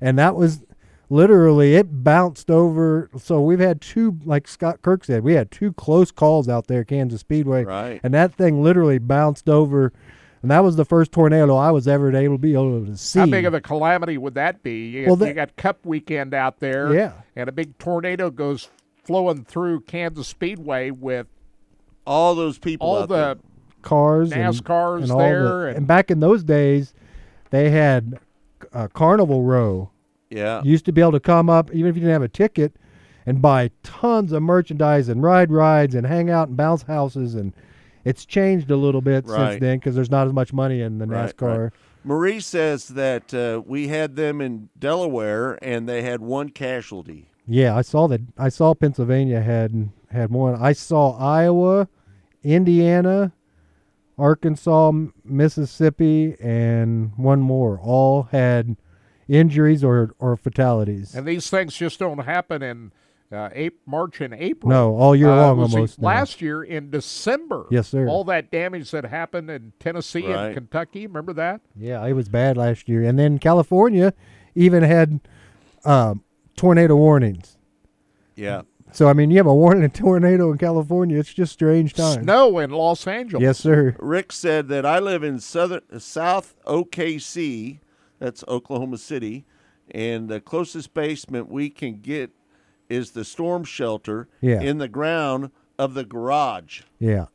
[0.00, 0.62] and that was
[1.08, 3.08] literally it bounced over.
[3.16, 6.82] So we've had two, like Scott Kirk said, we had two close calls out there,
[6.84, 8.00] Kansas Speedway, Right.
[8.02, 9.92] and that thing literally bounced over,
[10.46, 13.18] and that was the first tornado I was ever able to be able to see.
[13.18, 14.90] How big of a calamity would that be?
[14.90, 17.14] You, Well, you got Cup weekend out there, Yeah.
[17.34, 18.68] and a big tornado goes
[19.02, 21.26] flowing through Kansas Speedway with
[22.06, 23.36] All those people all out the there.
[23.82, 26.94] cars, NASCARs and all there, the- and- and back in those days,
[27.50, 28.20] they had
[28.72, 29.90] uh, Carnival Row.
[30.30, 30.62] Yeah.
[30.62, 32.76] You used to be able to come up, even if you didn't have a ticket,
[33.26, 37.34] and buy tons of merchandise and ride rides and hang out and bounce houses.
[37.34, 37.52] And
[38.06, 39.50] it's changed a little bit Right.
[39.50, 41.58] since then because there's not as much money in the Right, NASCAR.
[41.64, 41.72] right.
[42.04, 47.28] Marie says that uh, we had them in Delaware and they had one casualty.
[47.48, 48.20] Yeah, I saw that.
[48.38, 50.54] I saw Pennsylvania had had one.
[50.54, 51.88] I saw Iowa,
[52.44, 53.32] Indiana,
[54.18, 54.92] Arkansas,
[55.24, 57.78] Mississippi, and one more.
[57.80, 58.76] All had
[59.28, 61.14] injuries or or fatalities.
[61.14, 62.92] and these things just don't happen in
[63.32, 64.70] uh, April, March and April.
[64.70, 66.06] No, all year Uh, long almost, no.
[66.06, 67.66] Last year in December.
[67.70, 68.06] Yes, sir.
[68.08, 70.46] All that damage that happened in Tennessee Right.
[70.46, 71.06] and Kentucky.
[71.06, 71.60] Remember that?
[71.74, 73.02] Yeah, it was bad last year.
[73.02, 74.12] And then California
[74.54, 75.20] even had
[75.84, 76.22] um,
[76.56, 77.58] tornado warnings.
[78.34, 78.62] Yeah.
[78.92, 81.18] So I mean, you have a warning of tornado in California.
[81.18, 82.22] It's just strange times.
[82.22, 83.42] Snow in Los Angeles.
[83.42, 83.96] Yes, sir.
[83.98, 87.80] Rick said that I live in southern South OKC,
[88.18, 89.44] that's Oklahoma City,
[89.90, 92.30] and the closest basement we can get
[92.88, 94.60] is the storm shelter Yeah.
[94.60, 96.82] in the ground of the garage.
[96.98, 97.26] Yeah.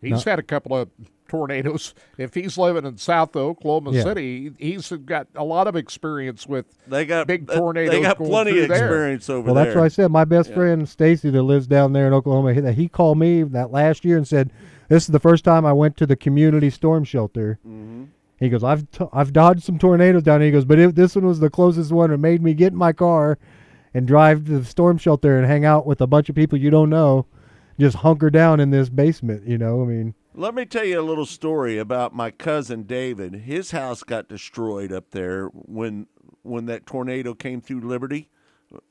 [0.00, 0.30] He's No.
[0.32, 0.88] had a couple of
[1.28, 1.94] tornadoes.
[2.18, 4.02] If he's living in South Oklahoma Yeah.
[4.02, 7.92] City, he's got a lot of experience with They got big uh, tornadoes.
[7.94, 8.78] They got going plenty through of there.
[8.84, 9.54] experience over Well, there.
[9.54, 10.10] Well, that's what I said.
[10.10, 10.56] My best Yeah.
[10.56, 14.16] friend Stacy that lives down there in Oklahoma, he, he called me that last year
[14.16, 14.50] and said,
[14.88, 18.04] "This is the first time I went to the community storm shelter." Mm-hmm.
[18.40, 21.14] He goes, "I've t- I've dodged some tornadoes down here." He goes, "But if this
[21.14, 22.10] one was the closest one.
[22.10, 23.38] It made me get in my car
[23.92, 26.70] and drive to the storm shelter and hang out with a bunch of people you
[26.70, 27.26] don't know,
[27.78, 31.02] just hunker down in this basement." You know, I mean, Let me tell you a
[31.02, 33.34] little story about my cousin David.
[33.34, 36.06] His house got destroyed up there when
[36.42, 38.28] when that tornado came through Liberty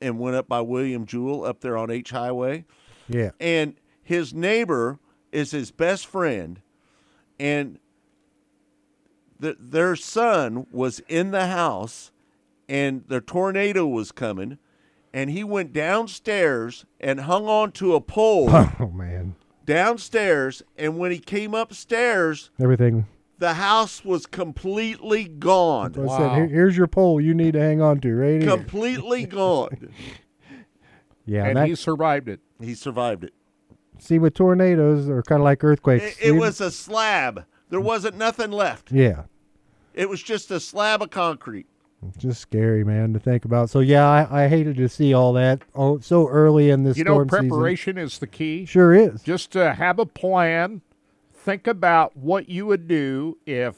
[0.01, 2.65] and went up by William Jewell up there on H Highway.
[3.07, 4.99] yeah, And his neighbor
[5.31, 6.61] is his best friend
[7.39, 7.80] and
[9.39, 12.11] the, their son was in the house
[12.67, 14.57] and the tornado was coming
[15.14, 18.49] and he went downstairs and hung on to a pole
[18.80, 23.06] oh man, downstairs and when he came upstairs everything.
[23.38, 27.19] the house was completely gone So I said, "Here's your pole.
[27.22, 29.91] You need to hang on to right here." completely gone
[31.26, 32.40] Yeah, and that, he survived it.
[32.61, 33.34] he survived it
[33.99, 36.03] see, with tornadoes are kind of like earthquakes.
[36.03, 39.23] it, it was a slab there wasn't nothing left yeah.
[39.94, 41.68] it was just a slab of concrete
[42.07, 43.69] It's just scary, man, to think about.
[43.69, 47.03] So yeah, I, I hated to see all that oh so early in this You
[47.03, 47.49] know, storm season.
[47.49, 48.65] preparation is the key.
[48.65, 49.21] Sure is.
[49.21, 50.81] Just to have a plan.
[51.34, 53.76] Think about what you would do if,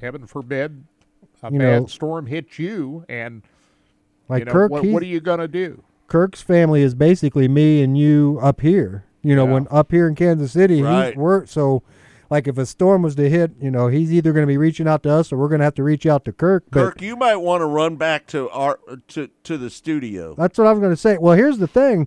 [0.00, 0.84] heaven forbid,
[1.42, 3.42] a You bad know- storm hit you, and
[4.28, 5.82] Like you know, Kirk, what, what are you going to do?
[6.06, 9.04] Kirk's family is basically me and you up here.
[9.22, 9.52] You know, Yeah.
[9.52, 11.12] when up here in Kansas City, Right.
[11.14, 11.82] he, we're so
[12.30, 14.86] like if a storm was to hit, you know, he's either going to be reaching
[14.86, 16.64] out to us or we're going to have to reach out to Kirk.
[16.70, 18.78] But Kirk, you might want to run back to our
[19.08, 20.34] to to the studio.
[20.36, 21.18] that's what I was going to say.
[21.18, 22.06] Well, here's the thing.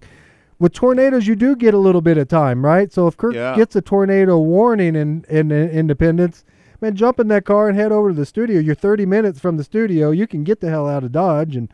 [0.60, 2.94] With tornadoes, you do get a little bit of time, right?
[2.94, 3.56] So if Kirk Yeah.
[3.56, 6.44] gets a tornado warning in, in, in Independence,
[6.80, 8.60] man, jump in that car and head over to the studio.
[8.60, 10.12] You're 30 minutes from the studio.
[10.12, 11.68] You can get the hell out of Dodge and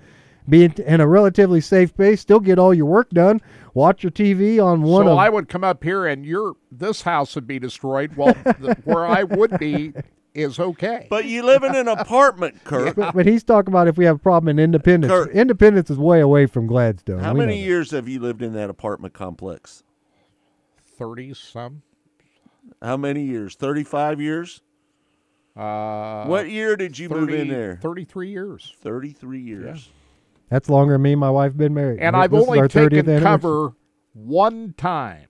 [0.50, 2.22] be in, in a relatively safe place.
[2.22, 3.42] Still get all your work done.
[3.74, 5.18] Watch your TV on one so of.
[5.18, 8.16] I would come up here and your this house would be destroyed.
[8.16, 9.94] Well, the, where I would be
[10.34, 11.08] is okay.
[11.10, 12.96] But you live in an apartment, Kirk.
[12.96, 15.12] but, but he's talking about if we have a problem in Independence.
[15.12, 17.20] Kirk- Independence is way away from Gladstone.
[17.20, 17.68] How We know many that.
[17.68, 19.84] years have you lived in that apartment complex?
[20.98, 21.84] Thirty some.
[22.82, 23.56] How many years?
[23.56, 24.62] Thirty-five years.
[25.56, 27.80] Uh, what year did you move in there?
[27.82, 28.76] Thirty-three years.
[28.82, 29.90] Thirty-three years.
[30.50, 32.00] That's longer than me and my wife been married.
[32.00, 33.22] And This I've is only our 30th taken anniversary.
[33.24, 33.74] cover
[34.14, 35.24] one time.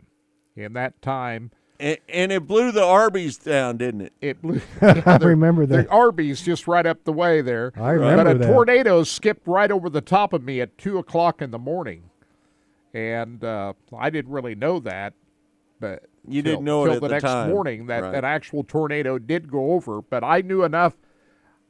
[0.56, 4.14] In that time, And, and it blew the Arby's down, didn't it?
[4.22, 4.60] it blew.
[4.81, 5.85] I remember that.
[5.85, 5.91] The.
[5.91, 7.72] Arby's just right up the way there.
[7.76, 8.48] I remember but a that.
[8.48, 12.10] tornado skipped right over the top of me at two o'clock in the morning,
[12.94, 15.14] and uh, I didn't really know that.
[15.80, 17.49] But You till- didn't know it till at the the next time.
[17.52, 18.11] morning that Right.
[18.14, 20.02] that actual tornado did go over.
[20.02, 20.95] But I knew enough.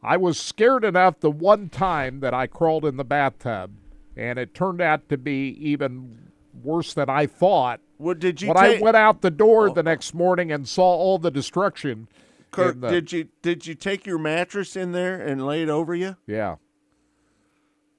[0.04, 3.72] I was scared enough the one time that I crawled in the bathtub,
[4.16, 6.32] and it turned out to be even
[6.64, 7.82] worse than I thought.
[7.98, 9.74] What did you when I went out the door oh.
[9.74, 12.08] the next morning and saw all the destruction.
[12.52, 15.96] Kirk, the- did you did you take your mattress in there and lay it over
[15.96, 16.16] you?
[16.26, 16.56] Yeah,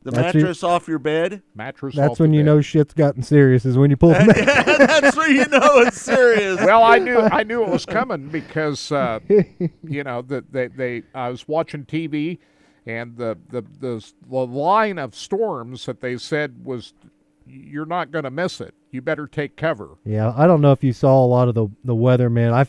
[0.03, 1.43] The That's your- mattress off your bed?
[1.55, 1.97] mattress.
[1.97, 2.47] That's off when the you bed.
[2.47, 3.65] know shit's gotten serious.
[3.67, 4.11] Is when you pull.
[4.15, 6.59] the mat- That's where you know it's serious.
[6.61, 9.19] well, I knew I knew it was coming because uh,
[9.83, 12.39] you know that they, they I was watching TV
[12.87, 16.95] and the, the the the line of storms that they said was
[17.47, 18.75] you're not going to miss it.
[18.93, 19.97] You better take cover.
[20.05, 22.53] Yeah, I don't know if you saw a lot of the the weathermen.
[22.53, 22.67] I,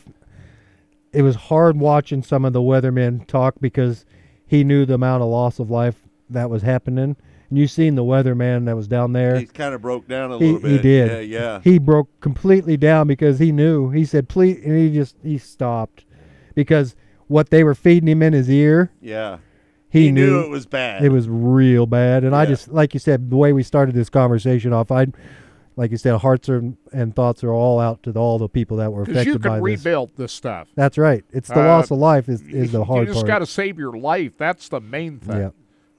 [1.12, 4.04] it was hard watching some of the weathermen talk because
[4.46, 5.96] he knew the amount of loss of life
[6.30, 7.16] that was happening.
[7.48, 9.38] And you seen the weatherman that was down there.
[9.38, 11.28] He kind of broke down a He, little he did.
[11.28, 11.60] Yeah, yeah.
[11.64, 13.90] He broke completely down because he knew.
[13.90, 16.04] He said, "Please," and he just he stopped
[16.54, 16.94] because
[17.26, 18.90] what they were feeding him in his ear.
[19.00, 19.38] yeah.
[19.92, 21.02] He, He knew knew, it was bad.
[21.04, 24.08] It was real bad, and I just like you said, the way we started this
[24.08, 25.08] conversation off, I,
[25.74, 26.62] like you said, hearts are
[26.92, 29.48] and thoughts are all out to all the people that were Because affected you by
[29.58, 29.84] can this.
[29.84, 30.68] rebuild this stuff.
[30.76, 31.24] That's right.
[31.32, 33.08] It's the Uh, loss of life is, is the hard part.
[33.08, 34.34] you just got to save your life.
[34.38, 35.36] That's the main thing.
[35.40, 35.50] Yeah.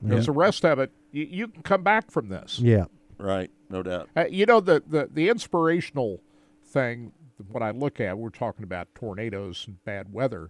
[0.04, 2.60] Because the rest of it, you, you can come back from this.
[2.60, 2.86] yeah.
[3.18, 4.10] Right, no doubt.
[4.18, 6.22] Uh, you know the, the the inspirational
[6.66, 7.12] thing
[7.52, 10.50] when I look at we're talking about tornadoes and bad weather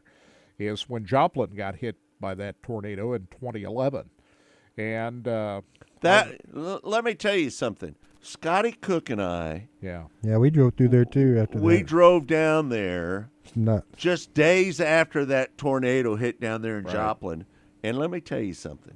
[0.58, 4.10] is when Joplin got hit by that tornado in 2011,
[4.78, 5.62] and uh,
[6.02, 7.96] That l- let me tell you something.
[8.22, 11.88] Scotty Cook and I, yeah, Yeah, we drove through there too after we that.
[11.88, 13.88] drove down there It's nuts.
[13.98, 17.46] just days after that tornado hit down there in Joplin.
[17.84, 18.94] And let me tell you something.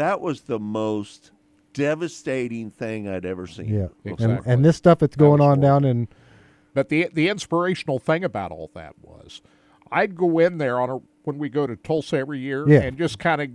[0.00, 1.30] That was the most
[1.74, 3.66] devastating thing I'd ever seen.
[3.68, 3.88] Yeah.
[4.04, 4.24] Exactly.
[4.36, 6.08] And and this stuff that's going was on down in
[6.74, 9.42] But the the inspirational thing about all that was,
[9.92, 12.80] I'd go in there on a when we go to Tulsa every year Yeah.
[12.80, 13.50] and just kind of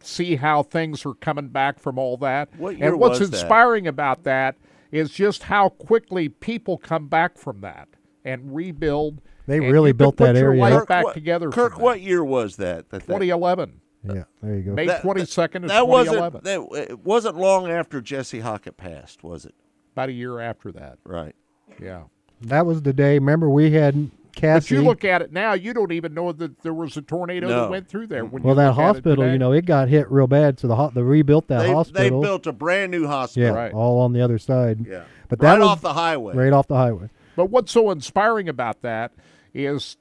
[0.00, 2.48] see how things are coming back from all that.
[2.58, 3.40] What year and what's was that?
[3.40, 4.56] inspiring about that
[4.90, 7.88] is just how quickly people come back from that
[8.24, 9.22] and rebuild.
[9.46, 10.88] They and really built that your area life up.
[10.88, 11.50] back what, together.
[11.50, 12.90] Kirk, from what year was that?
[12.90, 14.72] that, that 2011, Yeah, there you go.
[14.74, 16.40] May That- twenty second of that wasn't eleven.
[16.44, 19.54] that, it wasn't long after Jesse Hockett passed, was it?
[19.92, 20.98] About a year after that.
[21.04, 21.34] Right.
[21.80, 22.04] Yeah.
[22.42, 23.14] That was the day.
[23.14, 24.10] Remember we had Cassie.
[24.34, 24.74] But Cassie.
[24.74, 27.60] you look at it now, you don't even know that there was a tornado No.
[27.62, 28.24] that went through there.
[28.24, 30.58] When well, that look at it hospital, you know, it got hit real bad.
[30.58, 31.60] So the ho- they rebuilt that
[31.92, 33.54] They, they built a brand new yeah, hospital.
[33.54, 33.72] Right.
[33.72, 34.84] all on the other side.
[34.86, 35.04] Yeah.
[35.28, 36.34] but that right was off the highway.
[36.34, 37.08] right off the highway.
[37.36, 39.12] But what's so inspiring about that
[39.54, 39.96] is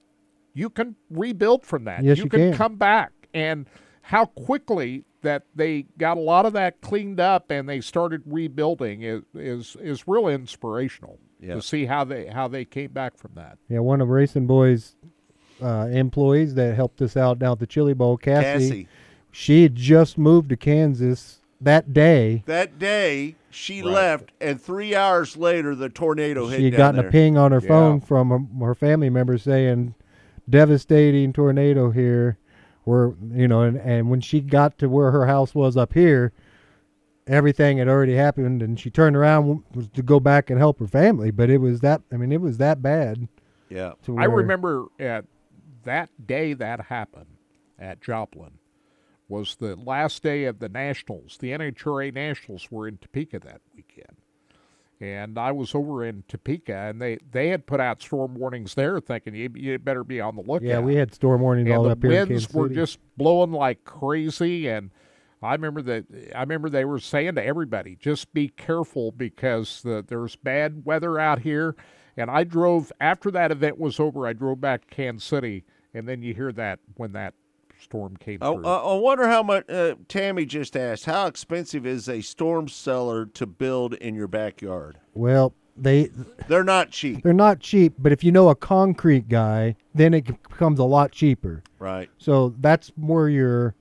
[0.53, 2.03] you can rebuild from that.
[2.03, 2.53] Yes, you can, can.
[2.53, 3.67] come back and
[4.03, 9.01] how quickly that they got a lot of that cleaned up and they started rebuilding
[9.01, 11.55] is is, is really inspirational Yeah.
[11.55, 13.57] to see how they how they came back from that.
[13.69, 14.95] Yeah, one of RacinBoys
[15.61, 18.87] uh, employees that helped us out down at the Chili Bowl, Cassie, Cassie.
[19.31, 22.43] she had just moved to Kansas that day.
[22.45, 27.07] That day, she left, and three hours later, the tornado hit She had gotten there.
[27.07, 27.67] a ping on her Yeah.
[27.69, 29.93] phone from her, her family member saying,
[30.49, 32.37] "Devastating tornado here."
[32.83, 36.33] Where you know, and, and when she got to where her house was up here,
[37.27, 40.87] everything had already happened, and she turned around was to go back and help her
[40.87, 41.31] family.
[41.31, 43.27] But it was that I mean, it was that bad.
[43.69, 43.93] Yeah.
[44.03, 45.25] To I remember at
[45.83, 47.37] that day that happened
[47.79, 48.59] at Joplin
[49.27, 51.37] was the last day of the Nationals.
[51.39, 54.17] The NHRA Nationals were in Topeka that weekend.
[55.03, 59.01] And I was over in Topeka, and they, they had put out storm warnings there,
[59.01, 60.63] thinking you, you better be on the lookout.
[60.63, 62.75] Yeah, we had storm warnings and all the up here in winds were City.
[62.75, 64.91] just blowing like crazy and
[65.41, 70.03] I remember that I remember they were saying to everybody just be careful because the,
[70.07, 71.75] there's bad weather out here
[72.15, 76.07] and I drove after that event was over I drove back to Kansas City and
[76.07, 77.33] then you hear that when that
[77.83, 78.65] storm came I, through.
[78.65, 79.69] I I wonder how much.
[79.69, 84.97] Uh, Tammy just asked, how expensive is a storm cellar to build in your backyard?
[85.13, 86.09] Well, they
[86.47, 90.25] They're not cheap, they're not cheap, but if you know a concrete guy, then it
[90.25, 91.63] becomes a lot cheaper.
[91.79, 92.09] right?
[92.17, 93.75] So that's where you're,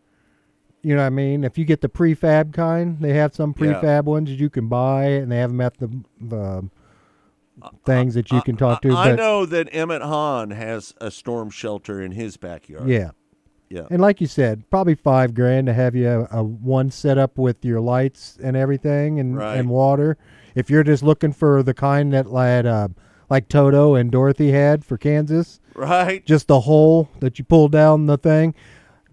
[0.82, 1.44] you know what I mean?
[1.44, 3.74] If you get the prefab kind, they have some Yeah.
[3.74, 5.88] prefab ones that you can buy, and they have them at the,
[6.20, 6.64] the
[7.84, 8.90] things that you can talk to.
[8.90, 12.88] I, I but know that Emmett Hahn has a storm shelter in his backyard.
[12.88, 13.10] Yeah.
[13.72, 13.86] Yeah.
[13.90, 17.38] And like you said, probably five grand to have you a, a one set up
[17.38, 19.56] with your lights and everything and, Right.
[19.58, 20.18] and water.
[20.54, 22.88] If you're just looking for the kind that like, uh,
[23.30, 26.24] like Toto and Dorothy had for Kansas, Right.
[26.26, 28.54] just the hole that you pull down the thing.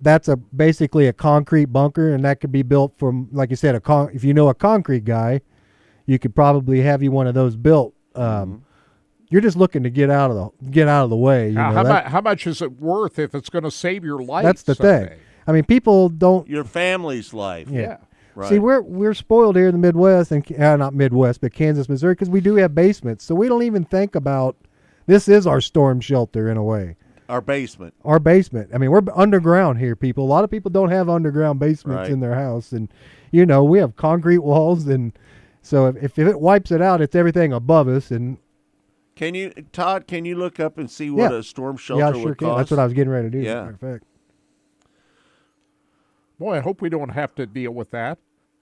[0.01, 3.75] That's a basically a concrete bunker, and that could be built from, like you said,
[3.75, 4.09] a con.
[4.13, 5.41] If you know a concrete guy,
[6.05, 7.93] you could probably have you one of those built.
[8.15, 8.55] Um, Mm-hmm.
[9.29, 11.49] You're just looking to get out of the get out of the way.
[11.49, 13.71] You how, know, how, that- mu- how much is it worth if it's going to
[13.71, 14.43] save your life?
[14.43, 15.09] that's the someday?
[15.09, 15.19] thing.
[15.47, 17.69] I mean, people don't Your family's life.
[17.69, 17.97] Yeah.
[18.35, 18.49] Right.
[18.49, 22.13] See, we're we're spoiled here in the Midwest and uh, not Midwest, but Kansas, Missouri,
[22.13, 24.55] because we do have basements, so we don't even think about.
[25.07, 26.95] This is our storm shelter in a way.
[27.27, 27.95] Our basement.
[28.05, 28.69] Our basement.
[28.73, 30.23] I mean, we're underground here, people.
[30.23, 32.11] A lot of people don't have underground basements Right.
[32.11, 32.87] in their house, and
[33.31, 35.11] you know we have concrete walls, and
[35.61, 38.37] so if, if it wipes it out, it's everything above us, and
[39.19, 40.07] Can you, Todd?
[40.07, 41.39] Can you look up and see what Yeah.
[41.39, 42.47] a storm shelter yeah, I sure would can.
[42.47, 42.57] cost?
[42.57, 43.43] That's what I was getting ready to do.
[43.43, 43.55] Yeah.
[43.55, 44.03] matter of fact.
[46.39, 48.17] Boy, I hope we don't have to deal with that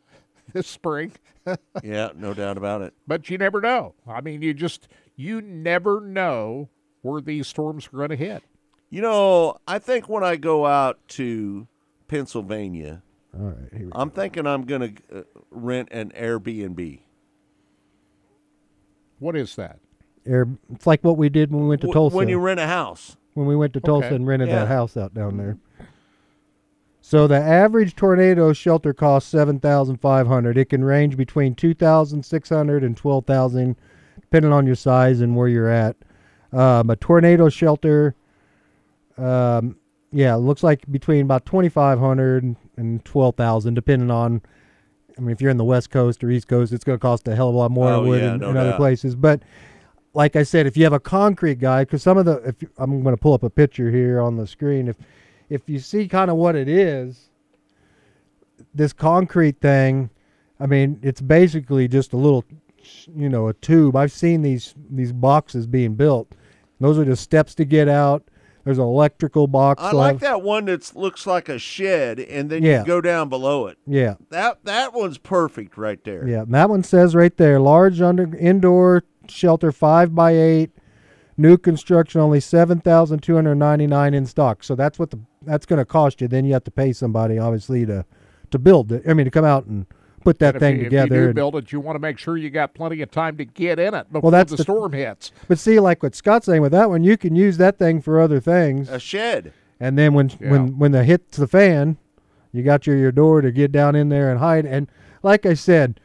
[0.54, 1.12] this spring.
[1.84, 2.96] yeah, no doubt about it.
[3.06, 3.94] But you never know.
[4.08, 6.70] I mean, you just you never know
[7.04, 8.42] where these storms are going to hit.
[8.90, 11.68] You know, I think when I go out to
[12.08, 13.04] Pennsylvania,
[13.38, 17.02] All right, here we I'm thinking I'm going to uh, rent an Airbnb.
[19.20, 19.78] What is that?
[20.28, 22.16] Air, it's like what we did when we went to Wh- Tulsa.
[22.18, 23.18] When you rent a house.
[23.34, 24.16] when we went to Tulsa Okay.
[24.16, 24.60] and rented Yeah.
[24.60, 25.58] that house out down there.
[27.02, 30.58] So the average tornado shelter costs seven thousand five hundred.
[30.58, 33.78] It can range between two thousand six hundred and twelve thousand,
[34.20, 35.96] depending on your size and where you're at.
[36.52, 38.16] Um, a tornado shelter,
[39.18, 39.78] um,
[40.12, 44.42] yeah, it looks like between about twenty five hundred and twelve thousand, depending on.
[45.18, 47.28] I mean, if you're in the West Coast or East Coast, it's going to cost
[47.28, 49.16] a hell of a lot more Oh, than yeah, in, no in other places.
[49.16, 49.42] But
[50.18, 52.70] like I said, if you have a concrete guy, because some of the, if you-
[52.80, 54.96] I'm going to pull up a picture here on the screen, if
[55.50, 57.30] if you see kind of what it is,
[58.74, 60.10] this concrete thing,
[60.60, 62.44] I mean, it's basically just a little,
[63.16, 63.96] you know, a tube.
[63.96, 66.32] I've seen these these boxes being built.
[66.80, 68.24] Those are just steps to get out.
[68.64, 69.82] There's an electrical box.
[69.82, 72.82] I like that one that looks like a shed, and then Yeah.
[72.82, 73.78] you go down below it.
[73.86, 76.28] Yeah, That that one's perfect right there.
[76.28, 76.42] yeah.
[76.42, 80.72] and that one says right there, large under indoor shelter, five by eight,
[81.38, 84.64] new construction, only seven thousand two hundred ninety nine in stock.
[84.64, 86.28] So that's what the that's going to cost you.
[86.28, 88.06] Then you have to pay somebody, obviously, to
[88.52, 89.04] to build it.
[89.08, 89.86] I mean, to come out and
[90.24, 91.06] put that But if thing you, together.
[91.06, 93.12] If you do and- build it, you want to make sure you got plenty of
[93.12, 95.32] time to get in it before that's the, the- storm hits.
[95.48, 98.20] But see, like what Scott's saying with that one, you can use that thing for
[98.20, 98.90] other things.
[98.90, 99.54] A shed.
[99.80, 100.50] And then when Yeah.
[100.52, 101.98] when when the hits the fan,
[102.52, 104.66] you got your your door to get down in there and hide.
[104.66, 104.90] And
[105.24, 106.00] like I said,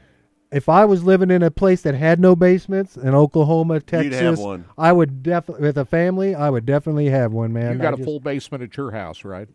[0.52, 4.38] if I was living in a place that had no basements in Oklahoma, Texas, have
[4.38, 4.64] one.
[4.76, 6.34] I would definitely with a family.
[6.34, 7.72] I would definitely have one, man.
[7.72, 9.48] you got I a just- full basement at your house, right?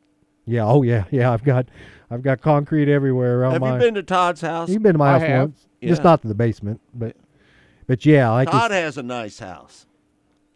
[0.45, 0.65] Yeah.
[0.65, 1.05] Oh yeah.
[1.11, 1.31] Yeah.
[1.31, 1.67] I've got
[2.09, 3.73] I've got concrete everywhere around Have my.
[3.73, 4.69] you been to Todd's house?
[4.69, 5.41] You've been to my I house have.
[5.49, 7.15] once, just not to the basement, but
[7.85, 9.85] but yeah, like you Todd has a nice house.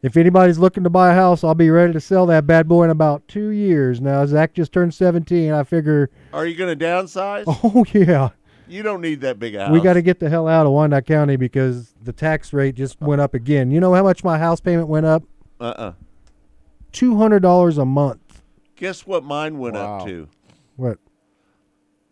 [0.02, 2.86] If anybody's looking to buy a house, I'll be ready to sell that bad boy
[2.86, 4.02] in about two years.
[4.02, 5.52] Now Zach just turned seventeen.
[5.52, 7.44] I figure, Are you going to downsize?
[7.48, 8.30] oh yeah,
[8.72, 9.72] You don't need that big a house.
[9.72, 13.02] we got to get the hell out of Wyandotte County because the tax rate just
[13.02, 13.06] uh.
[13.06, 13.70] went up again.
[13.70, 15.24] You know how much my house payment went up?
[15.60, 15.94] Uh-uh.
[16.92, 18.42] Two hundred dollars a month.
[18.76, 20.00] Guess what mine went Wow.
[20.00, 20.28] up to?
[20.78, 20.98] What?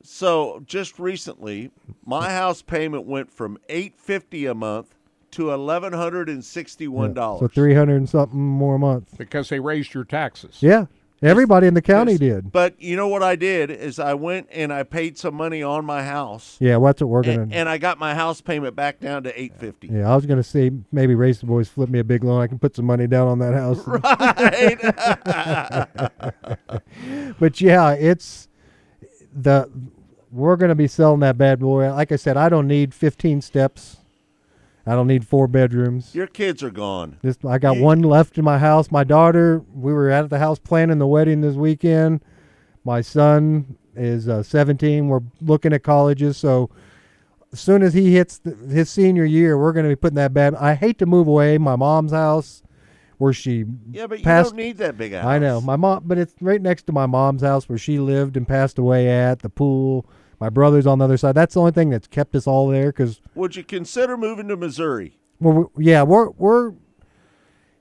[0.03, 1.71] So just recently,
[2.05, 4.95] my house payment went from eight fifty a month
[5.31, 7.39] to eleven hundred and sixty-one dollars.
[7.41, 9.17] So three hundred and something more a month.
[9.17, 10.57] Because they raised your taxes.
[10.61, 10.85] Yeah,
[11.21, 12.51] everybody in the county did.
[12.51, 15.85] But you know what I did is I went and I paid some money on
[15.85, 17.41] my house, Yeah, what's what we're gonna.
[17.43, 19.87] and, and I got my house payment back down to eight fifty.
[19.87, 22.41] yeah, I was gonna say maybe Race the Boys flip me a big loan.
[22.41, 23.79] I can put some money down on that house.
[23.87, 24.79] Right.
[27.39, 28.47] but yeah, it's
[29.33, 29.69] the
[30.31, 31.91] we're gonna be selling that bad boy.
[31.93, 33.97] Like I said, I don't need 15 steps.
[34.89, 36.15] I don't need four bedrooms.
[36.15, 37.17] Your kids are gone.
[37.21, 38.89] This I got You- one left in my house.
[38.91, 42.21] My daughter, we were at the house planning the wedding this weekend.
[42.83, 45.07] My son is uh, 17.
[45.07, 46.69] We're looking at colleges, so
[47.53, 50.33] as soon as he hits the, his senior year, we're going to be putting that
[50.33, 50.55] bed.
[50.55, 51.57] I hate to move away.
[51.57, 52.63] My mom's house,
[53.17, 54.51] where she Yeah, but you passed.
[54.51, 55.25] don't need that big house.
[55.25, 58.37] I know my mom, but it's right next to my mom's house where she lived
[58.37, 60.05] and passed away at the pool.
[60.39, 61.35] My brother's on the other side.
[61.35, 64.55] That's the only thing that's kept us all there because Would you consider moving to
[64.57, 65.17] Missouri?
[65.39, 66.73] well, we- yeah, we're we're.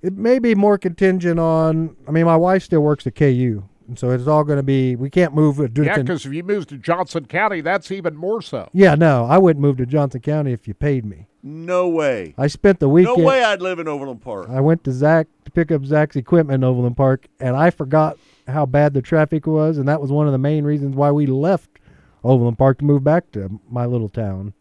[0.01, 1.97] It may be more contingent on.
[2.07, 4.95] I mean, my wife still works at KU, and so it's all going to be.
[4.95, 5.59] We can't move.
[5.59, 5.77] it.
[5.77, 8.69] Yeah, because if you move to Johnson County, that's even more so.
[8.73, 11.27] yeah, no, I wouldn't move to Johnson County if you paid me.
[11.43, 12.35] No way.
[12.39, 13.19] I spent the weekend.
[13.19, 14.49] No way I'd live in Overland Park.
[14.51, 18.19] I went to Zach to pick up Zach's equipment in Overland Park, and I forgot
[18.47, 21.27] how bad the traffic was, and that was one of the main reasons why we
[21.27, 21.71] left
[22.29, 24.53] Overland Park to move back to my little town.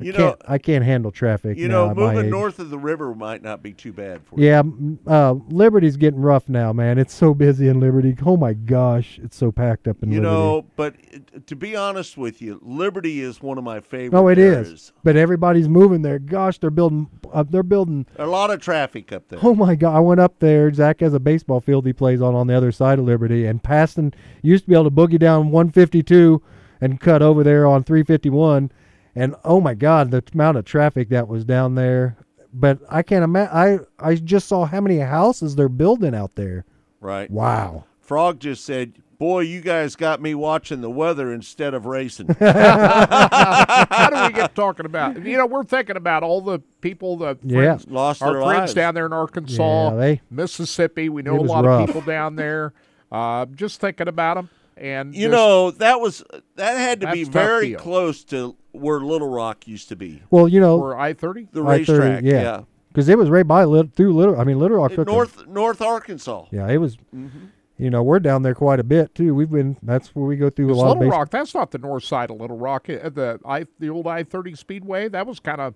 [0.00, 0.24] I You can't.
[0.40, 1.58] know- I can't handle traffic.
[1.58, 4.46] You now know, moving north of the river might not be too bad for you.
[4.46, 4.62] Yeah,
[5.06, 6.96] uh, Liberty's getting rough now, man.
[6.98, 8.16] It's so busy in Liberty.
[8.24, 10.34] Oh my gosh, it's so packed up in You Liberty.
[10.34, 14.18] You know, but uh, to be honest with you, Liberty is one of my favorite.
[14.18, 14.68] no, it areas.
[14.70, 14.92] is.
[15.04, 16.18] But everybody's moving there.
[16.18, 17.10] Gosh, they're building.
[17.30, 18.06] Uh, they're building.
[18.16, 19.40] A lot of traffic up there.
[19.42, 19.94] Oh my God!
[19.94, 20.72] I went up there.
[20.72, 23.62] Zach has a baseball field he plays on on the other side of Liberty, and
[23.62, 26.40] passing used to be able to boogie down 152
[26.82, 28.70] and cut over there on 351,
[29.14, 32.16] and oh my God, the amount of traffic that was down there.
[32.52, 33.54] But I can't imagine.
[33.56, 33.78] I
[34.10, 36.66] I just saw how many houses they're building out there.
[37.00, 37.30] Right.
[37.30, 37.84] Wow.
[38.00, 44.10] Frog just said, "Boy, you guys got me watching the weather instead of racing." How
[44.10, 45.24] do we get talking about?
[45.24, 47.56] You know, we're thinking about all the people that Yeah.
[47.76, 48.74] friends, Lost our their friends lives.
[48.74, 51.08] down there in Arkansas, Yeah, they- Mississippi.
[51.08, 51.82] We know a lot rough.
[51.82, 52.72] of people down there.
[53.10, 56.22] Uh, just thinking about them, and you know, that was
[56.56, 57.78] that had to be That's a tough very deal.
[57.78, 60.22] close to where Little Rock used to be.
[60.30, 61.48] Well, you know, for I thirty.
[61.52, 62.62] The I-30, racetrack, yeah.
[62.88, 64.40] because it was right by Lit- through Little.
[64.40, 66.46] I mean, Little Rock took a- North North Arkansas.
[66.50, 66.96] Yeah, it was.
[67.14, 67.46] Mm-hmm.
[67.78, 69.34] You know, we're down there quite a bit too.
[69.34, 69.76] We've been.
[69.82, 71.30] That's where we go through a lot Little of base- Rock.
[71.30, 72.86] That's not the north side of Little Rock.
[72.86, 75.08] The I the old I thirty Speedway.
[75.08, 75.74] That was kind of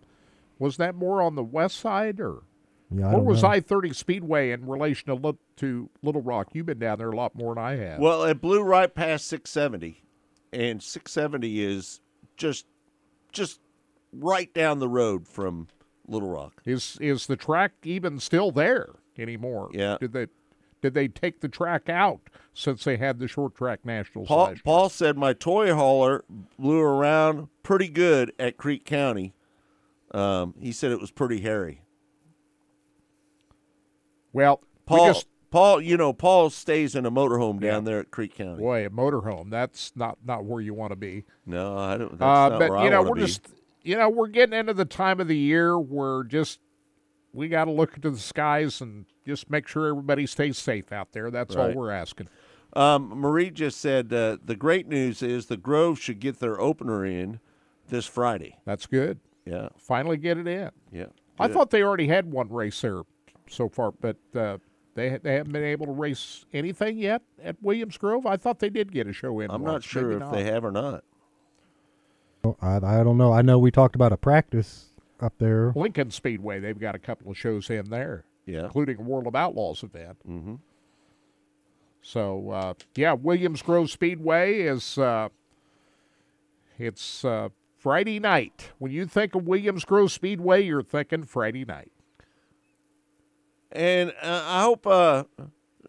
[0.59, 2.43] was that more on the west side or
[2.90, 3.42] Yeah, I where was.
[3.44, 6.48] I thirty Speedway in relation to Lit- to Little Rock?
[6.52, 7.98] You've been down there a lot more than I have.
[7.98, 10.04] Well, it blew right past 670,
[10.52, 12.00] and 670 is
[12.36, 12.66] just
[13.32, 13.60] just
[14.12, 15.68] right down the road from
[16.06, 16.62] Little Rock.
[16.64, 19.70] Is is the track even still there anymore?
[19.72, 19.96] Yeah.
[19.98, 20.26] Did they
[20.80, 22.20] did they take the track out
[22.54, 24.28] since they had the short track nationals?
[24.28, 26.24] Paul, Paul said my toy hauler
[26.58, 29.34] blew around pretty good at Creek County.
[30.12, 31.80] Um, he said it was pretty hairy.
[34.36, 38.10] Well, we Paul, just- Paul, you know, Paul stays in a motorhome down there at
[38.10, 38.58] Creek County.
[38.62, 39.48] Boy, a motorhome.
[39.48, 41.24] That's not not where you want to be.
[41.46, 42.10] No, I don't.
[42.18, 43.22] That's Uh, not but where you know, we're be.
[43.22, 43.48] just
[43.82, 46.60] you know we're getting into the time of the year where just
[47.32, 51.12] we got to look into the skies and just make sure everybody stays safe out
[51.12, 51.30] there.
[51.30, 52.28] That's all we're asking.
[52.74, 57.06] Um, Marie just said uh, the great news is the Grove should get their opener
[57.06, 57.40] in
[57.88, 58.58] this Friday.
[58.66, 59.20] That's good.
[59.46, 60.70] Yeah, Finally, get it in.
[60.92, 61.06] yeah.
[61.38, 63.02] I thought they already had one race there
[63.48, 64.59] so far, but uh,
[64.94, 68.27] they they haven't been able to race anything yet at Williams Grove.
[68.27, 69.51] I thought they did get a show in.
[69.51, 71.05] I'm not sure maybe if they have or not.
[72.62, 73.32] I, I don't know.
[73.32, 74.90] I know we talked about a practice
[75.20, 75.73] up there.
[75.74, 76.60] Lincoln Speedway.
[76.60, 78.64] They've got a couple of shows in there, Yeah.
[78.64, 80.18] including a World of Outlaws event.
[80.28, 80.55] Mm-hmm.
[82.02, 85.28] So uh, yeah, Williams Grove Speedway is uh,
[86.78, 87.48] it's uh,
[87.78, 88.70] Friday night.
[88.78, 91.90] When you think of Williams Grove Speedway, you're thinking Friday night.
[93.76, 94.86] And uh, I hope.
[94.86, 95.24] Uh,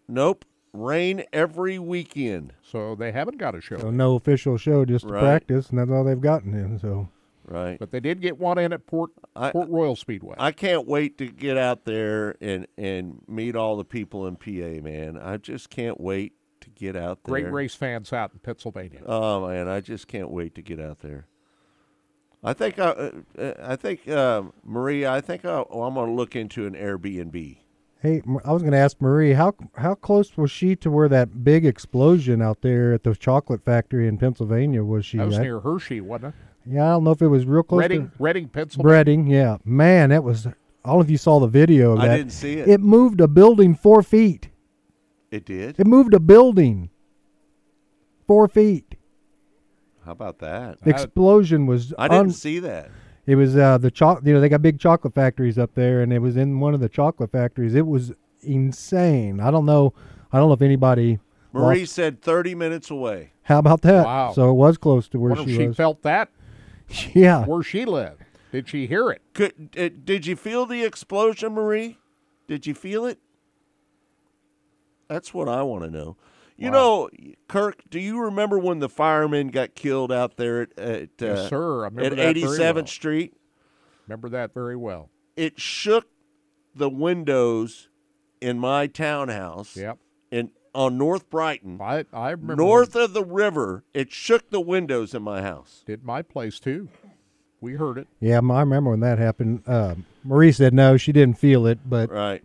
[0.08, 0.44] nope.
[0.74, 2.52] Rain every weekend.
[2.62, 5.20] So they haven't got a show, So no official show, just Right.
[5.20, 6.78] practice, and that's all they've gotten in.
[6.78, 7.08] So
[7.46, 7.78] Right.
[7.78, 10.36] but they did get one in at Port I- Port Royal Speedway.
[10.38, 14.80] I can't wait to get out there and and meet all the people in PA,
[14.82, 15.16] man.
[15.16, 17.32] I just can't wait to get out there.
[17.32, 19.00] Great race fans out in Pennsylvania.
[19.06, 21.26] Oh man, I just can't wait to get out there.
[22.44, 25.10] I think I, uh, uh, I think um, Maria.
[25.10, 27.56] I think I, oh, I'm going to look into an Airbnb.
[28.00, 31.42] Hey, I was going to ask Marie how how close was she to where that
[31.44, 35.18] big explosion out there at the chocolate factory in Pennsylvania was she?
[35.18, 35.42] that was at?
[35.42, 36.34] near Hershey, wasn't
[36.66, 39.04] Yeah, I don't know if it was real close Reading, to Reading, Pennsylvania.
[39.04, 39.30] Breading.
[39.30, 40.46] Yeah, man, that was.
[40.84, 42.16] All of you saw the video of I that.
[42.16, 42.68] didn't see it.
[42.68, 44.48] It moved a building four feet.
[45.30, 45.78] It did.
[45.78, 46.88] It moved a building
[48.26, 48.94] four feet.
[50.06, 50.80] How about that?
[50.82, 51.92] The explosion was.
[51.98, 52.90] I didn't un- see that.
[53.28, 54.22] It was uh, the choc.
[54.24, 56.80] You know, they got big chocolate factories up there, and it was in one of
[56.80, 57.74] the chocolate factories.
[57.74, 58.10] It was
[58.40, 59.38] insane.
[59.38, 59.92] I don't know.
[60.32, 61.18] I don't know if anybody.
[61.52, 63.32] Marie lost- said 30 minutes away.
[63.42, 64.06] how about that?
[64.06, 64.32] Wow.
[64.32, 65.76] So it was close to where Wonder she if she was.
[65.76, 66.30] felt that
[67.14, 67.44] yeah.
[67.44, 68.22] where she lived.
[68.50, 69.20] Did she hear it?
[69.34, 71.98] Could, uh, did you feel the explosion, Marie?
[72.46, 73.18] Did you feel it?
[75.08, 76.16] That's what I want to know.
[76.58, 77.08] You know,
[77.46, 81.48] Kirk, do you remember when the firemen got killed out there at, at Yes, uh,
[81.48, 81.80] sir.
[81.82, 82.86] I remember at 87th well.
[82.86, 83.34] Street?
[84.08, 85.08] Remember that very well.
[85.36, 86.08] It shook
[86.74, 87.88] the windows
[88.40, 89.76] in my townhouse.
[89.76, 89.98] Yep.
[90.30, 91.80] In on North Brighton.
[91.80, 93.84] I I remember north of the river.
[93.94, 95.82] It shook the windows in my house.
[95.86, 96.88] Did my place too.
[97.60, 98.06] We heard it.
[98.20, 99.62] Yeah, I remember when that happened.
[99.66, 102.42] Uh, Marie said no, she didn't feel it, but Right.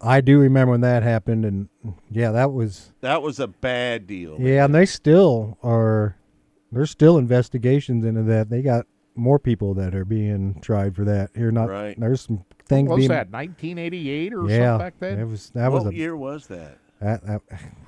[0.00, 1.68] I do remember when that happened, and
[2.10, 4.36] yeah, that was That was a bad deal.
[4.38, 6.16] yeah, and they still are.
[6.70, 8.50] There's still investigations into that.
[8.50, 11.30] They got more people that are being tried for that.
[11.34, 11.98] Here, not Right.
[11.98, 15.18] there's some things What was being that 1988 or yeah, something back then?
[15.18, 16.78] It was that what was a year was that?
[17.00, 17.42] That, that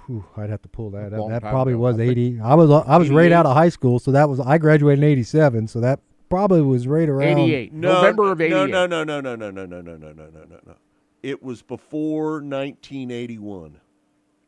[0.07, 1.29] whew, I'd have to pull that up.
[1.29, 1.81] That probably ago.
[1.83, 2.41] was I eighty.
[2.41, 5.11] I was I was right out of high school, so that was I graduated in
[5.11, 5.69] eighty seven.
[5.69, 7.73] So that probably was right around 88.
[7.73, 8.71] No, November of 88.
[8.71, 10.75] No, no, no, no, no, no, no, no, no, no, no, no, no.
[11.23, 13.81] It was before 1981.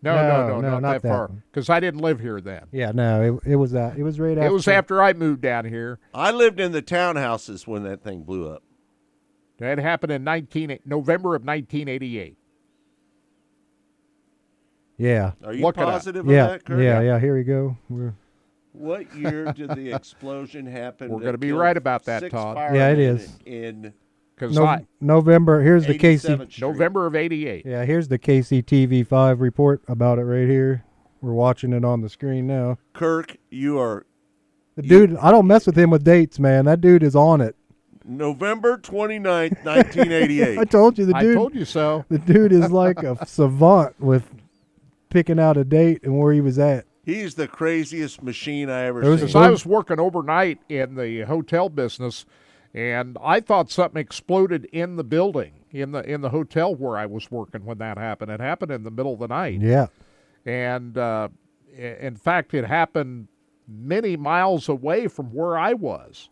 [0.05, 1.31] No, no, No, no, no, not, not that, that far.
[1.51, 2.65] Because I didn't live here then.
[2.73, 4.47] Yeah, no, it, it was uh, it was right after.
[4.49, 6.01] It was after I moved down here.
[6.13, 8.63] I lived in the townhouses when that thing blew up.
[9.59, 12.37] That happened in 19 November of 1988.
[14.99, 15.89] Yeah, Are you Look it up.
[15.91, 16.81] positive yeah, that, Kirk?
[16.81, 17.19] yeah, yeah.
[17.19, 17.77] Here we go.
[17.89, 18.15] We're,
[18.73, 21.11] What year did the explosion happen?
[21.11, 22.57] We're gonna be right about that, Todd.
[22.75, 23.27] Yeah, it is.
[23.45, 23.85] firemen.
[23.85, 23.95] In
[24.43, 25.63] Because no, November.
[25.63, 26.53] Here's the 87th KC.
[26.53, 26.61] Street.
[26.61, 27.65] November of 88.
[27.65, 30.85] Yeah, here's the KCTV five report about it right here.
[31.21, 32.79] We're watching it on the screen now.
[32.93, 34.05] Kirk, you are
[34.75, 36.65] The dude, I don't mess with him with dates, man.
[36.65, 37.55] That dude is on it.
[38.05, 40.59] November 29th, 1988.
[40.59, 41.31] I told you the dude.
[41.31, 42.05] I told you so.
[42.09, 44.29] The dude is like a savant with
[45.09, 46.87] picking out a date and where he was at.
[47.05, 49.29] He's the craziest machine I ever There was seen.
[49.29, 52.25] Because I was working overnight in the hotel business,
[52.75, 57.07] and I thought something exploded in the building in the in the hotel where I
[57.07, 58.31] was working when that happened.
[58.31, 59.87] It happened in the middle of the night, Yeah.
[60.47, 61.29] and uh,
[61.77, 63.29] in fact, it happened
[63.69, 66.29] many miles away from where I was.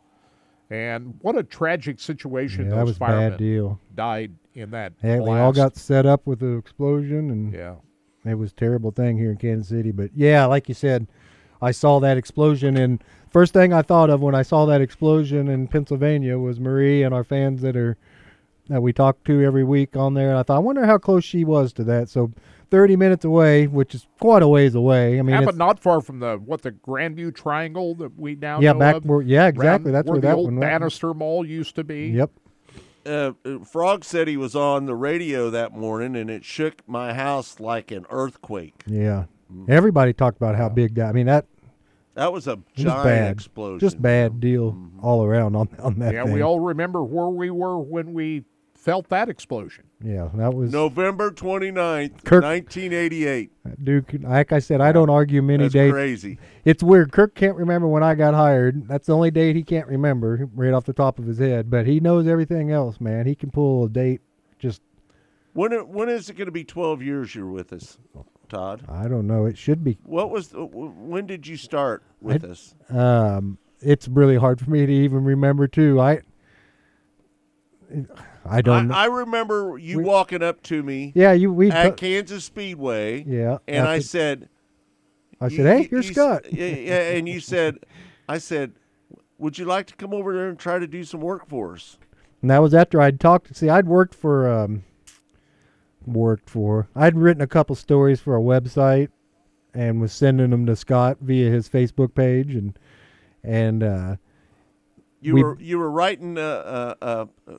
[0.72, 2.68] And what a tragic situation!
[2.70, 3.80] Yeah, that was bad deal.
[3.94, 4.92] died in that.
[5.02, 7.74] Yeah, they all got set up with the explosion, and Yeah.
[8.24, 9.90] it was a terrible thing here in Kansas City.
[9.90, 11.08] But yeah, like you said,
[11.60, 15.48] I saw that explosion, and first thing I thought of when I saw that explosion
[15.48, 17.96] in Pennsylvania was Marie and our fans that are
[18.68, 20.30] that we talk to every week on there.
[20.30, 22.08] And I thought, I wonder how close she was to that.
[22.08, 22.32] So,
[22.70, 25.18] thirty minutes away, which is quite a ways away.
[25.18, 28.60] I mean, happened it's, not far from the what the Grandview Triangle that we now
[28.60, 29.06] yeah, know back of.
[29.06, 29.90] where yeah, exactly.
[29.90, 30.70] Around That's where, where, the that old one went.
[30.70, 32.08] Bannister Mall used to be.
[32.08, 32.30] Yep.
[33.06, 37.12] uh, uh, Frog said he was on the radio that morning, and it shook my
[37.12, 38.82] house like an earthquake.
[38.86, 39.24] Yeah.
[39.52, 39.68] Mm.
[39.68, 41.06] Everybody talked about how big that.
[41.06, 41.46] I mean, that
[42.14, 43.32] That was a was giant bad.
[43.32, 43.78] explosion.
[43.78, 45.30] Just bad deal all mm-hmm.
[45.30, 46.32] around on on that Yeah, thing.
[46.34, 49.84] we all remember where we were when we felt that explosion.
[50.02, 53.50] yeah, that was November 29th, Kirk- 1988.
[53.64, 54.10] Uh, Duke.
[54.20, 55.92] Like I said, I don't argue many That's dates.
[55.92, 56.38] crazy.
[56.64, 57.12] It's weird.
[57.12, 58.88] Kirk can't remember when I got hired.
[58.88, 61.70] That's the only date he can't remember right off the top of his head.
[61.70, 63.26] But he knows everything else, man.
[63.26, 64.22] He can pull a date.
[64.58, 64.80] Just
[65.52, 67.98] When it- when is it going to be 12 years you're with us,
[68.50, 68.82] Todd?
[68.88, 69.46] I don't know.
[69.46, 69.98] It should be.
[70.04, 72.74] What was the, when did you start with I- us?
[72.90, 75.98] Um, it's really hard for me to even remember too.
[76.00, 76.20] I.
[78.44, 78.94] I don't know.
[78.94, 81.70] I, I remember you We- walking up to me yeah, you we.
[81.70, 83.24] at Kansas Speedway.
[83.24, 84.48] Yeah, And I after- said,
[85.40, 87.78] I said, "Hey, you- you're Scott." Yeah, yeah, and you said,
[88.28, 88.72] I said,
[89.38, 91.98] would you like to come over there and try to do some work for us?
[92.42, 93.54] And that was after I'd talked.
[93.56, 94.84] See, I'd worked for, um,
[96.12, 96.88] worked for.
[96.94, 99.08] I'd written a couple stories for a website,
[99.74, 102.78] and was sending them to Scott via his Facebook page, and
[103.44, 104.16] and uh,
[105.22, 107.54] You We- were you were writing uh, uh, uh,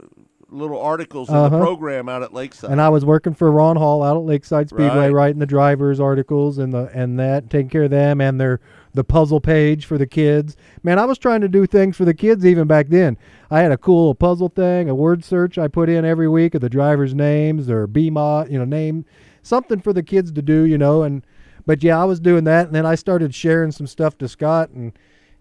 [0.49, 1.49] little articles in Uh-huh.
[1.49, 2.71] the program out at Lakeside.
[2.71, 5.13] and I was working for Ron Hall out at Lakeside Speedway, Right.
[5.13, 8.59] writing the drivers' articles and the and that, taking care of them and their
[8.93, 10.55] the puzzle page for the kids.
[10.83, 13.17] Man, I was trying to do things for the kids even back then.
[13.49, 16.61] I had a cool puzzle thing, a word search I put in every week of
[16.61, 19.05] the drivers' names or BMOT, you know, name
[19.43, 21.25] something for the kids to do, you know, and
[21.65, 24.69] but yeah, I was doing that and then I started sharing some stuff to Scott
[24.71, 24.93] and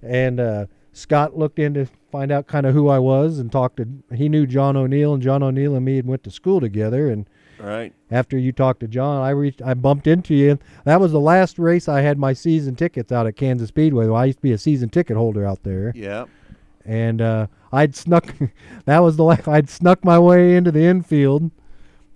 [0.02, 3.76] and uh Scott looked in to find out kind of who I was and talked
[3.78, 7.08] to he knew John O'Neill and John O'Neill and me had went to school together
[7.10, 7.28] and
[7.62, 7.92] right.
[8.10, 10.58] after you talked to John, I reached, I bumped into you.
[10.84, 14.06] That was the last race I had my season tickets out at Kansas Speedway.
[14.06, 16.24] Well, I used to be a season ticket holder out there, Yeah.
[16.84, 18.34] and uh, I'd snuck.
[18.86, 19.46] that was the last.
[19.48, 21.50] I'd snuck my way into the infield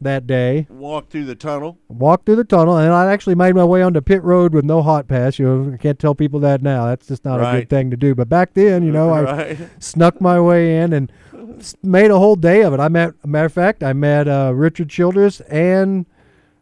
[0.04, 0.66] that day.
[0.70, 1.78] Walked through the tunnel.
[1.88, 4.80] Walked through the tunnel, and I actually made my way onto pit road with no
[4.82, 5.38] hot pass.
[5.38, 6.86] You know, I can't tell people that now.
[6.86, 8.14] That's just not a good thing to do.
[8.14, 9.60] But back then, you know, Right.
[9.60, 11.12] I snuck my way in and
[11.82, 12.80] made a whole day of it.
[12.80, 16.06] I met, matter of fact, I met uh, Richard Childress and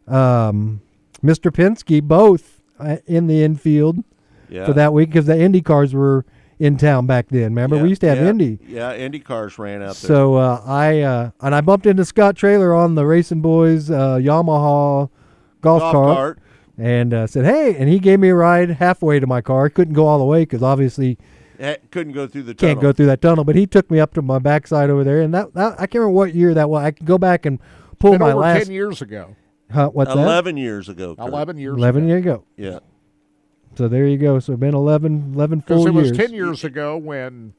[0.07, 0.81] um,
[1.23, 1.51] Mr.
[1.51, 4.03] Penske both uh, in the infield
[4.49, 4.65] Yeah.
[4.65, 6.25] for that week because the Indy cars were
[6.63, 7.43] in town back then.
[7.43, 8.59] Remember, Yeah, we used to have yeah, Indy.
[8.67, 10.07] Yeah, Indy cars ran out there.
[10.07, 15.09] So uh, I uh, and I bumped into Scott Traylor on the RacinBoys uh, Yamaha
[15.61, 16.39] golf, Golf cart, cart.
[16.77, 19.69] and uh, said, "Hey!" And he gave me a ride halfway to my car.
[19.69, 21.17] Couldn't go all the way because obviously
[21.59, 22.73] Eh, couldn't go through the tunnel.
[22.75, 23.43] can't go through that tunnel.
[23.43, 25.95] But he took me up to my backside over there, and that, that I can't
[25.95, 26.83] remember what year that was.
[26.83, 27.59] I can go back and
[27.99, 28.65] pull Been my over last.
[28.65, 29.35] 10 years ago.
[29.71, 30.19] Huh, what's that?
[30.19, 31.15] Eleven years ago.
[31.15, 31.27] Kirk.
[31.27, 32.07] 11 years Eleven ago.
[32.09, 32.43] years ago.
[32.57, 32.79] Yeah.
[33.75, 34.39] So there you go.
[34.39, 36.17] So it's been 11, 11 Because full it was years.
[36.17, 37.53] 10 years ago when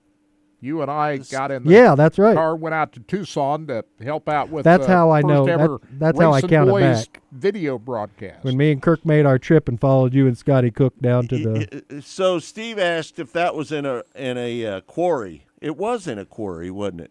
[0.60, 2.34] you and I got in the Yeah, that's right.
[2.34, 5.44] car, went out to Tucson to help out with That's the how I first know.
[5.46, 7.22] That- that's how I Racing count it Boys back.
[7.32, 8.44] video broadcast.
[8.44, 11.38] when me and Kirk made our trip and followed you and Scotty Cook down to
[11.38, 11.82] the.
[11.90, 15.44] Uh, So Steve asked if that was in a in a uh, quarry.
[15.60, 17.10] It was in a quarry, wasn't it?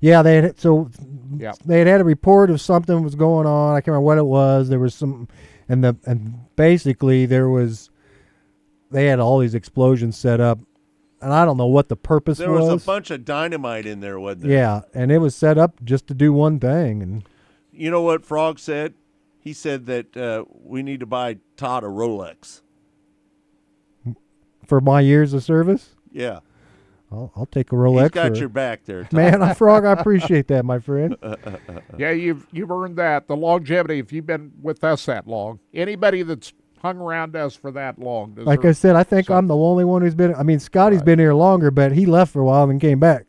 [0.00, 0.90] Yeah, they had so
[1.38, 1.52] Yeah.
[1.64, 3.74] they had had a report of something was going on.
[3.76, 4.68] I can't remember what it was.
[4.68, 5.28] There was some,
[5.68, 7.88] and the and basically there was,
[8.94, 10.58] they had all these explosions set up,
[11.20, 12.46] and I don't know what the purpose was.
[12.46, 14.52] There was, a bunch of dynamite in there, wasn't there?
[14.52, 17.24] yeah, and it was set up just to do one thing, and
[17.72, 18.94] You know what Frog said?
[19.40, 22.62] He said that uh, we need to buy Todd a Rolex.
[24.66, 26.40] for my years of service, Yeah.
[27.12, 28.02] I'll, I'll take a Rolex.
[28.02, 29.02] He's got or- your back there.
[29.04, 29.12] Todd.
[29.12, 29.42] man.
[29.42, 29.84] I frog.
[29.84, 31.16] I appreciate that, my friend.
[31.96, 33.28] yeah, you've you've earned that.
[33.28, 36.52] The longevity, if you've been with us that long, anybody that's
[36.84, 40.02] hung around us for that long, Like I said, I think I'm the only one
[40.02, 40.34] who's been.
[40.34, 43.24] I mean, Scotty's been here longer, but he left for a while and came back.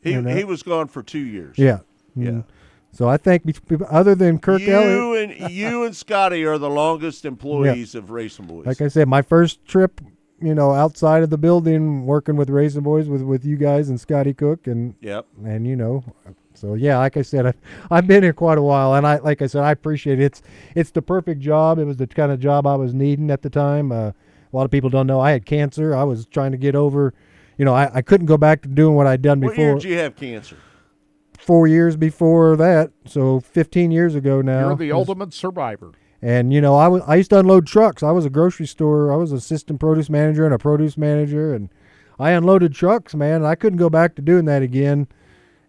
[0.00, 0.34] he, you know?
[0.34, 1.58] he was gone for two years.
[1.58, 1.80] Yeah.
[2.14, 2.30] Yeah.
[2.30, 2.44] Mm.
[2.92, 6.56] So I think, be- be- other than Kirk you Elliott, and you and Scotty are
[6.56, 8.64] the longest employees of RacinBoys.
[8.66, 10.00] like I said, my first trip,
[10.40, 14.32] you know, outside of the building, working with RacinBoys with with you guys and Scotty
[14.34, 15.26] Cook, and Yep.
[15.44, 16.02] and you know,
[16.58, 17.54] so yeah, like I said, I,
[17.90, 20.24] I've been here quite a while, and I like I said, I appreciate it.
[20.24, 20.42] It's
[20.74, 21.78] it's the perfect job.
[21.78, 23.92] It was the kind of job I was needing at the time.
[23.92, 24.10] Uh,
[24.52, 25.94] a lot of people don't know I had cancer.
[25.94, 27.14] I was trying to get over.
[27.56, 29.64] You know, I, I couldn't go back to doing what I'd done what before.
[29.64, 30.56] year did you have cancer?
[31.38, 34.68] Four years before that, so 15 years ago now.
[34.68, 35.92] You're the was- ultimate survivor.
[36.20, 38.02] And you know, I was I used to unload trucks.
[38.02, 39.12] I was a grocery store.
[39.12, 41.68] I was assistant produce manager and a produce manager, and
[42.18, 43.36] I unloaded trucks, man.
[43.36, 45.06] And I couldn't go back to doing that again.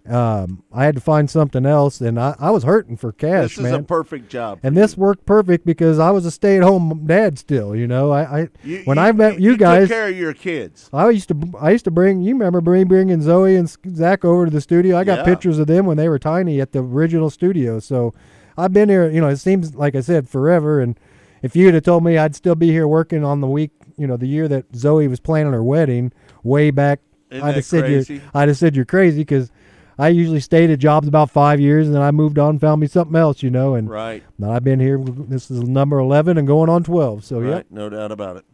[0.07, 3.57] Um, I had to find something else, and I, I was hurting for cash, this
[3.57, 3.73] is man.
[3.76, 4.59] a perfect job.
[4.63, 7.76] and this worked perfect because I was a stay-at-home dad still.
[7.76, 10.34] You know, I, I You- when you- I met you, guys, took care of your
[10.34, 10.89] kids.
[10.93, 14.45] I used to I used to bring you remember bring bringing Zoe and Zach over
[14.45, 14.97] to the studio.
[14.97, 15.26] I got Yeah.
[15.26, 17.77] pictures of them when they were tiny at the original studio.
[17.80, 18.13] So
[18.57, 19.09] I've been here.
[19.09, 20.80] You know, it seems like I said forever.
[20.80, 20.97] And
[21.43, 24.17] if you'd have told me I'd still be here working on the week, you know,
[24.17, 26.13] the year that Zoe was planning her wedding,
[26.43, 26.99] way back,
[27.30, 28.13] Isn't I'd have said crazy?
[28.15, 29.51] you I'd have said you're crazy because.
[29.99, 32.80] I usually stayed at jobs about five years, and then I moved on, and found
[32.80, 33.76] me something else, you know.
[33.76, 34.23] And Right.
[34.38, 34.97] now I've been here.
[34.97, 37.26] This is number eleven, and going on twelve.
[37.26, 38.45] So right, yeah, no doubt about it.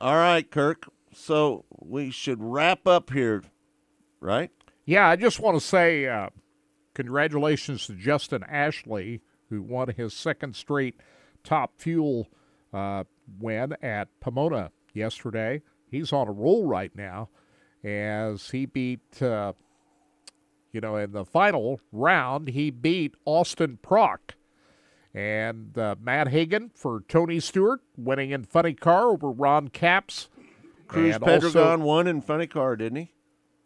[0.00, 0.86] All right, Kirk.
[1.12, 3.42] So we should wrap up here,
[4.20, 4.50] right?
[4.84, 6.28] Yeah, I just want to say uh,
[6.94, 11.00] congratulations to Justin Ashley, who won his second straight
[11.42, 12.28] top fuel
[12.72, 13.04] uh,
[13.40, 15.62] win at Pomona yesterday.
[15.90, 17.30] He's on a roll right now
[17.82, 19.54] as he beat, uh,
[20.72, 24.34] you know, in the final round, he beat Austin Prock.
[25.14, 30.28] And uh, Matt Hagan for Tony Stewart, winning in funny car over Ron Capps.
[30.86, 33.12] Cruz And Pedregon also- won in funny car, didn't he?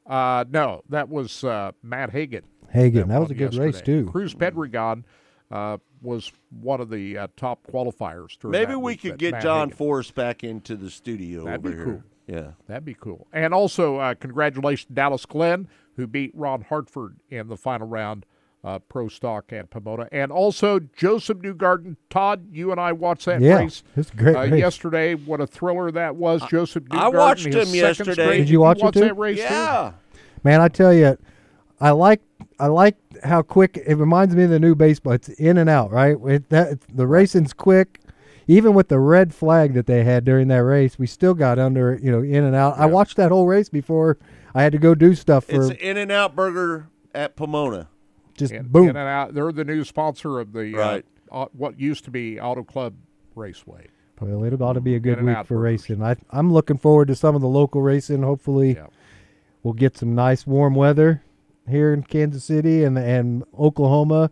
[0.06, 2.42] uh, no, that was uh, Matt Hagan.
[2.70, 4.08] Hagan, that was a good race, too.
[4.10, 5.04] Cruz Pedregon
[5.50, 8.38] uh, was one of the uh, top qualifiers.
[8.38, 11.44] during Maybe that we week could get Matt John Hagan- Force back into the studio
[11.44, 11.84] That'd over be here.
[11.84, 12.02] cool.
[12.26, 12.50] Yeah.
[12.66, 13.26] That'd be cool.
[13.32, 18.24] And also, uh, congratulations, Dallas Glenn, who beat Ron Hartford in the final round
[18.64, 20.08] uh, pro stock at Pomona.
[20.12, 21.96] And also, Josef Newgarden.
[22.10, 24.58] Todd, you and I watched that Yeah, race, it's a great uh, race.
[24.60, 25.14] yesterday.
[25.14, 26.42] What a thriller that was.
[26.48, 26.98] Josef Newgarden.
[27.00, 28.12] I watched him second yesterday.
[28.12, 29.00] straight- Did you watch it watch too?
[29.00, 29.42] that race too?
[29.42, 29.92] Yeah.
[30.44, 31.16] Man, I tell you,
[31.80, 32.20] I like
[32.60, 35.12] I like how quick it reminds me of the new baseball.
[35.14, 36.16] It's in and out, right?
[36.26, 37.98] It, that the racing's quick.
[38.48, 41.98] Even with the red flag that they had during that race, we still got under,
[42.02, 42.76] you know, in and out.
[42.76, 44.18] I watched that whole race before
[44.54, 47.88] I had to go do stuff for It's In and Out Burger at Pomona.
[48.36, 48.88] just In, boom.
[48.90, 49.34] in and out.
[49.34, 51.04] They're the new sponsor of the Right.
[51.30, 52.94] uh, au- what used to be Auto Club
[53.34, 53.86] Raceway.
[54.20, 55.88] Well, it ought to be a good week for burgers.
[55.88, 56.02] racing.
[56.02, 58.22] I, I'm looking forward to some of the local racing.
[58.22, 58.86] Hopefully, Yeah.
[59.64, 61.22] we'll get some nice warm weather
[61.68, 64.30] here in Kansas City and and Oklahoma,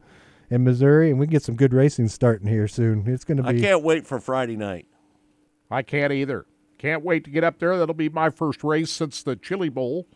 [0.49, 3.05] and Missouri, and we can get some good racing starting here soon.
[3.09, 3.49] It's going to be.
[3.49, 3.61] I be.
[3.63, 4.87] can't wait for Friday night.
[5.73, 6.47] I can't either.
[6.81, 7.77] Can't wait to get up there.
[7.77, 10.07] That'll be my first race since the Chili Bowl.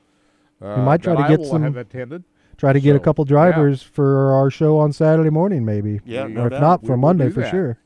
[0.63, 2.25] Uh, We might try to I get will some- Have attended.
[2.57, 3.31] Try to get a So, couple yeah.
[3.31, 6.01] drivers for our show on Saturday morning, maybe.
[6.07, 6.61] Yeah, or no if doubt.
[6.63, 7.51] not We for will Monday do for that.
[7.51, 7.79] sure.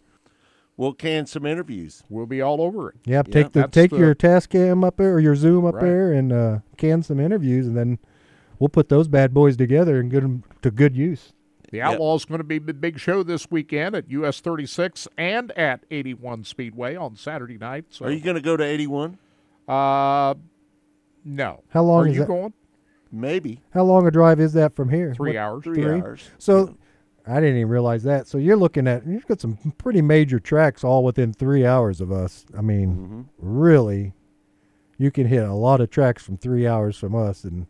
[0.77, 2.05] We'll can some interviews.
[2.09, 2.95] We'll be all over it.
[3.05, 5.75] Yeah, take the That's take the- your task cam up there or your Zoom up
[5.75, 5.83] Right.
[5.85, 7.99] there and uh, can some interviews, and then
[8.61, 11.33] we'll put those bad boys together and get them to good use.
[11.71, 15.85] The Outlaws going to be the big show this weekend at US 36 and at
[15.91, 17.85] 81 Speedway on Saturday night.
[17.91, 19.19] So, Are you going to go to 81?
[19.69, 20.35] uh,
[21.25, 21.63] no.
[21.69, 22.29] How long Are is you that?
[22.29, 22.53] going?
[23.13, 23.61] Maybe.
[23.75, 25.13] How long a drive is that from here?
[25.15, 25.65] Three What- hours.
[25.65, 26.31] Three hours.
[26.39, 26.75] So
[27.27, 28.27] I didn't even realize that.
[28.27, 32.11] So you're looking at you've got some pretty major tracks all within three hours of
[32.11, 32.47] us.
[32.57, 33.21] I mean, Mm-hmm.
[33.39, 34.15] really,
[34.97, 37.67] you can hit a lot of tracks from three hours from us, and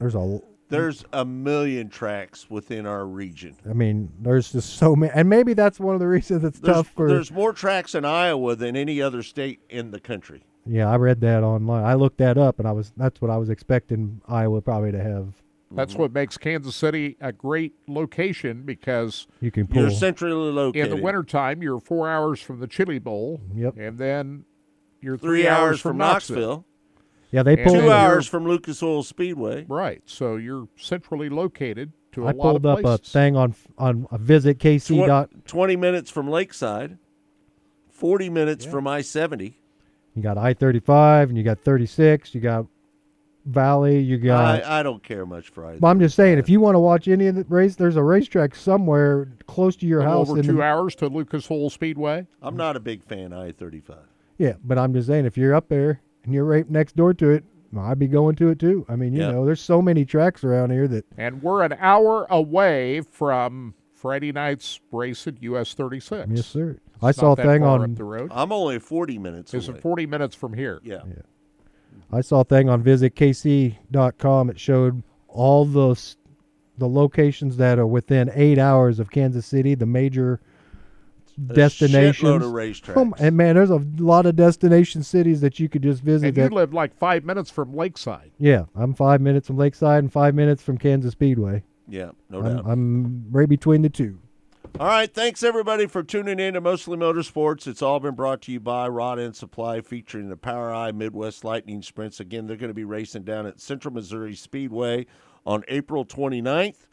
[0.00, 0.40] there's a.
[0.70, 3.56] There's a million tracks within our region.
[3.68, 6.76] I mean, there's just so many, and maybe that's one of the reasons it's There's,
[6.76, 7.08] tough for.
[7.08, 10.42] there's more tracks in Iowa than any other state in the country.
[10.66, 11.84] Yeah, I read that online.
[11.84, 15.02] I looked that up, and I was that's what I was expecting Iowa probably to
[15.02, 15.34] have.
[15.72, 16.02] That's Mm-hmm.
[16.02, 19.82] what makes Kansas City a great location because You can pull.
[19.82, 20.90] You're centrally located.
[20.90, 23.40] in the wintertime, you're four hours from the Chili Bowl.
[23.54, 23.76] Yep.
[23.78, 24.44] And then
[25.00, 26.36] you're Three, three, hours, from, from Knoxville.
[26.36, 26.64] Knoxville.
[27.30, 27.76] Yeah, they And pulled.
[27.76, 29.64] Two then hours from Lucas Oil Speedway.
[29.68, 30.02] Right.
[30.06, 32.68] So you're centrally located to a I lot of places.
[32.70, 35.30] I pulled of up a thing on on a visit KC Twen- dot.
[35.46, 36.98] 20 minutes from Lakeside.
[37.90, 39.56] 40 minutes from I 70.
[40.16, 42.34] You got I thirty five, and you got thirty six.
[42.34, 42.66] You got
[43.46, 44.00] Valley.
[44.00, 44.64] You got.
[44.64, 45.78] I, I don't care much for either.
[45.78, 48.02] But I'm just saying, if you want to watch any of the race, there's a
[48.02, 50.30] racetrack somewhere close to your A little house.
[50.30, 52.26] over two the, hours to Lucas Oil Speedway.
[52.42, 53.98] I'm not a big fan of I 35.
[54.38, 57.30] Yeah, but I'm just saying, if you're up there and you're right next door to
[57.30, 57.44] it,
[57.78, 58.84] I'd be going to it too.
[58.88, 59.30] I mean, you Yeah.
[59.32, 64.32] know, there's so many tracks around here that And we're an hour away from Friday
[64.32, 66.28] night's race at US 36.
[66.30, 66.78] yes, sir.
[66.94, 68.30] It's I saw a thing on the road.
[68.34, 69.78] I'm only 40 minutes It's away.
[69.80, 70.80] 40 minutes from here.
[70.82, 71.02] Yeah.
[72.12, 74.50] I saw a thing on visitkc.com.
[74.50, 75.94] It showed all the
[76.78, 80.40] the locations that are within eight hours of Kansas City, the major
[81.48, 82.42] A destinations.
[82.42, 86.02] shitload of Oh, and man, there's a lot of destination cities that you could just
[86.02, 86.28] visit.
[86.28, 88.32] And you that, live like five minutes from Lakeside.
[88.38, 91.62] yeah, I'm five minutes from Lakeside and five minutes from Kansas Speedway.
[91.88, 92.64] Yeah, no I'm, doubt.
[92.66, 94.18] I'm right between the two.
[94.78, 97.66] All right, thanks everybody for tuning in to Mostly Motorsports.
[97.66, 101.82] It's all been brought to you by Rod End Supply, featuring the POWRi Midwest Lightning
[101.82, 102.20] Sprints.
[102.20, 105.06] Again, they're going to be racing down at Central Missouri Speedway
[105.44, 106.86] on April 29th.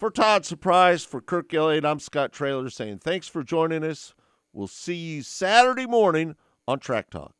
[0.00, 4.14] For Todd Surprise, for Kirk Elliott, I'm Scott Traylor saying thanks for joining us.
[4.50, 6.36] We'll see you Saturday morning
[6.66, 7.39] on Track Talk.